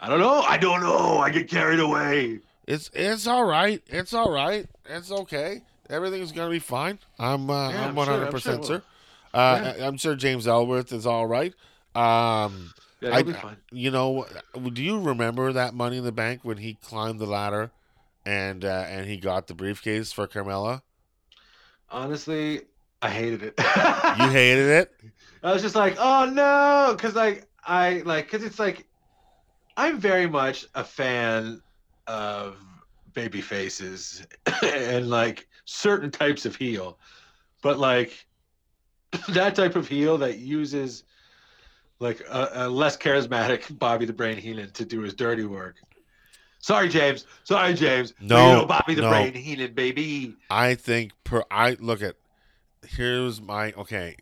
I 0.00 0.08
don't 0.08 0.18
know. 0.20 0.40
I 0.40 0.56
don't 0.58 0.80
know. 0.80 1.18
I 1.18 1.30
get 1.30 1.48
carried 1.48 1.80
away. 1.80 2.40
It's 2.66 2.90
it's 2.94 3.26
all 3.26 3.44
right. 3.44 3.82
It's 3.86 4.12
all 4.14 4.30
right. 4.30 4.66
It's 4.86 5.10
okay. 5.10 5.62
Everything's 5.90 6.32
gonna 6.32 6.50
be 6.50 6.58
fine. 6.58 6.98
I'm 7.18 7.50
uh, 7.50 7.70
Yeah, 7.70 7.82
I'm 7.82 7.88
I'm 7.90 7.94
one 7.94 8.06
sure- 8.06 8.14
hundred 8.14 8.26
I'm 8.26 8.32
percent 8.32 8.64
sure 8.66 8.76
sir. 8.78 8.82
Uh, 9.34 9.72
I'm 9.80 9.96
sure 9.96 10.14
James 10.14 10.46
Ellsworth 10.46 10.92
is 10.92 11.06
all 11.06 11.26
right. 11.26 11.54
Um, 11.94 12.72
Yeah, 13.02 13.22
be 13.22 13.32
fine. 13.32 13.56
you 13.72 13.90
know, 13.90 14.26
do 14.72 14.82
you 14.82 15.00
remember 15.00 15.52
that 15.52 15.74
Money 15.74 15.96
in 15.96 16.04
the 16.04 16.12
Bank 16.12 16.40
when 16.44 16.58
he 16.58 16.74
climbed 16.74 17.18
the 17.18 17.26
ladder 17.26 17.72
and 18.24 18.64
uh, 18.64 18.84
and 18.88 19.06
he 19.06 19.16
got 19.16 19.48
the 19.48 19.54
briefcase 19.54 20.12
for 20.12 20.28
Carmella? 20.28 20.82
Honestly, 21.90 22.62
I 23.02 23.10
hated 23.10 23.42
it. 23.42 23.54
You 23.58 23.64
hated 24.30 24.68
it. 24.68 24.94
I 25.42 25.52
was 25.52 25.62
just 25.62 25.74
like, 25.74 25.96
oh 25.98 26.30
no, 26.32 26.94
because 26.96 27.16
like 27.16 27.48
I 27.66 28.02
like 28.04 28.30
because 28.30 28.44
it's 28.44 28.60
like 28.60 28.86
I'm 29.76 29.98
very 29.98 30.28
much 30.28 30.66
a 30.76 30.84
fan 30.84 31.60
of 32.06 32.56
baby 33.14 33.40
faces 33.40 34.24
and 34.62 35.10
like 35.10 35.48
certain 35.64 36.12
types 36.12 36.46
of 36.46 36.54
heel, 36.54 36.98
but 37.62 37.80
like 37.80 38.26
that 39.30 39.56
type 39.56 39.74
of 39.74 39.88
heel 39.88 40.18
that 40.18 40.38
uses 40.38 41.02
like 42.02 42.20
a, 42.28 42.50
a 42.54 42.68
less 42.68 42.96
charismatic 42.96 43.78
Bobby 43.78 44.04
the 44.04 44.12
Brain 44.12 44.36
Heenan 44.36 44.70
to 44.72 44.84
do 44.84 45.00
his 45.00 45.14
dirty 45.14 45.44
work. 45.44 45.76
Sorry, 46.58 46.88
James. 46.88 47.26
Sorry, 47.44 47.74
James. 47.74 48.14
No, 48.20 48.46
you 48.46 48.52
know, 48.52 48.66
Bobby 48.66 48.94
the 48.94 49.02
no. 49.02 49.08
Brain 49.10 49.34
Heenan, 49.34 49.74
baby. 49.74 50.36
I 50.50 50.74
think 50.74 51.12
per 51.24 51.44
I 51.50 51.76
look 51.80 52.02
at 52.02 52.16
here's 52.86 53.40
my 53.40 53.72
okay. 53.72 54.16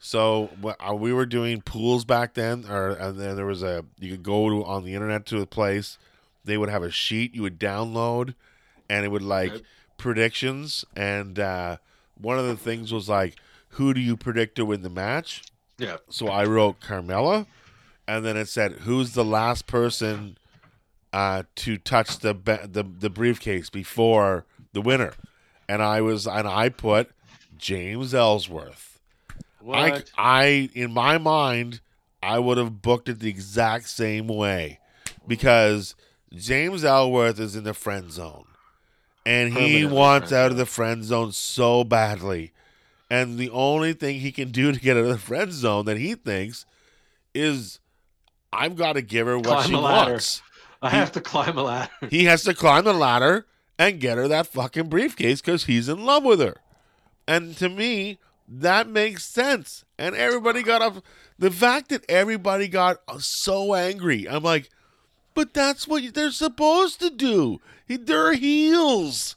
So 0.00 0.50
uh, 0.64 0.94
we 0.94 1.12
were 1.12 1.26
doing 1.26 1.60
pools 1.60 2.04
back 2.04 2.34
then, 2.34 2.64
or 2.68 2.90
and 2.90 3.18
then 3.18 3.36
there 3.36 3.46
was 3.46 3.62
a 3.62 3.84
you 3.98 4.12
could 4.12 4.22
go 4.22 4.48
to 4.48 4.64
on 4.64 4.84
the 4.84 4.94
internet 4.94 5.26
to 5.26 5.40
a 5.40 5.46
place. 5.46 5.98
They 6.44 6.56
would 6.56 6.68
have 6.68 6.82
a 6.82 6.90
sheet 6.90 7.34
you 7.34 7.42
would 7.42 7.58
download, 7.58 8.34
and 8.88 9.04
it 9.04 9.08
would 9.08 9.22
like 9.22 9.52
Okay. 9.52 9.62
predictions. 9.96 10.84
And 10.96 11.38
uh, 11.38 11.78
one 12.16 12.38
of 12.38 12.46
the 12.46 12.56
things 12.56 12.92
was 12.92 13.08
like, 13.08 13.36
who 13.70 13.92
do 13.92 14.00
you 14.00 14.16
predict 14.16 14.56
to 14.56 14.64
win 14.64 14.82
the 14.82 14.90
match? 14.90 15.42
Yeah. 15.78 15.98
So 16.10 16.28
I 16.28 16.44
wrote 16.44 16.80
Carmella, 16.80 17.46
and 18.06 18.24
then 18.24 18.36
it 18.36 18.48
said 18.48 18.72
who's 18.72 19.12
the 19.12 19.24
last 19.24 19.66
person 19.66 20.36
uh, 21.12 21.44
to 21.56 21.78
touch 21.78 22.18
the, 22.18 22.34
be- 22.34 22.56
the 22.64 22.82
the 22.82 23.10
briefcase 23.10 23.70
before 23.70 24.44
the 24.72 24.80
winner, 24.80 25.12
and 25.68 25.82
I 25.82 26.00
was 26.00 26.26
and 26.26 26.46
I 26.46 26.68
put 26.68 27.10
James 27.56 28.12
Ellsworth. 28.12 29.00
I 29.60 29.90
What? 29.90 30.10
I 30.16 30.70
in 30.74 30.92
my 30.92 31.18
mind 31.18 31.80
I 32.22 32.38
would 32.38 32.58
have 32.58 32.82
booked 32.82 33.08
it 33.08 33.20
the 33.20 33.28
exact 33.28 33.88
same 33.88 34.26
way 34.28 34.80
because 35.26 35.94
James 36.34 36.84
Ellsworth 36.84 37.38
is 37.38 37.54
in 37.56 37.64
the 37.64 37.74
friend 37.74 38.10
zone, 38.10 38.46
and 39.24 39.54
he 39.54 39.84
wants 39.84 40.30
friend 40.30 40.44
out 40.44 40.50
of 40.50 40.56
the 40.56 40.66
friend 40.66 41.04
zone 41.04 41.32
so 41.32 41.84
badly. 41.84 42.52
And 43.10 43.38
the 43.38 43.50
only 43.50 43.92
thing 43.94 44.20
he 44.20 44.32
can 44.32 44.50
do 44.50 44.72
to 44.72 44.78
get 44.80 44.96
out 44.96 45.04
of 45.04 45.08
the 45.08 45.18
friend 45.18 45.52
zone 45.52 45.84
that 45.86 45.96
he 45.98 46.14
thinks 46.14 46.66
is, 47.34 47.80
I've 48.52 48.76
got 48.76 48.94
to 48.94 49.02
give 49.02 49.26
her 49.26 49.36
what 49.36 49.44
Climb 49.44 49.68
she 49.68 49.74
wants. 49.74 50.42
I 50.80 50.90
have 50.90 51.12
to 51.12 51.20
climb 51.20 51.58
a 51.58 51.62
ladder. 51.62 51.90
He 52.10 52.24
has 52.26 52.44
to 52.44 52.54
climb 52.54 52.84
the 52.84 52.92
ladder 52.92 53.46
and 53.78 54.00
get 54.00 54.16
her 54.16 54.28
that 54.28 54.46
fucking 54.46 54.88
briefcase 54.88 55.40
because 55.40 55.64
he's 55.64 55.88
in 55.88 56.04
love 56.04 56.24
with 56.24 56.40
her. 56.40 56.56
And 57.26 57.56
to 57.58 57.68
me, 57.68 58.18
that 58.46 58.88
makes 58.88 59.24
sense. 59.24 59.84
And 59.98 60.14
everybody 60.14 60.62
got 60.62 60.80
up. 60.80 61.04
The 61.38 61.50
fact 61.50 61.88
that 61.90 62.04
everybody 62.08 62.68
got 62.68 62.98
so 63.20 63.74
angry, 63.74 64.28
I'm 64.28 64.42
like, 64.42 64.70
but 65.34 65.52
that's 65.52 65.86
what 65.86 66.14
they're 66.14 66.30
supposed 66.30 67.00
to 67.00 67.10
do. 67.10 67.60
He- 67.86 67.96
They're 67.96 68.34
heels. 68.34 69.36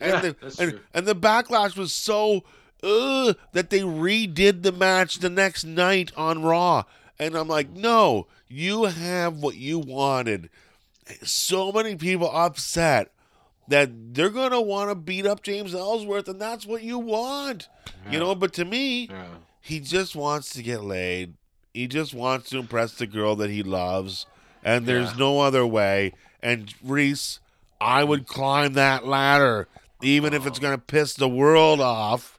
And, 0.00 0.12
Yeah, 0.12 0.20
the, 0.20 0.56
and, 0.60 0.80
and 0.94 1.06
the 1.06 1.14
backlash 1.16 1.76
was 1.76 1.92
so 1.94 2.42
uh, 2.82 3.34
that 3.52 3.70
they 3.70 3.80
redid 3.80 4.62
the 4.62 4.72
match 4.72 5.16
the 5.18 5.30
next 5.30 5.64
night 5.64 6.12
on 6.16 6.42
Raw. 6.42 6.84
And 7.18 7.36
I'm 7.36 7.48
like, 7.48 7.70
no, 7.70 8.26
you 8.48 8.84
have 8.84 9.36
what 9.38 9.56
you 9.56 9.78
wanted 9.78 10.48
so 11.22 11.72
many 11.72 11.96
people 11.96 12.30
upset 12.32 13.10
that 13.68 14.14
they're 14.14 14.30
gonna 14.30 14.60
want 14.60 14.90
to 14.90 14.94
beat 14.94 15.26
up 15.26 15.42
James 15.42 15.74
Ellsworth, 15.74 16.28
and 16.28 16.40
that's 16.40 16.66
what 16.66 16.82
you 16.82 16.98
want, 16.98 17.68
you 18.10 18.18
know. 18.18 18.34
But 18.34 18.52
to 18.54 18.64
me, 18.64 19.08
Yeah. 19.10 19.26
he 19.60 19.80
just 19.80 20.16
wants 20.16 20.50
to 20.50 20.62
get 20.62 20.82
laid. 20.82 21.34
He 21.72 21.86
just 21.86 22.14
wants 22.14 22.50
to 22.50 22.58
impress 22.58 22.94
the 22.94 23.06
girl 23.06 23.36
that 23.36 23.50
he 23.50 23.62
loves, 23.62 24.26
and 24.64 24.86
there's 24.86 25.10
Yeah. 25.12 25.18
no 25.18 25.40
other 25.40 25.66
way. 25.66 26.12
And 26.42 26.72
Reese, 26.82 27.38
I 27.80 28.02
would 28.04 28.26
climb 28.26 28.72
that 28.74 29.06
ladder, 29.06 29.68
even 30.02 30.32
if 30.32 30.46
it's 30.46 30.58
gonna 30.58 30.78
piss 30.78 31.14
the 31.14 31.28
world 31.28 31.80
off, 31.80 32.38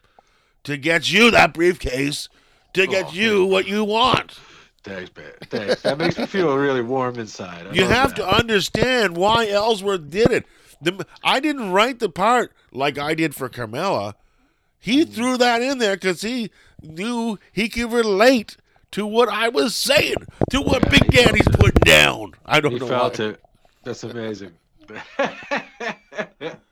to 0.64 0.78
get 0.78 1.12
you 1.12 1.32
that 1.32 1.54
briefcase, 1.54 2.30
to 2.74 2.88
get 2.88 3.08
Oh, 3.10 3.12
you 3.14 3.46
what 3.46 3.68
you 3.68 3.84
want. 3.84 4.40
Thanks, 4.84 5.12
man. 5.16 5.32
Thanks. 5.50 5.82
That 5.84 5.98
makes 5.98 6.18
me 6.18 6.26
feel 6.26 6.56
really 6.58 6.82
warm 6.82 7.20
inside. 7.20 7.68
I 7.68 7.74
You 7.74 7.86
have 7.86 8.16
that. 8.16 8.16
to 8.18 8.28
understand 8.28 9.16
why 9.16 9.48
Ellsworth 9.48 10.10
did 10.10 10.32
it. 10.32 10.46
The, 10.82 11.06
I 11.24 11.40
didn't 11.40 11.72
write 11.72 12.00
the 12.00 12.10
part 12.10 12.52
like 12.72 12.98
I 12.98 13.14
did 13.14 13.36
for 13.36 13.48
Carmella. 13.50 14.14
He 14.80 15.06
Mm. 15.06 15.14
threw 15.14 15.38
that 15.38 15.62
in 15.62 15.78
there 15.78 15.96
because 15.96 16.22
he 16.24 16.50
knew 16.82 17.38
he 17.52 17.70
could 17.70 17.92
relate 17.94 18.58
to 18.92 19.06
what 19.06 19.30
I 19.30 19.50
was 19.50 19.76
saying, 19.76 20.16
to 20.50 20.60
what 20.62 20.82
Yeah, 20.86 20.90
Big 20.90 21.12
Daddy's 21.12 21.48
putting 21.50 21.82
down. 21.84 22.34
I 22.46 22.60
don't 22.60 22.72
He 22.72 22.80
know. 22.80 22.86
He 22.86 22.90
felt 22.90 23.20
why. 23.20 23.26
it. 23.26 23.42
That's 23.84 24.04
amazing. 24.04 24.54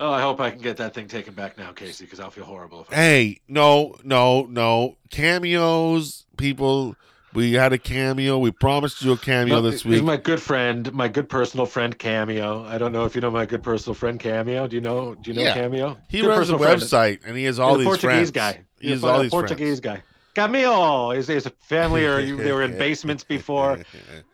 oh, 0.00 0.10
I 0.12 0.20
hope 0.20 0.40
I 0.40 0.50
can 0.50 0.60
get 0.60 0.76
that 0.78 0.94
thing 0.94 1.06
taken 1.06 1.34
back 1.34 1.56
now, 1.56 1.70
Casey, 1.72 2.04
because 2.04 2.18
I'll 2.18 2.30
feel 2.30 2.44
horrible 2.44 2.80
if 2.82 2.90
I. 2.92 2.94
Hey, 2.96 3.40
no, 3.46 3.94
no, 4.02 4.42
no. 4.46 4.96
Cameos, 5.10 6.26
people. 6.36 6.96
We 7.32 7.52
had 7.52 7.72
a 7.72 7.78
cameo. 7.78 8.38
We 8.38 8.50
promised 8.50 9.02
you 9.02 9.12
a 9.12 9.16
cameo 9.16 9.60
No, 9.60 9.70
this 9.70 9.84
week. 9.84 10.02
my 10.02 10.16
good 10.16 10.42
friend, 10.42 10.92
my 10.92 11.06
good 11.06 11.28
personal 11.28 11.64
friend 11.64 11.96
Cameo. 11.96 12.64
I 12.64 12.76
don't 12.76 12.90
know 12.90 13.04
if 13.04 13.14
you 13.14 13.20
know 13.20 13.30
my 13.30 13.46
good 13.46 13.62
personal 13.62 13.94
friend 13.94 14.18
Cameo. 14.18 14.66
Do 14.66 14.74
you 14.74 14.82
know? 14.82 15.14
Do 15.14 15.30
you 15.30 15.36
know 15.36 15.42
Yeah. 15.44 15.54
Cameo? 15.54 15.96
He 16.08 16.22
Good 16.22 16.26
runs 16.28 16.50
a 16.50 16.58
personal 16.58 16.58
friend. 16.58 16.80
website, 17.22 17.28
and 17.28 17.36
he 17.36 17.44
has 17.44 17.60
all 17.60 17.70
He's 17.76 17.78
these 17.78 17.84
Portuguese 17.86 18.10
friends. 18.10 18.30
guy. 18.32 18.64
He 18.80 18.88
He's 18.88 18.96
has 18.96 19.04
a 19.04 19.06
all 19.06 19.20
these 19.22 19.30
Portuguese 19.30 19.78
friends. 19.78 19.80
guy. 19.80 20.02
Cameo. 20.34 21.10
is 21.10 21.26
his 21.26 21.48
family 21.60 22.06
or 22.06 22.18
you, 22.20 22.36
they 22.36 22.52
were 22.52 22.62
in 22.62 22.76
basements 22.78 23.24
before. 23.24 23.78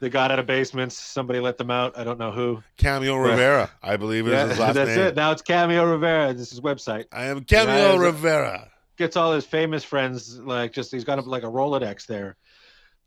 They 0.00 0.08
got 0.10 0.30
out 0.30 0.38
of 0.38 0.46
basements. 0.46 0.96
Somebody 0.96 1.40
let 1.40 1.58
them 1.58 1.70
out. 1.70 1.96
I 1.98 2.04
don't 2.04 2.18
know 2.18 2.30
who. 2.32 2.62
Cameo 2.76 3.16
Rivera, 3.16 3.70
I 3.82 3.96
believe 3.96 4.26
is 4.26 4.32
Yeah, 4.32 4.46
his 4.48 4.58
last 4.58 4.74
that's 4.74 4.88
name. 4.88 4.98
That's 4.98 5.12
it. 5.12 5.16
Now 5.16 5.32
it's 5.32 5.42
Cameo 5.42 5.84
Rivera. 5.90 6.32
This 6.32 6.42
is 6.42 6.50
his 6.50 6.60
website. 6.60 7.06
I 7.12 7.24
am 7.24 7.44
Cameo 7.44 7.94
Yeah, 7.94 7.98
Rivera. 7.98 8.70
Gets 8.98 9.16
all 9.16 9.32
his 9.32 9.44
famous 9.44 9.84
friends. 9.84 10.38
Like 10.38 10.72
just 10.72 10.90
he's 10.92 11.04
got 11.04 11.18
a, 11.18 11.22
like 11.22 11.42
a 11.42 11.46
Rolodex 11.46 12.06
there. 12.06 12.36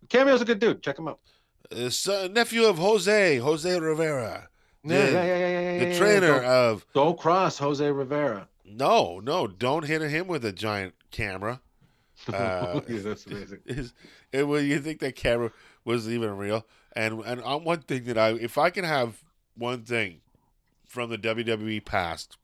Cameo's 0.10 0.42
a 0.42 0.46
good 0.46 0.60
dude. 0.60 0.82
Check 0.82 0.98
him 1.00 1.08
out. 1.08 1.20
Uh, 1.72 1.90
son, 1.90 2.34
nephew 2.34 2.66
of 2.66 2.78
Jose, 2.80 3.38
Jose 3.38 3.80
Rivera, 3.80 4.48
Yeah, 4.84 5.06
The- 5.06 5.12
yeah, 5.12 5.24
yeah, 5.26 5.38
yeah, 5.38 5.48
yeah, 5.74 5.80
the 5.80 5.92
yeah, 5.92 5.98
trainer 5.98 6.34
of. 6.44 6.86
don't 6.96 7.18
cross 7.20 7.58
Jose 7.60 7.92
Rivera. 7.92 8.48
No, 8.66 9.20
no, 9.20 9.46
don't 9.48 9.86
hit 9.86 10.02
him 10.02 10.28
with 10.28 10.44
a 10.46 10.52
giant 10.52 10.94
camera. 11.12 11.62
Uh, 12.28 12.82
Yeah, 12.88 13.00
that's 13.00 13.26
amazing. 13.26 13.60
Is 13.66 13.94
it, 14.32 14.44
well, 14.48 14.62
you 14.62 14.80
think 14.80 15.00
that 15.00 15.16
camera 15.16 15.52
was 15.86 16.10
even 16.10 16.36
real? 16.38 16.66
And 16.94 17.22
and 17.24 17.42
on 17.42 17.64
one 17.64 17.82
thing 17.82 18.04
that 18.06 18.18
I, 18.18 18.30
if 18.32 18.58
I 18.58 18.70
can 18.72 18.84
have 18.84 19.24
one 19.56 19.84
thing 19.84 20.22
from 20.86 21.10
the 21.10 21.18
WWE 21.18 21.84
past, 21.86 22.38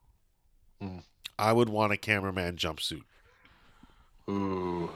Mm. 0.82 1.04
I 1.40 1.54
would 1.54 1.70
want 1.70 1.94
a 1.94 1.98
cameraman 1.98 2.58
jumpsuit 2.58 3.04
Ooh. 4.30 4.90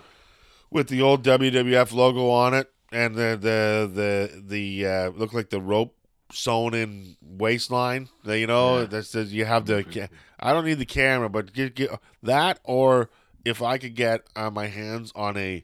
with 0.69 0.89
the 0.89 1.01
old 1.01 1.23
WWF 1.23 1.93
logo 1.93 2.30
on 2.30 2.53
it 2.53 2.69
and 2.91 3.15
the 3.15 3.38
the 3.39 3.89
the 3.93 4.41
the 4.45 4.86
uh, 4.88 5.09
look 5.11 5.34
like 5.34 5.49
the 5.49 5.61
rope 5.61 5.95
sewn 6.32 6.73
in 6.73 7.15
waistline. 7.21 8.09
You 8.25 8.47
know 8.47 8.80
Yeah. 8.80 8.86
that 8.86 9.03
says 9.05 9.34
you 9.34 9.45
have 9.45 9.65
the. 9.67 10.09
I 10.39 10.53
don't 10.53 10.65
need 10.65 10.80
the 10.80 10.86
camera, 10.86 11.30
but 11.30 11.53
get, 11.53 11.75
get 11.75 11.91
that 12.23 12.59
or 12.63 13.09
if 13.45 13.61
I 13.61 13.77
could 13.77 13.95
get 13.95 14.21
uh, 14.35 14.49
my 14.49 14.67
hands 14.67 15.11
on 15.15 15.37
a 15.37 15.63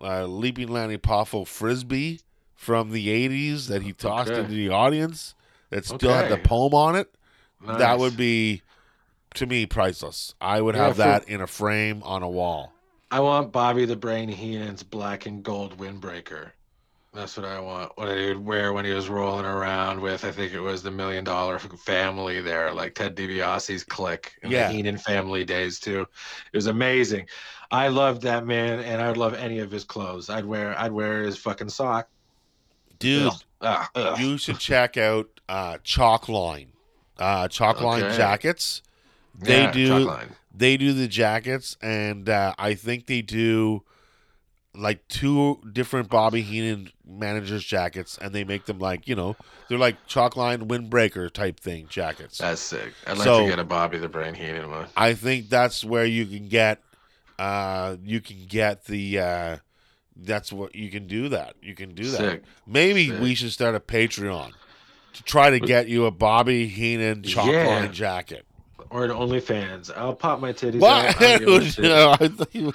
uh, 0.00 0.24
Leaping 0.26 0.68
Lanny 0.68 0.98
Poffo 0.98 1.46
frisbee 1.46 2.20
from 2.54 2.90
the 2.90 3.08
'80s 3.08 3.68
that 3.68 3.82
he 3.82 3.92
tossed 3.92 4.30
Okay. 4.30 4.40
into 4.40 4.52
the 4.54 4.68
audience 4.68 5.34
that 5.70 5.84
still 5.84 6.12
had 6.14 6.28
the 6.30 6.38
poem 6.38 6.74
on 6.74 6.96
it, 6.96 7.14
that 7.66 7.98
would 7.98 8.16
be 8.16 8.62
to 9.34 9.46
me 9.46 9.66
priceless. 9.66 10.34
I 10.40 10.60
would 10.60 10.74
Yeah, 10.74 10.82
have 10.86 10.96
for- 10.96 11.02
that 11.02 11.28
in 11.28 11.40
a 11.40 11.46
frame 11.46 12.02
on 12.04 12.22
a 12.22 12.28
wall. 12.28 12.72
I 13.10 13.20
want 13.20 13.52
Bobby 13.52 13.84
the 13.84 13.96
Brain 13.96 14.28
Heenan's 14.28 14.82
black 14.82 15.24
and 15.26 15.42
gold 15.42 15.78
windbreaker. 15.78 16.50
That's 17.14 17.36
what 17.36 17.46
I 17.46 17.60
want. 17.60 17.92
What 17.96 18.16
he 18.16 18.26
would 18.26 18.44
wear 18.44 18.72
when 18.72 18.84
he 18.84 18.90
was 18.90 19.08
rolling 19.08 19.44
around 19.46 20.00
with, 20.00 20.24
I 20.24 20.32
think 20.32 20.52
it 20.52 20.60
was 20.60 20.82
the 20.82 20.90
Million 20.90 21.22
Dollar 21.22 21.60
Family 21.60 22.40
there, 22.40 22.72
like 22.72 22.96
Ted 22.96 23.14
DiBiase's 23.14 23.84
clique 23.84 24.32
in 24.42 24.50
Yeah. 24.50 24.66
the 24.68 24.74
Heenan 24.74 24.98
family 24.98 25.44
days 25.44 25.78
too. 25.78 26.00
It 26.52 26.56
was 26.56 26.66
amazing. 26.66 27.28
I 27.70 27.86
loved 27.88 28.22
that 28.22 28.46
man, 28.46 28.80
and 28.80 29.00
I 29.00 29.06
would 29.08 29.16
love 29.16 29.34
any 29.34 29.60
of 29.60 29.70
his 29.70 29.84
clothes. 29.84 30.28
I'd 30.28 30.44
wear, 30.44 30.78
I'd 30.78 30.90
wear 30.92 31.22
his 31.22 31.38
fucking 31.38 31.68
sock. 31.68 32.08
Dude, 32.98 33.28
Ugh, 33.28 33.40
Ah, 33.60 33.90
ugh. 33.94 34.18
you 34.20 34.36
should 34.36 34.58
check 34.58 34.96
out 34.96 35.28
uh, 35.48 35.78
Chalk 35.84 36.28
Line. 36.28 36.72
Uh, 37.16 37.46
Chalk 37.48 37.80
Line 37.80 38.02
Okay. 38.02 38.16
jackets. 38.16 38.82
They 39.38 39.60
Yeah, 39.62 39.70
do. 39.70 40.10
They 40.56 40.76
do 40.76 40.92
the 40.92 41.08
jackets, 41.08 41.76
and 41.82 42.28
uh, 42.28 42.54
I 42.58 42.74
think 42.74 43.06
they 43.06 43.22
do 43.22 43.82
like 44.74 45.06
two 45.08 45.60
different 45.72 46.08
Bobby 46.08 46.42
Heenan 46.42 46.90
managers 47.06 47.64
jackets, 47.64 48.18
and 48.20 48.32
they 48.34 48.44
make 48.44 48.64
them 48.66 48.78
like 48.78 49.06
you 49.06 49.14
know 49.14 49.36
they're 49.68 49.78
like 49.78 49.96
chalk 50.06 50.36
line 50.36 50.68
windbreaker 50.68 51.30
type 51.30 51.60
thing 51.60 51.86
jackets. 51.88 52.38
That's 52.38 52.60
sick. 52.60 52.92
I'd 53.06 53.18
like 53.18 53.24
So- 53.24 53.44
to 53.44 53.48
get 53.50 53.58
a 53.58 53.64
Bobby 53.64 53.98
the 53.98 54.08
Brain 54.08 54.34
Heenan 54.34 54.70
one. 54.70 54.86
I 54.96 55.14
think 55.14 55.48
that's 55.48 55.84
where 55.84 56.04
you 56.04 56.26
can 56.26 56.48
get 56.48 56.80
uh 57.38 57.96
you 58.04 58.20
can 58.20 58.46
get 58.48 58.84
the 58.84 59.18
uh 59.18 59.56
that's 60.16 60.52
what 60.52 60.74
you 60.74 60.90
can 60.90 61.06
do 61.06 61.28
that. 61.30 61.54
You 61.62 61.74
can 61.74 61.94
do 61.94 62.04
that. 62.10 62.16
Sick. 62.18 62.42
Maybe 62.66 63.08
Sick. 63.08 63.20
we 63.20 63.34
should 63.34 63.52
start 63.52 63.74
a 63.74 63.80
Patreon 63.80 64.52
to 65.14 65.22
try 65.24 65.50
to 65.50 65.58
get 65.60 65.88
you 65.88 66.06
a 66.06 66.10
Bobby 66.12 66.66
Heenan 66.68 67.22
chalk 67.24 67.50
Yeah. 67.50 67.66
line 67.66 67.92
jacket. 67.92 68.44
Or 68.90 69.04
an 69.04 69.10
OnlyFans. 69.10 69.90
I'll 69.96 70.14
pop 70.14 70.38
my 70.40 70.52
titties 70.52 70.78
What? 70.80 71.06
out. 71.06 71.22
I'll 71.22 71.38
give 71.40 71.78
a. 71.78 71.82
No, 71.82 72.16
I 72.20 72.30
you- 72.52 72.74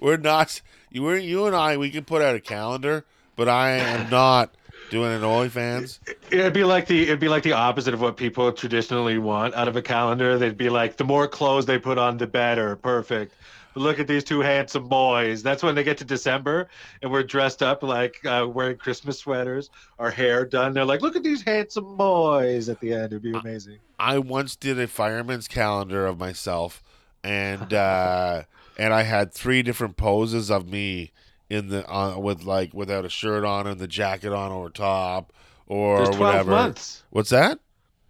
we're 0.00 0.16
not 0.16 0.60
you 0.90 1.02
were 1.02 1.16
you 1.16 1.46
and 1.46 1.54
I 1.54 1.76
we 1.76 1.90
can 1.90 2.04
put 2.04 2.22
out 2.22 2.34
a 2.34 2.40
calendar, 2.40 3.04
but 3.36 3.48
I 3.48 3.70
am 3.72 4.10
not 4.10 4.54
doing 4.90 5.12
an 5.12 5.22
OnlyFans. 5.22 5.98
It'd 6.30 6.52
be 6.52 6.64
like 6.64 6.86
the 6.86 7.02
it'd 7.02 7.20
be 7.20 7.28
like 7.28 7.42
the 7.42 7.52
opposite 7.52 7.94
of 7.94 8.00
what 8.00 8.16
people 8.16 8.52
traditionally 8.52 9.18
want 9.18 9.54
out 9.54 9.68
of 9.68 9.76
a 9.76 9.82
calendar. 9.82 10.38
They'd 10.38 10.56
be 10.56 10.70
like, 10.70 10.96
the 10.96 11.04
more 11.04 11.28
clothes 11.28 11.66
they 11.66 11.78
put 11.78 11.98
on, 11.98 12.16
the 12.18 12.26
better. 12.26 12.76
Perfect. 12.76 13.34
But 13.74 13.82
look 13.82 13.98
at 13.98 14.06
these 14.06 14.24
two 14.24 14.40
handsome 14.40 14.88
boys. 14.88 15.42
That's 15.42 15.62
when 15.62 15.74
they 15.74 15.84
get 15.84 15.98
to 15.98 16.04
December 16.04 16.68
and 17.02 17.12
we're 17.12 17.22
dressed 17.22 17.62
up 17.62 17.82
like 17.82 18.24
uh, 18.24 18.46
wearing 18.48 18.76
Christmas 18.78 19.18
sweaters, 19.18 19.70
our 19.98 20.10
hair 20.10 20.44
done. 20.44 20.72
They're 20.72 20.84
like, 20.84 21.02
look 21.02 21.16
at 21.16 21.22
these 21.22 21.42
handsome 21.42 21.96
boys 21.96 22.68
at 22.68 22.80
the 22.80 22.92
end. 22.94 23.06
It'd 23.06 23.22
be 23.22 23.32
amazing. 23.32 23.78
I 23.98 24.18
once 24.18 24.56
did 24.56 24.78
a 24.78 24.86
fireman's 24.86 25.48
calendar 25.48 26.06
of 26.06 26.18
myself, 26.18 26.82
and 27.22 27.74
uh, 27.74 28.44
and 28.78 28.94
I 28.94 29.02
had 29.02 29.32
three 29.32 29.62
different 29.62 29.96
poses 29.96 30.50
of 30.50 30.68
me 30.68 31.12
in 31.50 31.68
the 31.68 31.90
uh, 31.92 32.18
with 32.18 32.44
like 32.44 32.72
without 32.74 33.04
a 33.04 33.08
shirt 33.08 33.44
on 33.44 33.66
and 33.66 33.80
the 33.80 33.88
jacket 33.88 34.32
on 34.32 34.52
over 34.52 34.70
top 34.70 35.32
or 35.66 35.96
There's 36.04 36.16
12 36.16 36.20
whatever. 36.20 36.50
months. 36.50 37.02
What's 37.10 37.30
that? 37.30 37.58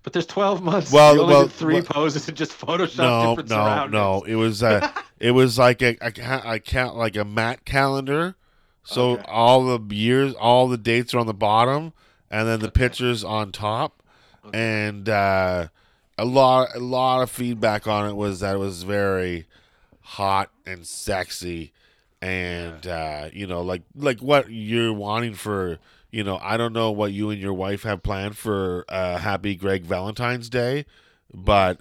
But 0.02 0.12
there's 0.12 0.26
12 0.26 0.62
months. 0.62 0.90
Well, 0.92 1.26
well, 1.26 1.42
did 1.42 1.52
three 1.52 1.74
well- 1.74 1.82
poses 1.84 2.28
and 2.28 2.36
just 2.36 2.52
Photoshop 2.52 2.98
no, 2.98 3.30
different 3.30 3.50
no, 3.50 3.54
surroundings. 3.56 3.92
no. 3.92 4.22
It 4.22 4.34
was 4.36 4.62
uh, 4.62 4.90
it 5.18 5.32
was 5.32 5.58
like 5.58 5.82
a, 5.82 5.96
a 6.00 6.58
count 6.60 6.96
like 6.96 7.16
a 7.16 7.24
mat 7.24 7.64
calendar. 7.64 8.34
So 8.84 9.10
Okay. 9.12 9.24
all 9.28 9.76
the 9.78 9.94
years, 9.94 10.32
all 10.34 10.66
the 10.68 10.78
dates 10.78 11.12
are 11.12 11.18
on 11.18 11.26
the 11.26 11.34
bottom, 11.34 11.92
and 12.30 12.48
then 12.48 12.60
the 12.60 12.70
pictures 12.70 13.22
on 13.22 13.52
top. 13.52 14.02
And 14.54 15.10
uh, 15.10 15.68
a 16.16 16.24
lot, 16.24 16.74
a 16.74 16.78
lot 16.78 17.20
of 17.20 17.30
feedback 17.30 17.86
on 17.86 18.08
it 18.08 18.16
was 18.16 18.40
that 18.40 18.54
it 18.54 18.58
was 18.58 18.84
very 18.84 19.44
hot 20.08 20.50
and 20.64 20.86
sexy, 20.86 21.72
and 22.22 22.86
uh, 22.86 23.28
you 23.32 23.46
know, 23.46 23.60
like 23.60 23.82
like 23.94 24.20
what 24.20 24.50
you're 24.50 24.92
wanting 24.92 25.34
for. 25.34 25.78
You 26.10 26.24
know, 26.24 26.38
I 26.42 26.56
don't 26.56 26.72
know 26.72 26.90
what 26.90 27.12
you 27.12 27.28
and 27.28 27.38
your 27.38 27.52
wife 27.52 27.82
have 27.82 28.02
planned 28.02 28.36
for 28.38 28.86
uh, 28.88 29.18
Happy 29.18 29.54
Greg 29.54 29.84
Valentine's 29.84 30.48
Day, 30.48 30.86
but 31.34 31.80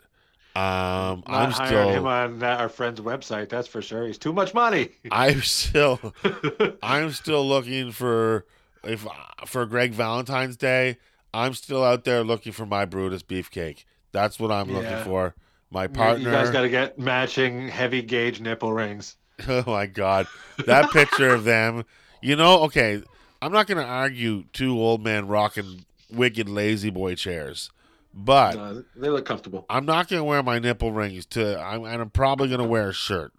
um, 0.53 1.23
Not 1.25 1.25
I'm 1.27 1.51
hiring 1.51 1.67
still. 1.69 1.89
him 1.89 2.07
on 2.07 2.43
uh, 2.43 2.47
our 2.47 2.67
friend's 2.67 2.99
website. 2.99 3.47
That's 3.47 3.69
for 3.69 3.81
sure. 3.81 4.05
He's 4.05 4.17
too 4.17 4.33
much 4.33 4.53
money. 4.53 4.89
I'm 5.11 5.41
still 5.43 6.13
I'm 6.83 7.11
still 7.11 7.47
looking 7.47 7.91
for 7.91 8.45
if 8.83 9.07
for 9.45 9.65
Greg 9.65 9.93
Valentine's 9.93 10.57
Day. 10.57 10.97
I'm 11.33 11.53
still 11.53 11.83
out 11.83 12.03
there 12.03 12.23
looking 12.23 12.51
for 12.51 12.65
my 12.65 12.83
Brutus 12.83 13.23
beefcake. 13.23 13.85
That's 14.11 14.39
what 14.39 14.51
I'm 14.51 14.71
looking 14.71 15.03
for. 15.03 15.35
My 15.69 15.87
partner. 15.87 16.25
You 16.29 16.31
guys 16.31 16.49
got 16.49 16.61
to 16.61 16.69
get 16.69 16.97
matching 16.97 17.67
heavy 17.67 18.01
gauge 18.01 18.39
nipple 18.39 18.71
rings. 18.73 19.15
oh 19.47 19.63
my 19.67 19.85
god, 19.85 20.27
that 20.65 20.89
picture 20.91 21.29
of 21.33 21.43
them. 21.43 21.83
You 22.21 22.35
know, 22.35 22.63
okay. 22.63 23.01
I'm 23.41 23.51
not 23.51 23.67
going 23.67 23.77
to 23.77 23.83
argue 23.83 24.45
two 24.53 24.79
old 24.79 25.03
men 25.03 25.27
rocking 25.27 25.85
wicked 26.11 26.49
lazy 26.49 26.89
boy 26.89 27.13
chairs, 27.15 27.69
but 28.13 28.55
No, 28.55 28.83
they 28.95 29.09
look 29.09 29.25
comfortable. 29.25 29.65
I'm 29.69 29.85
not 29.85 30.07
going 30.07 30.19
to 30.21 30.23
wear 30.23 30.41
my 30.41 30.57
nipple 30.57 30.91
rings 30.91 31.25
to. 31.27 31.59
I'm, 31.59 31.83
and 31.83 32.01
I'm 32.01 32.09
probably 32.09 32.47
going 32.47 32.61
to 32.61 32.65
wear 32.67 32.89
a 32.89 32.93
shirt 32.93 33.33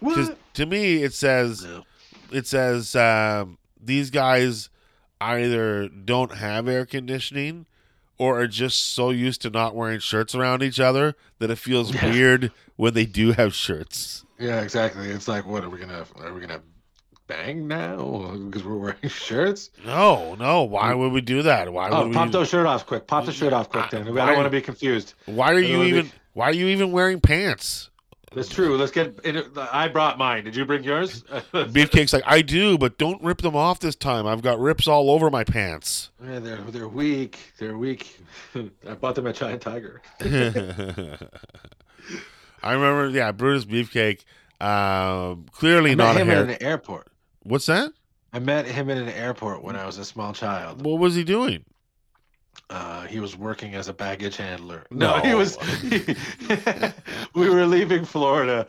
because 0.00 0.28
What? 0.28 0.54
to 0.54 0.64
me 0.66 1.02
it 1.02 1.12
says 1.12 1.62
No. 1.64 1.84
it 2.30 2.46
says 2.46 2.96
um, 2.96 3.58
these 3.78 4.10
guys 4.10 4.70
either 5.20 5.88
don't 5.88 6.36
have 6.36 6.66
air 6.68 6.86
conditioning 6.86 7.66
or 8.22 8.38
are 8.40 8.46
just 8.46 8.94
so 8.94 9.10
used 9.10 9.42
to 9.42 9.50
not 9.50 9.74
wearing 9.74 9.98
shirts 9.98 10.32
around 10.34 10.62
each 10.62 10.78
other 10.78 11.16
that 11.40 11.50
it 11.50 11.56
feels 11.58 11.92
Yeah. 11.92 12.10
weird 12.10 12.52
when 12.76 12.94
they 12.94 13.04
do 13.04 13.32
have 13.32 13.52
shirts. 13.54 14.24
Yeah, 14.38 14.60
exactly. 14.60 15.08
It's 15.08 15.26
like, 15.26 15.44
what 15.46 15.64
are 15.64 15.70
we 15.70 15.78
gonna? 15.78 16.04
Are 16.20 16.32
we 16.32 16.40
gonna 16.40 16.62
bang 17.26 17.66
now 17.66 18.36
because 18.46 18.62
we're 18.64 18.76
wearing 18.76 18.96
shirts? 19.08 19.70
No, 19.84 20.34
no. 20.36 20.62
Why 20.62 20.92
mm. 20.92 20.98
would 20.98 21.12
we 21.12 21.20
do 21.20 21.42
that? 21.42 21.72
Why 21.72 21.88
Oh, 21.90 22.04
would 22.06 22.14
pop 22.14 22.26
we? 22.26 22.32
those 22.32 22.48
shirt 22.48 22.66
off 22.66 22.86
quick. 22.86 23.06
Pop 23.08 23.26
the 23.26 23.32
shirt 23.32 23.52
off 23.52 23.68
quick. 23.68 23.90
Then 23.90 24.02
I 24.02 24.26
don't 24.26 24.36
want 24.36 24.46
to 24.46 24.50
be 24.50 24.60
confused. 24.60 25.14
Why 25.26 25.52
are 25.52 25.58
you 25.58 25.78
wanna 25.78 25.90
be- 25.90 25.96
even? 25.98 26.12
Why 26.34 26.46
are 26.46 26.54
you 26.54 26.66
even 26.68 26.92
wearing 26.92 27.20
pants? 27.20 27.90
That's 28.34 28.48
true. 28.48 28.76
Let's 28.76 28.92
get. 28.92 29.18
I 29.56 29.88
brought 29.88 30.18
mine. 30.18 30.44
Did 30.44 30.56
you 30.56 30.64
bring 30.64 30.84
yours? 30.84 31.22
Beefcake's 31.52 32.12
like 32.12 32.24
I 32.26 32.42
do, 32.42 32.78
but 32.78 32.98
don't 32.98 33.22
rip 33.22 33.42
them 33.42 33.56
off 33.56 33.80
this 33.80 33.94
time. 33.96 34.26
I've 34.26 34.42
got 34.42 34.58
rips 34.58 34.88
all 34.88 35.10
over 35.10 35.30
my 35.30 35.44
pants. 35.44 36.10
Yeah, 36.24 36.38
they're 36.38 36.56
they're 36.58 36.88
weak. 36.88 37.38
They're 37.58 37.76
weak. 37.76 38.18
I 38.54 38.94
bought 38.94 39.14
them 39.14 39.26
at 39.26 39.34
Giant 39.36 39.62
Tiger. 39.62 40.00
I 42.62 42.72
remember, 42.74 43.08
yeah, 43.10 43.32
Brutus 43.32 43.64
Beefcake. 43.64 44.24
Um, 44.60 45.46
clearly 45.50 45.90
I 45.92 45.94
not 45.94 46.14
met 46.14 46.22
a 46.22 46.24
hair. 46.24 46.42
in 46.44 46.50
an 46.50 46.62
airport. 46.62 47.08
What's 47.42 47.66
that? 47.66 47.92
I 48.32 48.38
met 48.38 48.66
him 48.66 48.88
in 48.88 48.98
an 48.98 49.08
airport 49.08 49.62
when 49.62 49.76
I 49.76 49.84
was 49.84 49.98
a 49.98 50.04
small 50.04 50.32
child. 50.32 50.84
What 50.84 51.00
was 51.00 51.14
he 51.14 51.24
doing? 51.24 51.64
Uh, 52.72 53.02
he 53.02 53.20
was 53.20 53.36
working 53.36 53.74
as 53.74 53.88
a 53.88 53.92
baggage 53.92 54.38
handler. 54.38 54.86
No. 54.90 55.12
No, 55.12 55.20
he 55.20 55.34
was. 55.34 55.58
we 57.34 57.50
were 57.50 57.66
leaving 57.66 58.06
Florida. 58.06 58.66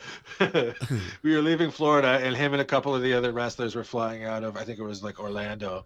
we 1.22 1.34
were 1.34 1.42
leaving 1.42 1.72
Florida, 1.72 2.20
and 2.22 2.36
him 2.36 2.52
and 2.52 2.62
a 2.62 2.66
couple 2.66 2.94
of 2.94 3.02
the 3.02 3.14
other 3.14 3.32
wrestlers 3.32 3.76
were 3.76 3.84
flying 3.86 4.26
out 4.26 4.44
of. 4.44 4.58
I 4.58 4.66
think 4.66 4.78
it 4.78 4.84
was 4.84 5.04
like 5.04 5.22
Orlando, 5.22 5.86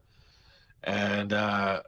and 0.84 1.32
uh, 1.32 1.84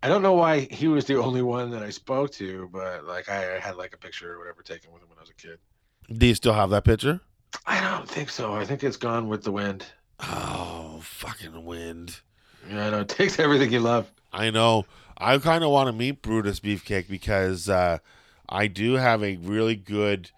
I 0.00 0.08
don't 0.08 0.22
know 0.22 0.34
why 0.34 0.60
he 0.70 0.86
was 0.86 1.06
the 1.06 1.16
only 1.16 1.42
one 1.42 1.72
that 1.72 1.82
I 1.82 1.90
spoke 1.90 2.30
to, 2.32 2.68
but 2.72 3.04
like 3.04 3.28
I 3.28 3.58
had 3.58 3.74
like 3.76 3.94
a 3.94 3.98
picture 3.98 4.34
or 4.34 4.38
whatever 4.38 4.62
taken 4.62 4.92
with 4.92 5.02
him 5.02 5.08
when 5.08 5.18
I 5.18 5.22
was 5.22 5.30
a 5.30 5.34
kid. 5.34 5.58
Do 6.16 6.26
you 6.26 6.36
still 6.36 6.54
have 6.54 6.70
that 6.70 6.84
picture? 6.84 7.20
I 7.66 7.80
don't 7.80 8.08
think 8.08 8.30
so. 8.30 8.54
I 8.54 8.64
think 8.64 8.84
it's 8.84 8.96
gone 8.96 9.26
with 9.26 9.42
the 9.42 9.50
wind. 9.50 9.84
Oh, 10.20 11.00
fucking 11.02 11.64
wind. 11.64 12.20
Yeah, 12.70 12.86
I 12.86 12.90
know. 12.90 13.00
It 13.00 13.08
takes 13.08 13.40
everything 13.40 13.72
you 13.72 13.80
love. 13.80 14.08
I 14.32 14.50
know. 14.50 14.84
I 15.18 15.36
kind 15.38 15.64
of 15.64 15.70
want 15.70 15.88
to 15.88 15.92
meet 15.92 16.22
Brutus 16.22 16.60
Beefcake 16.60 17.08
because 17.08 17.68
uh, 17.68 17.98
I 18.48 18.66
do 18.68 18.94
have 18.94 19.22
a 19.22 19.36
really 19.36 19.76
good. 19.76 20.30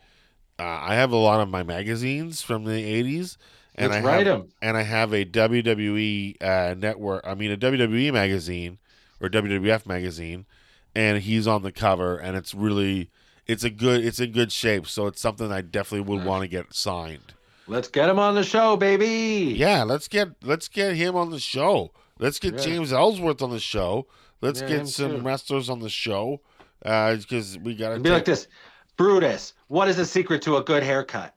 Uh, 0.58 0.62
I 0.64 0.94
have 0.94 1.12
a 1.12 1.16
lot 1.16 1.40
of 1.40 1.48
my 1.48 1.62
magazines 1.62 2.42
from 2.42 2.64
the 2.64 2.72
'80s, 2.72 3.36
and 3.74 3.92
Let's 3.92 4.04
I 4.04 4.08
write 4.08 4.26
have, 4.26 4.40
'em. 4.42 4.48
and 4.62 4.76
I 4.76 4.82
have 4.82 5.12
a 5.12 5.24
WWE 5.24 6.42
uh, 6.42 6.74
network. 6.74 7.26
I 7.26 7.34
mean, 7.34 7.50
a 7.50 7.56
WWE 7.56 8.12
magazine 8.12 8.78
or 9.20 9.28
WWF 9.28 9.86
magazine, 9.86 10.46
and 10.94 11.22
he's 11.22 11.46
on 11.46 11.62
the 11.62 11.72
cover, 11.72 12.16
and 12.16 12.36
it's 12.36 12.54
really, 12.54 13.10
it's 13.46 13.64
a 13.64 13.70
good, 13.70 14.04
it's 14.04 14.20
in 14.20 14.32
good 14.32 14.50
shape. 14.52 14.86
So 14.86 15.06
it's 15.06 15.20
something 15.20 15.50
I 15.52 15.60
definitely 15.60 16.14
would 16.14 16.24
want 16.24 16.42
to 16.42 16.48
get 16.48 16.72
signed. 16.74 17.34
Let's 17.66 17.88
get 17.88 18.08
him 18.08 18.18
on 18.18 18.34
the 18.34 18.42
show, 18.44 18.76
baby. 18.76 19.54
Yeah, 19.56 19.84
let's 19.84 20.08
get 20.08 20.28
let's 20.42 20.68
get 20.68 20.96
him 20.96 21.16
on 21.16 21.30
the 21.30 21.38
show. 21.38 21.92
Let's 22.18 22.38
get 22.38 22.54
Yeah. 22.54 22.60
James 22.60 22.92
Ellsworth 22.92 23.40
on 23.42 23.50
the 23.50 23.60
show. 23.60 24.06
Let's 24.40 24.60
Yeah, 24.60 24.68
get 24.68 24.88
some 24.88 25.16
too. 25.16 25.22
wrestlers 25.22 25.68
on 25.68 25.80
the 25.80 25.88
show. 25.90 26.40
Uh, 26.84 27.16
because 27.16 27.58
we 27.58 27.74
gotta 27.74 27.92
It'd 27.94 28.04
be 28.04 28.10
like 28.10 28.24
this, 28.24 28.48
Brutus. 28.96 29.52
What 29.68 29.88
is 29.88 29.96
the 29.96 30.06
secret 30.06 30.40
to 30.42 30.56
a 30.56 30.62
good 30.64 30.82
haircut? 30.82 31.34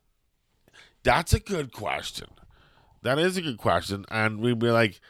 That's 1.03 1.33
a 1.33 1.39
good 1.39 1.73
question. 1.73 2.27
That 3.01 3.19
is 3.19 3.35
a 3.35 3.41
good 3.41 3.57
question, 3.57 4.05
and 4.09 4.39
we'd 4.39 4.59
be 4.59 4.69
like, 4.71 5.01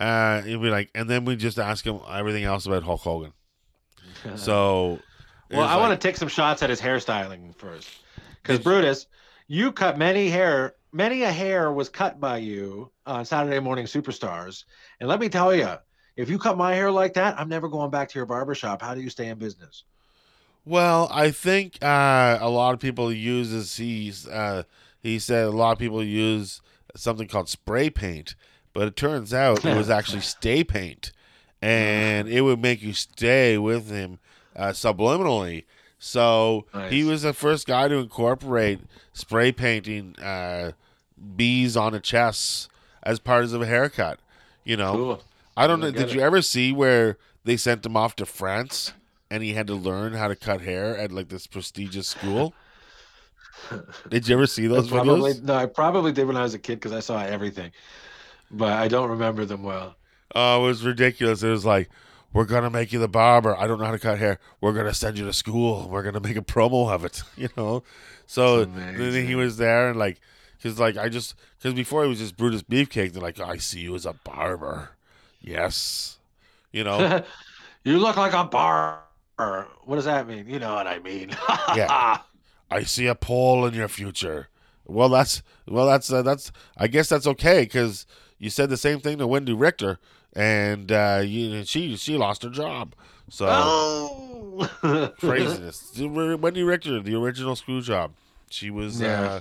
uh, 0.00 0.40
it'd 0.46 0.62
be 0.62 0.70
like, 0.70 0.90
and 0.94 1.10
then 1.10 1.26
we 1.26 1.36
just 1.36 1.58
ask 1.58 1.84
him 1.86 2.00
everything 2.10 2.44
else 2.44 2.64
about 2.64 2.82
Hulk 2.84 3.02
Hogan. 3.02 3.32
So, 4.36 4.98
Well, 5.50 5.62
I 5.62 5.76
want 5.76 5.98
to 5.98 6.08
take 6.08 6.16
some 6.16 6.28
shots 6.28 6.62
at 6.62 6.70
his 6.70 6.80
hairstyling 6.80 7.54
first, 7.56 7.88
because 8.42 8.58
Brutus, 8.60 9.06
you 9.46 9.72
cut 9.72 9.98
many 9.98 10.30
hair, 10.30 10.74
many 10.92 11.22
a 11.24 11.32
hair 11.32 11.70
was 11.72 11.90
cut 11.90 12.18
by 12.18 12.38
you 12.38 12.90
on 13.04 13.24
Saturday 13.26 13.58
Morning 13.60 13.84
Superstars, 13.84 14.64
and 15.00 15.08
let 15.08 15.20
me 15.20 15.28
tell 15.28 15.54
you, 15.54 15.76
if 16.16 16.28
you 16.28 16.38
cut 16.38 16.56
my 16.56 16.74
hair 16.74 16.90
like 16.90 17.14
that, 17.14 17.38
I'm 17.38 17.48
never 17.48 17.68
going 17.68 17.90
back 17.90 18.08
to 18.10 18.18
your 18.18 18.26
barber 18.26 18.54
shop. 18.54 18.82
How 18.82 18.94
do 18.94 19.00
you 19.00 19.10
stay 19.10 19.28
in 19.28 19.38
business? 19.38 19.84
Well, 20.64 21.08
I 21.10 21.30
think 21.30 21.82
uh, 21.82 22.38
a 22.40 22.48
lot 22.48 22.74
of 22.74 22.80
people 22.80 23.12
use 23.12 23.52
as 23.52 23.76
he's 23.76 24.28
uh, 24.28 24.62
he 25.02 25.18
said 25.18 25.46
a 25.46 25.50
lot 25.50 25.72
of 25.72 25.78
people 25.78 26.04
use 26.04 26.60
something 26.94 27.26
called 27.26 27.48
spray 27.48 27.90
paint, 27.90 28.34
but 28.72 28.86
it 28.86 28.96
turns 28.96 29.34
out 29.34 29.64
it 29.64 29.76
was 29.76 29.90
actually 29.98 30.20
stay 30.20 30.62
paint, 30.62 31.10
and 31.60 32.28
it 32.28 32.42
would 32.42 32.60
make 32.60 32.82
you 32.82 32.92
stay 32.92 33.58
with 33.58 33.90
him 33.90 34.20
uh, 34.54 34.68
subliminally. 34.68 35.64
So 35.98 36.66
he 36.88 37.04
was 37.04 37.22
the 37.22 37.32
first 37.32 37.66
guy 37.66 37.86
to 37.86 37.94
incorporate 37.96 38.80
spray 39.12 39.52
painting 39.52 40.16
uh, 40.20 40.72
bees 41.36 41.76
on 41.76 41.94
a 41.94 42.00
chests 42.00 42.68
as 43.04 43.20
part 43.20 43.44
of 43.44 43.62
a 43.62 43.66
haircut. 43.66 44.18
You 44.64 44.76
know, 44.76 44.92
Cool. 44.92 45.22
I 45.56 45.66
don't 45.66 45.80
know. 45.80 45.90
Did 45.90 46.08
it. 46.08 46.14
you 46.14 46.20
ever 46.20 46.42
see 46.42 46.72
where 46.72 47.18
they 47.44 47.56
sent 47.56 47.84
him 47.84 47.96
off 47.96 48.16
to 48.16 48.26
France 48.26 48.92
and 49.30 49.42
he 49.42 49.54
had 49.54 49.66
to 49.66 49.74
learn 49.74 50.14
how 50.14 50.28
to 50.28 50.36
cut 50.36 50.60
hair 50.60 50.96
at 50.96 51.12
like 51.12 51.28
this 51.28 51.46
prestigious 51.46 52.08
school? 52.08 52.54
Did 54.08 54.28
you 54.28 54.34
ever 54.34 54.46
see 54.46 54.66
those 54.68 54.88
probably 54.88 55.34
videos? 55.34 55.42
no, 55.42 55.54
I 55.54 55.66
probably 55.66 56.12
did 56.12 56.26
when 56.26 56.36
I 56.36 56.42
was 56.42 56.54
a 56.54 56.58
kid 56.58 56.76
because 56.76 56.92
I 56.92 57.00
saw 57.00 57.22
everything, 57.22 57.72
but 58.50 58.72
I 58.72 58.88
don't 58.88 59.10
remember 59.10 59.44
them 59.44 59.62
well. 59.62 59.96
Oh, 60.34 60.64
it 60.64 60.66
was 60.66 60.84
ridiculous. 60.84 61.42
It 61.42 61.50
was 61.50 61.64
like, 61.64 61.90
we're 62.32 62.46
gonna 62.46 62.70
make 62.70 62.92
you 62.92 62.98
the 62.98 63.08
barber. 63.08 63.56
I 63.56 63.66
don't 63.66 63.78
know 63.78 63.84
how 63.84 63.92
to 63.92 63.98
cut 63.98 64.18
hair. 64.18 64.38
We're 64.60 64.72
gonna 64.72 64.94
send 64.94 65.18
you 65.18 65.26
to 65.26 65.32
school. 65.32 65.88
We're 65.90 66.02
gonna 66.02 66.20
make 66.20 66.36
a 66.36 66.42
promo 66.42 66.90
of 66.90 67.04
it. 67.04 67.22
You 67.36 67.48
know. 67.56 67.82
So 68.26 68.64
then 68.64 69.26
he 69.26 69.34
was 69.34 69.58
there 69.58 69.90
and 69.90 69.98
like, 69.98 70.18
cause 70.62 70.78
like 70.78 70.96
I 70.96 71.10
just, 71.10 71.34
cause 71.62 71.74
before 71.74 72.04
he 72.04 72.08
was 72.08 72.18
just 72.18 72.36
Brutus 72.36 72.62
Beefcake. 72.62 73.12
They're 73.12 73.22
like, 73.22 73.38
I 73.38 73.58
see 73.58 73.80
you 73.80 73.94
as 73.94 74.06
a 74.06 74.14
barber. 74.14 74.92
Yes. 75.42 76.18
You 76.70 76.84
know. 76.84 77.22
you 77.84 77.98
look 77.98 78.16
like 78.16 78.32
a 78.32 78.44
bar. 78.44 79.02
What 79.84 79.96
does 79.96 80.04
that 80.04 80.28
mean? 80.28 80.48
You 80.48 80.58
know 80.58 80.74
what 80.74 80.86
I 80.86 80.98
mean. 81.00 81.36
Yeah. 81.76 82.18
I 82.70 82.84
see 82.84 83.06
a 83.06 83.14
pole 83.14 83.66
in 83.66 83.74
your 83.74 83.88
future. 83.88 84.48
Well, 84.86 85.10
that's 85.10 85.42
well, 85.66 85.86
that's 85.86 86.10
uh, 86.10 86.22
that's. 86.22 86.50
I 86.76 86.86
guess 86.86 87.08
that's 87.08 87.26
okay 87.26 87.62
because 87.62 88.06
you 88.38 88.50
said 88.50 88.70
the 88.70 88.76
same 88.76 88.98
thing 88.98 89.18
to 89.18 89.26
Wendi 89.26 89.58
Richter, 89.58 89.98
and 90.32 90.90
uh, 90.90 91.22
you, 91.24 91.64
she 91.64 91.96
she 91.96 92.16
lost 92.16 92.42
her 92.42 92.50
job. 92.50 92.94
So 93.28 93.46
oh. 93.48 94.68
craziness. 95.18 95.92
Wendi 95.96 96.66
Richter, 96.66 97.00
the 97.00 97.14
original 97.14 97.56
screw 97.56 97.80
job. 97.82 98.12
She 98.50 98.70
was. 98.70 99.00
Yeah. 99.00 99.20
Uh, 99.20 99.40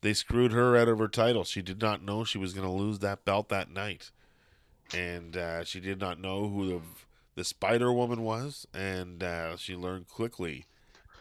they 0.00 0.12
screwed 0.12 0.52
her 0.52 0.76
out 0.76 0.88
of 0.88 0.98
her 0.98 1.08
title. 1.08 1.44
She 1.44 1.60
did 1.62 1.80
not 1.80 2.04
know 2.04 2.22
she 2.22 2.38
was 2.38 2.52
going 2.52 2.66
to 2.66 2.72
lose 2.72 3.00
that 3.00 3.24
belt 3.24 3.48
that 3.48 3.70
night, 3.70 4.12
and 4.94 5.36
uh, 5.36 5.64
she 5.64 5.80
did 5.80 6.00
not 6.00 6.20
know 6.20 6.48
who 6.48 6.68
the 6.68 6.80
the 7.36 7.44
Spider 7.44 7.92
Woman 7.92 8.22
was, 8.22 8.66
and 8.74 9.22
uh, 9.22 9.56
she 9.56 9.76
learned 9.76 10.08
quickly 10.08 10.66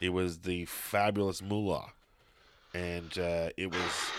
it 0.01 0.09
was 0.09 0.39
the 0.39 0.65
fabulous 0.65 1.41
Moolah, 1.41 1.91
and 2.73 3.17
uh, 3.19 3.49
it 3.57 3.71
was 3.71 4.11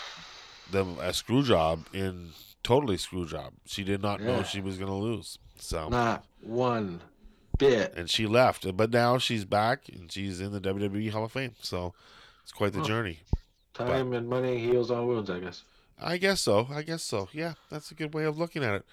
the 0.71 0.85
a 1.01 1.13
screw 1.13 1.43
job 1.43 1.85
in 1.93 2.29
totally 2.63 2.97
screw 2.97 3.25
job. 3.25 3.53
She 3.65 3.83
did 3.83 4.01
not 4.01 4.21
know 4.21 4.43
she 4.43 4.61
was 4.61 4.77
going 4.77 4.89
to 4.89 4.95
lose. 4.95 5.39
So 5.57 5.89
Not 5.89 6.25
one 6.41 7.01
bit. 7.57 7.93
and 7.97 8.09
she 8.09 8.25
left, 8.27 8.75
but 8.77 8.91
now 8.91 9.17
she's 9.17 9.43
back 9.45 9.89
and 9.89 10.11
she's 10.11 10.39
in 10.39 10.51
the 10.51 10.61
WWE 10.61 11.11
Hall 11.11 11.25
of 11.25 11.31
Fame. 11.31 11.55
So 11.61 11.93
it's 12.43 12.51
quite 12.51 12.73
the 12.73 12.81
journey. 12.83 13.19
Time 13.73 14.13
and 14.13 14.27
money 14.29 14.59
heals 14.59 14.91
all 14.91 15.05
wounds, 15.07 15.29
I 15.29 15.39
guess. 15.39 15.63
I 16.01 16.17
guess 16.17 16.41
so. 16.41 16.67
I 16.71 16.81
guess 16.81 17.03
so. 17.03 17.27
Yeah, 17.33 17.53
that's 17.69 17.91
a 17.91 17.95
good 17.95 18.13
way 18.13 18.23
of 18.23 18.37
looking 18.37 18.63
at 18.63 18.73
it. 18.75 18.85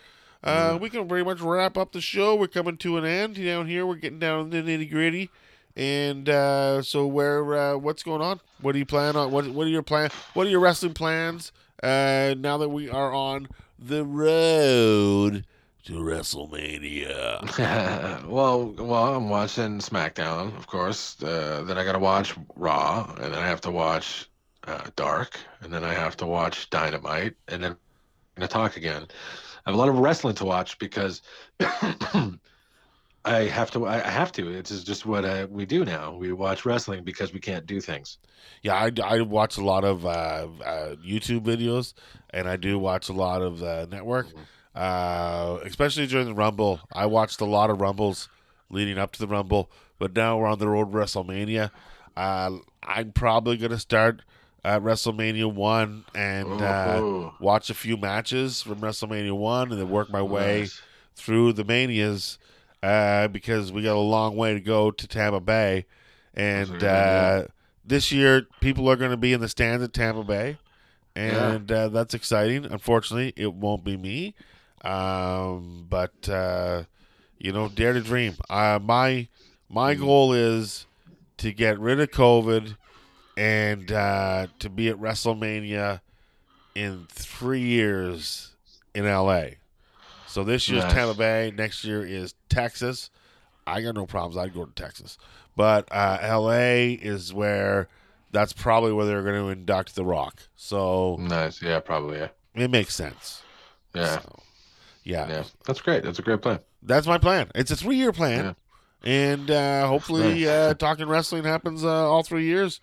Uh, 0.46 0.78
we 0.80 0.88
can 0.88 1.08
pretty 1.08 1.24
much 1.24 1.40
wrap 1.40 1.76
up 1.76 1.90
the 1.90 2.00
show. 2.00 2.36
We're 2.36 2.46
coming 2.46 2.76
to 2.78 2.96
an 2.98 3.04
end 3.04 3.34
down 3.34 3.66
here. 3.66 3.84
We're 3.84 3.96
getting 3.96 4.20
down 4.20 4.50
to 4.50 4.62
the 4.62 4.78
nitty 4.78 4.88
gritty. 4.88 5.30
And 5.74 6.28
uh, 6.28 6.82
so, 6.82 7.06
where 7.06 7.54
uh, 7.54 7.76
what's 7.76 8.04
going 8.04 8.22
on? 8.22 8.40
What 8.60 8.72
do 8.72 8.78
you 8.78 8.86
plan 8.86 9.16
on? 9.16 9.32
What 9.32 9.48
What 9.48 9.66
are 9.66 9.70
your 9.70 9.82
plan? 9.82 10.10
What 10.34 10.46
are 10.46 10.50
your 10.50 10.60
wrestling 10.60 10.94
plans? 10.94 11.50
Uh, 11.82 12.34
now 12.38 12.58
that 12.58 12.68
we 12.68 12.88
are 12.88 13.12
on 13.12 13.48
the 13.78 14.04
road 14.04 15.44
to 15.84 15.92
WrestleMania. 15.92 17.58
well, 18.28 18.74
well, 18.78 19.16
I'm 19.16 19.28
watching 19.28 19.78
SmackDown, 19.78 20.56
of 20.56 20.66
course. 20.66 21.20
Uh, 21.22 21.64
then 21.66 21.76
I 21.76 21.84
got 21.84 21.92
to 21.92 21.98
watch 21.98 22.34
Raw, 22.54 23.12
and 23.20 23.34
then 23.34 23.42
I 23.42 23.46
have 23.46 23.60
to 23.62 23.70
watch 23.70 24.30
uh, 24.64 24.84
Dark, 24.94 25.38
and 25.60 25.72
then 25.72 25.84
I 25.84 25.92
have 25.92 26.16
to 26.18 26.26
watch 26.26 26.70
Dynamite, 26.70 27.34
and 27.48 27.62
then 27.62 27.72
I'm 27.72 27.78
gonna 28.36 28.48
talk 28.48 28.76
again. 28.76 29.06
I 29.66 29.70
have 29.70 29.74
a 29.74 29.78
lot 29.78 29.88
of 29.88 29.98
wrestling 29.98 30.36
to 30.36 30.44
watch 30.44 30.78
because 30.78 31.22
I 31.60 32.38
have 33.24 33.72
to. 33.72 33.86
I 33.86 33.96
I 33.96 34.10
have 34.10 34.30
to. 34.32 34.48
It's 34.48 34.84
just 34.84 35.04
what 35.04 35.24
uh, 35.24 35.48
we 35.50 35.66
do 35.66 35.84
now. 35.84 36.14
We 36.14 36.32
watch 36.32 36.64
wrestling 36.64 37.02
because 37.02 37.32
we 37.32 37.40
can't 37.40 37.66
do 37.66 37.80
things. 37.80 38.18
Yeah, 38.62 38.74
I, 38.74 38.92
I 39.04 39.20
watch 39.22 39.58
a 39.58 39.64
lot 39.64 39.84
of 39.84 40.06
uh, 40.06 40.08
uh, 40.64 40.94
YouTube 41.04 41.40
videos, 41.40 41.94
and 42.30 42.48
I 42.48 42.56
do 42.56 42.78
watch 42.78 43.08
a 43.08 43.12
lot 43.12 43.42
of 43.42 43.58
the 43.58 43.88
network, 43.90 44.28
uh, 44.76 45.58
especially 45.64 46.06
during 46.06 46.26
the 46.26 46.34
Rumble. 46.34 46.80
I 46.92 47.06
watched 47.06 47.40
a 47.40 47.44
lot 47.44 47.68
of 47.68 47.80
Rumbles 47.80 48.28
leading 48.70 48.98
up 48.98 49.12
to 49.12 49.18
the 49.18 49.26
Rumble, 49.26 49.68
but 49.98 50.14
now 50.14 50.38
we're 50.38 50.46
on 50.46 50.60
the 50.60 50.68
road 50.68 50.92
to 50.92 50.96
WrestleMania. 50.96 51.72
Uh, 52.16 52.58
I'm 52.84 53.10
probably 53.10 53.56
going 53.56 53.72
to 53.72 53.78
start 53.78 54.22
at 54.66 54.82
WrestleMania 54.82 55.52
1 55.52 56.04
and 56.14 56.60
uh, 56.60 57.32
watch 57.40 57.70
a 57.70 57.74
few 57.74 57.96
matches 57.96 58.62
from 58.62 58.80
WrestleMania 58.80 59.32
1 59.36 59.70
and 59.70 59.80
then 59.80 59.88
work 59.88 60.10
my 60.10 60.20
way 60.22 60.60
Nice. 60.62 60.82
through 61.14 61.52
the 61.52 61.64
manias 61.64 62.38
uh, 62.82 63.28
because 63.28 63.70
we 63.72 63.82
got 63.82 63.94
a 63.96 64.00
long 64.00 64.36
way 64.36 64.52
to 64.54 64.60
go 64.60 64.90
to 64.90 65.06
Tampa 65.06 65.40
Bay. 65.40 65.86
And 66.34 66.82
uh, 66.82 67.44
this 67.84 68.10
year, 68.10 68.46
people 68.60 68.90
are 68.90 68.96
going 68.96 69.12
to 69.12 69.16
be 69.16 69.32
in 69.32 69.40
the 69.40 69.48
stands 69.48 69.84
at 69.84 69.92
Tampa 69.92 70.24
Bay. 70.24 70.58
And 71.14 71.70
uh, 71.70 71.88
that's 71.88 72.12
exciting. 72.12 72.64
Unfortunately, 72.66 73.32
it 73.36 73.54
won't 73.54 73.84
be 73.84 73.96
me. 73.96 74.34
Um, 74.84 75.86
but, 75.88 76.28
uh, 76.28 76.84
you 77.38 77.52
know, 77.52 77.68
dare 77.68 77.92
to 77.92 78.00
dream. 78.00 78.34
Uh, 78.50 78.78
my 78.82 79.28
my 79.68 79.94
Mm. 79.94 80.00
goal 80.00 80.32
is 80.32 80.86
to 81.38 81.52
get 81.52 81.78
rid 81.78 82.00
of 82.00 82.10
COVID 82.10 82.76
and 83.36 83.90
uh, 83.92 84.46
to 84.60 84.68
be 84.70 84.88
at 84.88 84.96
WrestleMania 84.96 86.00
in 86.74 87.06
three 87.10 87.60
years 87.62 88.52
in 88.94 89.04
LA. 89.04 89.44
So 90.26 90.44
this 90.44 90.68
year's 90.68 90.84
Nice. 90.84 90.92
Tampa 90.92 91.14
Bay, 91.14 91.52
next 91.56 91.84
year 91.84 92.04
is 92.04 92.34
Texas. 92.48 93.10
I 93.66 93.80
got 93.82 93.94
no 93.94 94.06
problems. 94.06 94.36
I'd 94.36 94.54
go 94.54 94.64
to 94.64 94.72
Texas, 94.72 95.18
but 95.56 95.88
uh, 95.90 96.18
LA 96.38 96.94
is 97.00 97.32
where 97.32 97.88
that's 98.32 98.52
probably 98.52 98.92
where 98.92 99.06
they're 99.06 99.22
going 99.22 99.42
to 99.42 99.48
induct 99.48 99.94
The 99.94 100.04
Rock. 100.04 100.42
So 100.56 101.16
Nice. 101.20 101.62
Yeah, 101.62 101.80
probably. 101.80 102.18
Yeah. 102.18 102.28
it 102.54 102.70
makes 102.70 102.94
sense. 102.94 103.42
Yeah. 103.94 104.18
So, 104.20 104.38
yeah. 105.04 105.28
Yeah. 105.28 105.44
That's 105.64 105.80
great. 105.80 106.02
That's 106.04 106.18
a 106.18 106.22
great 106.22 106.42
plan. 106.42 106.60
that's 106.82 107.06
my 107.06 107.18
plan. 107.18 107.50
It's 107.54 107.70
a 107.70 107.76
three 107.76 107.96
year 107.96 108.12
plan, 108.12 108.56
and 109.02 109.50
uh, 109.50 109.86
hopefully, 109.88 110.46
uh, 110.48 110.74
talking 110.74 111.08
wrestling 111.08 111.44
happens 111.44 111.82
uh, 111.84 111.88
all 112.10 112.22
three 112.22 112.44
years. 112.44 112.80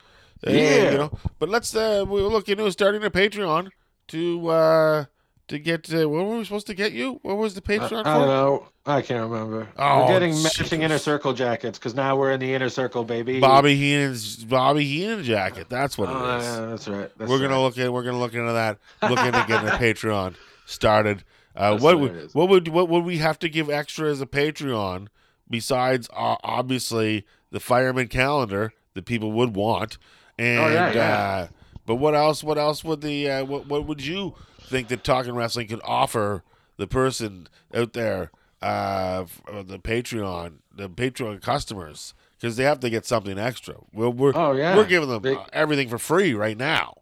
Yeah. 0.48 0.92
you 0.92 0.98
know. 0.98 1.12
But 1.40 1.50
let's 1.50 1.76
uh, 1.76 2.06
we 2.08 2.22
look 2.22 2.50
into 2.50 2.72
starting 2.72 3.04
a 3.04 3.10
Patreon 3.12 3.70
to 4.10 4.48
uh, 4.50 5.06
to 5.48 5.60
get 5.60 5.94
uh, 5.94 6.10
what 6.10 6.26
were 6.26 6.38
we 6.38 6.44
supposed 6.44 6.68
to 6.68 6.74
get 6.74 6.92
you? 6.94 7.20
What 7.22 7.38
was 7.38 7.54
the 7.54 7.62
Patreon? 7.62 8.06
I, 8.06 8.16
I 8.16 8.18
don't 8.20 8.28
know. 8.28 8.68
I 8.86 9.02
can't 9.02 9.30
remember. 9.30 9.70
Oh, 9.78 10.02
we're 10.02 10.08
getting 10.08 10.34
jeez. 10.34 10.44
matching 10.60 10.82
inner 10.82 10.98
circle 10.98 11.32
jackets 11.34 11.80
because 11.80 11.96
now 11.96 12.18
we're 12.18 12.32
in 12.34 12.40
the 12.42 12.54
inner 12.54 12.68
circle, 12.70 13.06
baby. 13.06 13.40
Bobby 13.40 13.76
Heenan's 13.76 14.44
Bobby 14.44 14.84
Heenan 14.86 15.24
jacket. 15.24 15.68
That's 15.70 15.98
what 15.98 16.10
Oh, 16.10 16.36
it 16.36 16.40
is. 16.40 16.46
yeah, 16.46 16.66
that's 16.66 16.88
right. 16.90 17.12
That's 17.18 17.30
we're 17.32 17.40
gonna 17.40 17.54
right. 17.56 17.62
look 17.62 17.78
at 17.78 17.94
we're 17.94 18.04
gonna 18.04 18.20
look 18.20 18.34
into 18.34 18.52
that. 18.54 18.78
Look 19.10 19.20
into 19.20 19.46
getting 19.48 19.70
a 19.70 19.72
Patreon 19.72 20.36
started. 20.66 21.24
Uh, 21.56 21.78
what 21.78 22.00
what 22.00 22.12
would 22.12 22.34
what 22.34 22.50
would 22.50 22.68
what 22.70 22.90
would 22.90 23.06
we 23.06 23.20
have 23.20 23.38
to 23.40 23.48
give 23.48 23.70
extra 23.70 24.10
as 24.10 24.20
a 24.20 24.26
Patreon 24.26 25.08
besides 25.50 26.10
uh, 26.14 26.36
obviously 26.44 27.26
the 27.52 27.60
fireman 27.60 28.08
calendar 28.08 28.74
that 28.96 29.06
people 29.06 29.32
would 29.32 29.56
want 29.56 29.98
and 30.38 30.60
Oh, 30.60 30.68
yeah, 30.70 30.92
yeah. 30.94 31.18
Uh, 31.18 31.48
but 31.86 31.96
what 31.96 32.16
else 32.16 32.44
what 32.44 32.58
else 32.58 32.84
would 32.84 33.02
the 33.02 33.30
uh, 33.30 33.46
what 33.46 33.68
what 33.68 33.86
would 33.86 34.06
you 34.06 34.36
think 34.62 34.88
that 34.88 35.04
talking 35.04 35.36
wrestling 35.36 35.68
could 35.68 35.82
offer 35.84 36.44
the 36.78 36.88
person 36.88 37.48
out 37.74 37.94
there 37.94 38.32
uh, 38.62 39.26
uh, 39.52 39.64
the 39.64 39.78
Patreon 39.80 40.54
the 40.76 40.90
Patreon 40.90 41.42
customers 41.42 42.14
because 42.40 42.56
they 42.58 42.64
have 42.64 42.80
to 42.82 42.90
get 42.90 43.06
something 43.06 43.38
extra. 43.38 43.76
Well, 43.94 44.12
we're 44.12 44.32
Oh, 44.36 44.54
yeah. 44.54 44.76
we're 44.76 44.86
giving 44.86 45.10
them 45.10 45.22
They- 45.22 45.38
everything 45.54 45.88
for 45.90 45.98
free 45.98 46.34
right 46.34 46.58
now. 46.58 46.98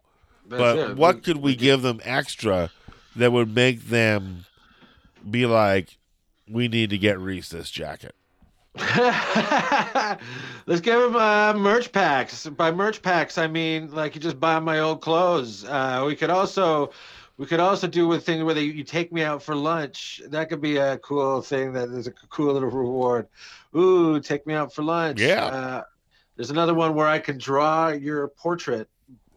But 0.46 0.78
it. 0.78 0.96
what 0.96 1.22
could 1.22 1.38
we 1.38 1.54
give 1.56 1.82
them 1.82 2.00
extra 2.04 2.70
that 3.16 3.32
would 3.32 3.54
make 3.54 3.88
them 3.88 4.44
be 5.30 5.46
like, 5.46 5.96
we 6.50 6.66
need 6.68 6.90
to 6.90 6.98
get 6.98 7.18
Reese 7.18 7.48
this 7.48 7.70
jacket? 7.70 8.14
Let's 10.66 10.80
give 10.80 10.98
him 11.00 11.16
uh, 11.16 11.52
merch 11.54 11.92
packs. 11.92 12.46
By 12.46 12.70
merch 12.70 13.02
packs, 13.02 13.36
I 13.36 13.46
mean 13.46 13.90
like 13.92 14.14
you 14.14 14.20
just 14.20 14.40
buy 14.40 14.58
my 14.60 14.78
old 14.78 15.02
clothes. 15.02 15.64
Uh, 15.64 16.04
we 16.06 16.16
could 16.16 16.30
also, 16.30 16.90
we 17.36 17.44
could 17.46 17.60
also 17.60 17.86
do 17.86 18.10
a 18.14 18.18
thing 18.18 18.44
where 18.46 18.54
they, 18.54 18.62
you 18.64 18.82
take 18.82 19.12
me 19.12 19.22
out 19.22 19.42
for 19.42 19.54
lunch. 19.54 20.22
That 20.28 20.48
could 20.48 20.62
be 20.62 20.78
a 20.78 20.96
cool 20.98 21.42
thing. 21.42 21.72
That 21.74 21.90
is 21.90 22.06
a 22.06 22.12
cool 22.12 22.54
little 22.54 22.70
reward. 22.70 23.28
Ooh, 23.76 24.20
take 24.20 24.46
me 24.46 24.54
out 24.54 24.72
for 24.72 24.82
lunch. 24.82 25.20
Yeah. 25.20 25.44
Uh, 25.44 25.82
there's 26.36 26.50
another 26.50 26.74
one 26.74 26.94
where 26.94 27.06
I 27.08 27.18
can 27.18 27.36
draw 27.38 27.88
your 27.88 28.28
portrait. 28.28 28.88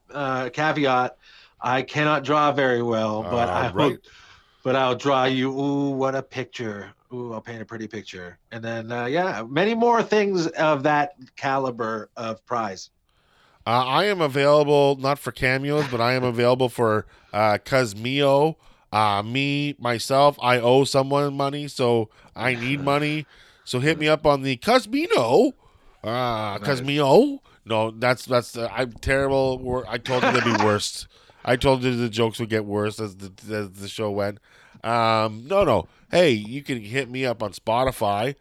Uh, 0.10 0.50
caveat: 0.50 1.18
I 1.60 1.82
cannot 1.82 2.24
draw 2.24 2.52
very 2.54 2.82
well, 2.82 3.24
but 3.24 3.50
Uh, 3.50 3.52
I 3.52 3.68
right. 3.72 3.98
hope 3.98 4.06
but 4.64 4.76
I'll 4.76 4.96
draw 4.96 5.26
you. 5.26 5.52
Ooh, 5.52 5.90
what 5.92 6.16
a 6.16 6.24
picture! 6.24 6.94
Ooh, 7.16 7.34
I'll 7.34 7.42
paint 7.42 7.62
a 7.62 7.66
pretty 7.66 7.88
picture. 7.88 8.38
And 8.52 8.64
then, 8.64 8.92
uh, 8.92 9.06
yeah, 9.06 9.44
many 9.48 9.74
more 9.74 10.04
things 10.04 10.48
of 10.48 10.84
that 10.84 11.14
caliber 11.38 12.10
of 12.18 12.46
prize. 12.46 12.90
Uh, 13.66 13.86
I 13.86 14.06
am 14.06 14.22
available 14.22 14.98
not 14.98 15.18
for 15.18 15.32
cameos, 15.32 15.88
but 15.88 16.02
I 16.02 16.14
am 16.14 16.24
available 16.24 16.70
for 16.70 17.06
uh, 17.34 17.58
Cosmeo. 17.64 18.56
Uh, 18.92 19.24
me 19.24 19.76
myself, 19.80 20.38
I 20.42 20.60
owe 20.60 20.84
someone 20.84 21.36
money, 21.36 21.68
so 21.68 22.10
I 22.36 22.56
need 22.56 22.82
money. 22.94 23.26
So 23.64 23.80
hit 23.80 23.98
me 23.98 24.08
up 24.08 24.26
on 24.26 24.44
the 24.44 24.58
Cosmino. 24.58 25.54
Uh. 26.04 26.60
Cosmeo. 26.60 27.40
No, 27.66 27.90
that's 27.92 28.26
that's 28.26 28.56
uh, 28.56 28.70
I'm 28.72 28.92
terrible. 28.92 29.84
I 29.88 29.98
told 29.98 30.24
you 30.24 30.32
they'd 30.32 30.44
be 30.44 30.64
worse. 30.64 31.08
I 31.44 31.56
told 31.56 31.84
you 31.84 31.96
the 31.96 32.10
jokes 32.10 32.40
would 32.40 32.50
get 32.50 32.66
worse 32.66 33.00
as 33.00 33.16
the 33.16 33.32
as 33.56 33.72
the 33.72 33.88
show 33.88 34.12
went. 34.12 34.38
Um, 34.84 35.48
no, 35.48 35.64
no. 35.64 35.88
Hey, 36.16 36.32
you 36.32 36.64
can 36.64 36.82
hit 36.82 37.10
me 37.10 37.26
up 37.26 37.44
on 37.44 37.52
Spotify. 37.52 38.36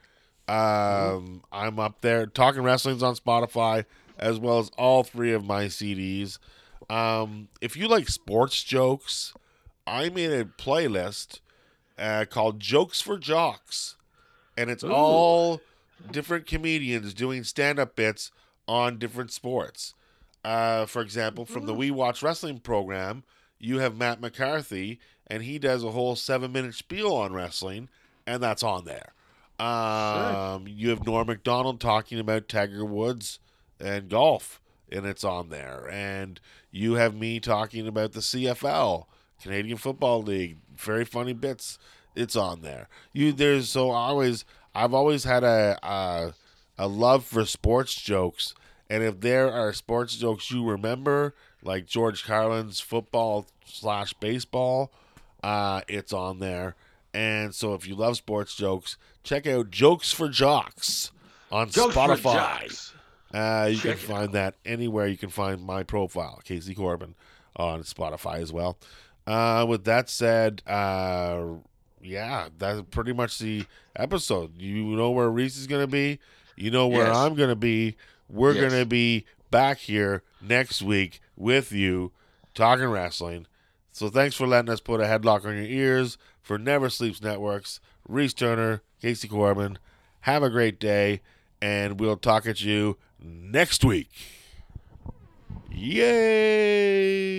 Um, 0.47 1.43
I'm 1.51 1.81
up 1.81 2.03
there. 2.03 2.25
Talking 2.25 2.63
Wrestling's 2.63 3.03
on 3.03 3.17
Spotify, 3.17 3.85
as 4.17 4.39
well 4.39 4.61
as 4.61 4.71
all 4.79 5.03
three 5.03 5.33
of 5.33 5.45
my 5.45 5.65
CDs. 5.65 6.39
Um, 6.89 7.49
if 7.61 7.77
you 7.77 7.89
like 7.89 8.09
sports 8.09 8.63
jokes, 8.63 9.35
I 9.89 10.09
made 10.09 10.31
a 10.31 10.45
playlist 10.45 11.41
uh, 11.99 12.27
called 12.31 12.61
Jokes 12.61 13.01
for 13.01 13.19
Jocks, 13.19 13.97
and 14.57 14.71
it's 14.71 14.85
all 14.85 15.61
different 16.13 16.47
comedians 16.47 17.13
doing 17.13 17.43
stand-up 17.43 17.97
bits 17.97 18.31
on 18.69 19.01
different 19.01 19.33
sports. 19.33 19.95
Uh, 20.45 20.87
for 20.87 21.03
example, 21.03 21.45
from 21.45 21.67
the 21.67 21.75
We 21.75 21.91
Watch 21.91 22.23
Wrestling 22.23 22.61
program, 22.61 23.25
you 23.59 23.81
have 23.81 23.97
Matt 23.97 24.21
McCarthy, 24.21 25.01
and 25.27 25.43
he 25.43 25.59
does 25.59 25.83
a 25.85 25.91
whole 25.91 26.17
seven-minute 26.17 26.75
spiel 26.75 27.13
on 27.13 27.33
wrestling, 27.33 27.89
and 28.27 28.43
that's 28.43 28.63
on 28.63 28.85
there. 28.85 29.13
Um, 29.59 30.67
you 30.67 30.91
have 30.91 31.07
Norm 31.07 31.29
Macdonald 31.29 31.81
talking 31.81 32.19
about 32.19 32.49
Tiger 32.49 32.85
Woods 32.85 33.39
and 33.79 34.09
golf, 34.09 34.61
and 34.91 35.07
it's 35.07 35.25
on 35.25 35.49
there. 35.49 35.89
And 35.91 36.41
you 36.71 36.95
have 36.95 37.15
me 37.15 37.39
talking 37.39 37.87
about 37.87 38.13
the 38.13 38.21
CFL, 38.21 39.07
Canadian 39.41 39.77
Football 39.77 40.23
League, 40.23 40.57
very 40.77 41.05
funny 41.05 41.33
bits. 41.33 41.79
It's 42.17 42.37
on 42.37 42.63
there. 42.63 42.89
You 43.13 43.33
there's 43.33 43.69
so 43.69 43.91
always 43.91 44.45
I've 44.75 44.95
always 44.95 45.25
had 45.25 45.45
a 45.45 45.79
a, 45.83 46.35
a 46.79 46.89
love 46.89 47.25
for 47.25 47.45
sports 47.45 47.95
jokes, 47.95 48.55
and 48.91 49.03
if 49.03 49.21
there 49.21 49.51
are 49.51 49.73
sports 49.73 50.17
jokes 50.17 50.51
you 50.51 50.69
remember, 50.69 51.35
like 51.63 51.87
George 51.87 52.25
Carlin's 52.25 52.81
football 52.81 53.47
slash 53.65 54.13
baseball, 54.15 54.93
uh, 55.45 55.83
it's 55.89 56.13
on 56.13 56.39
there. 56.39 56.75
And 57.13 57.55
so 57.55 57.75
if 57.75 57.87
you 57.87 57.95
love 57.95 58.17
sports 58.17 58.55
jokes, 58.57 58.97
check 59.23 59.47
out 59.47 59.71
Jokes 59.71 60.11
for 60.13 60.29
Jocks 60.29 61.13
on 61.53 61.71
Jokes 61.71 61.95
Spotify. 61.95 62.91
Uh, 63.33 63.67
you 63.71 63.77
Check 63.77 63.99
can 63.99 64.09
find 64.09 64.29
out. 64.29 64.33
that 64.33 64.55
anywhere 64.65 65.07
you 65.07 65.17
can 65.17 65.29
find 65.31 65.63
my 65.63 65.83
profile, 65.83 66.41
Casey 66.45 66.75
Corbin, 66.75 67.15
on 67.57 67.83
Spotify 67.83 68.37
as 68.41 68.53
well. 68.53 68.79
Uh, 69.27 69.65
with 69.69 69.85
that 69.85 70.09
said, 70.09 70.63
uh, 70.67 71.45
yeah, 72.03 72.49
that's 72.59 72.83
pretty 72.91 73.13
much 73.13 73.39
the 73.39 73.65
episode. 73.97 74.61
You 74.61 74.85
know 74.97 75.11
where 75.11 75.31
Reese 75.31 75.57
is 75.57 75.67
going 75.67 75.83
to 75.83 75.91
be. 75.91 76.19
You 76.57 76.71
know 76.71 76.87
where 76.89 77.07
Yes. 77.09 77.17
I'm 77.17 77.35
going 77.35 77.49
to 77.49 77.57
be. 77.57 77.97
We're 78.29 78.53
Yes. 78.53 78.61
going 78.71 78.83
to 78.83 78.87
be 78.87 79.25
back 79.51 79.79
here 79.79 80.23
next 80.41 80.83
week 80.83 81.21
with 81.37 81.71
you 81.73 82.13
talking 82.55 82.87
wrestling. 82.87 83.47
So 83.95 84.11
thanks 84.11 84.35
for 84.35 84.47
letting 84.49 84.71
us 84.73 84.81
put 84.81 85.01
a 85.01 85.05
headlock 85.05 85.45
on 85.45 85.55
your 85.55 85.63
ears. 85.67 86.19
For 86.43 86.59
Never 86.59 86.91
Sleeps 86.91 87.23
Networks, 87.23 87.79
Reese 88.09 88.35
Turner, 88.35 88.83
Casey 89.01 89.29
Corbin, 89.29 89.79
have 90.23 90.43
a 90.43 90.51
great 90.51 90.81
day, 90.81 91.21
and 91.63 92.01
we'll 92.01 92.17
talk 92.17 92.45
at 92.45 92.61
you 92.61 92.97
next 93.23 93.85
week. 93.85 94.11
Yay! 95.71 97.39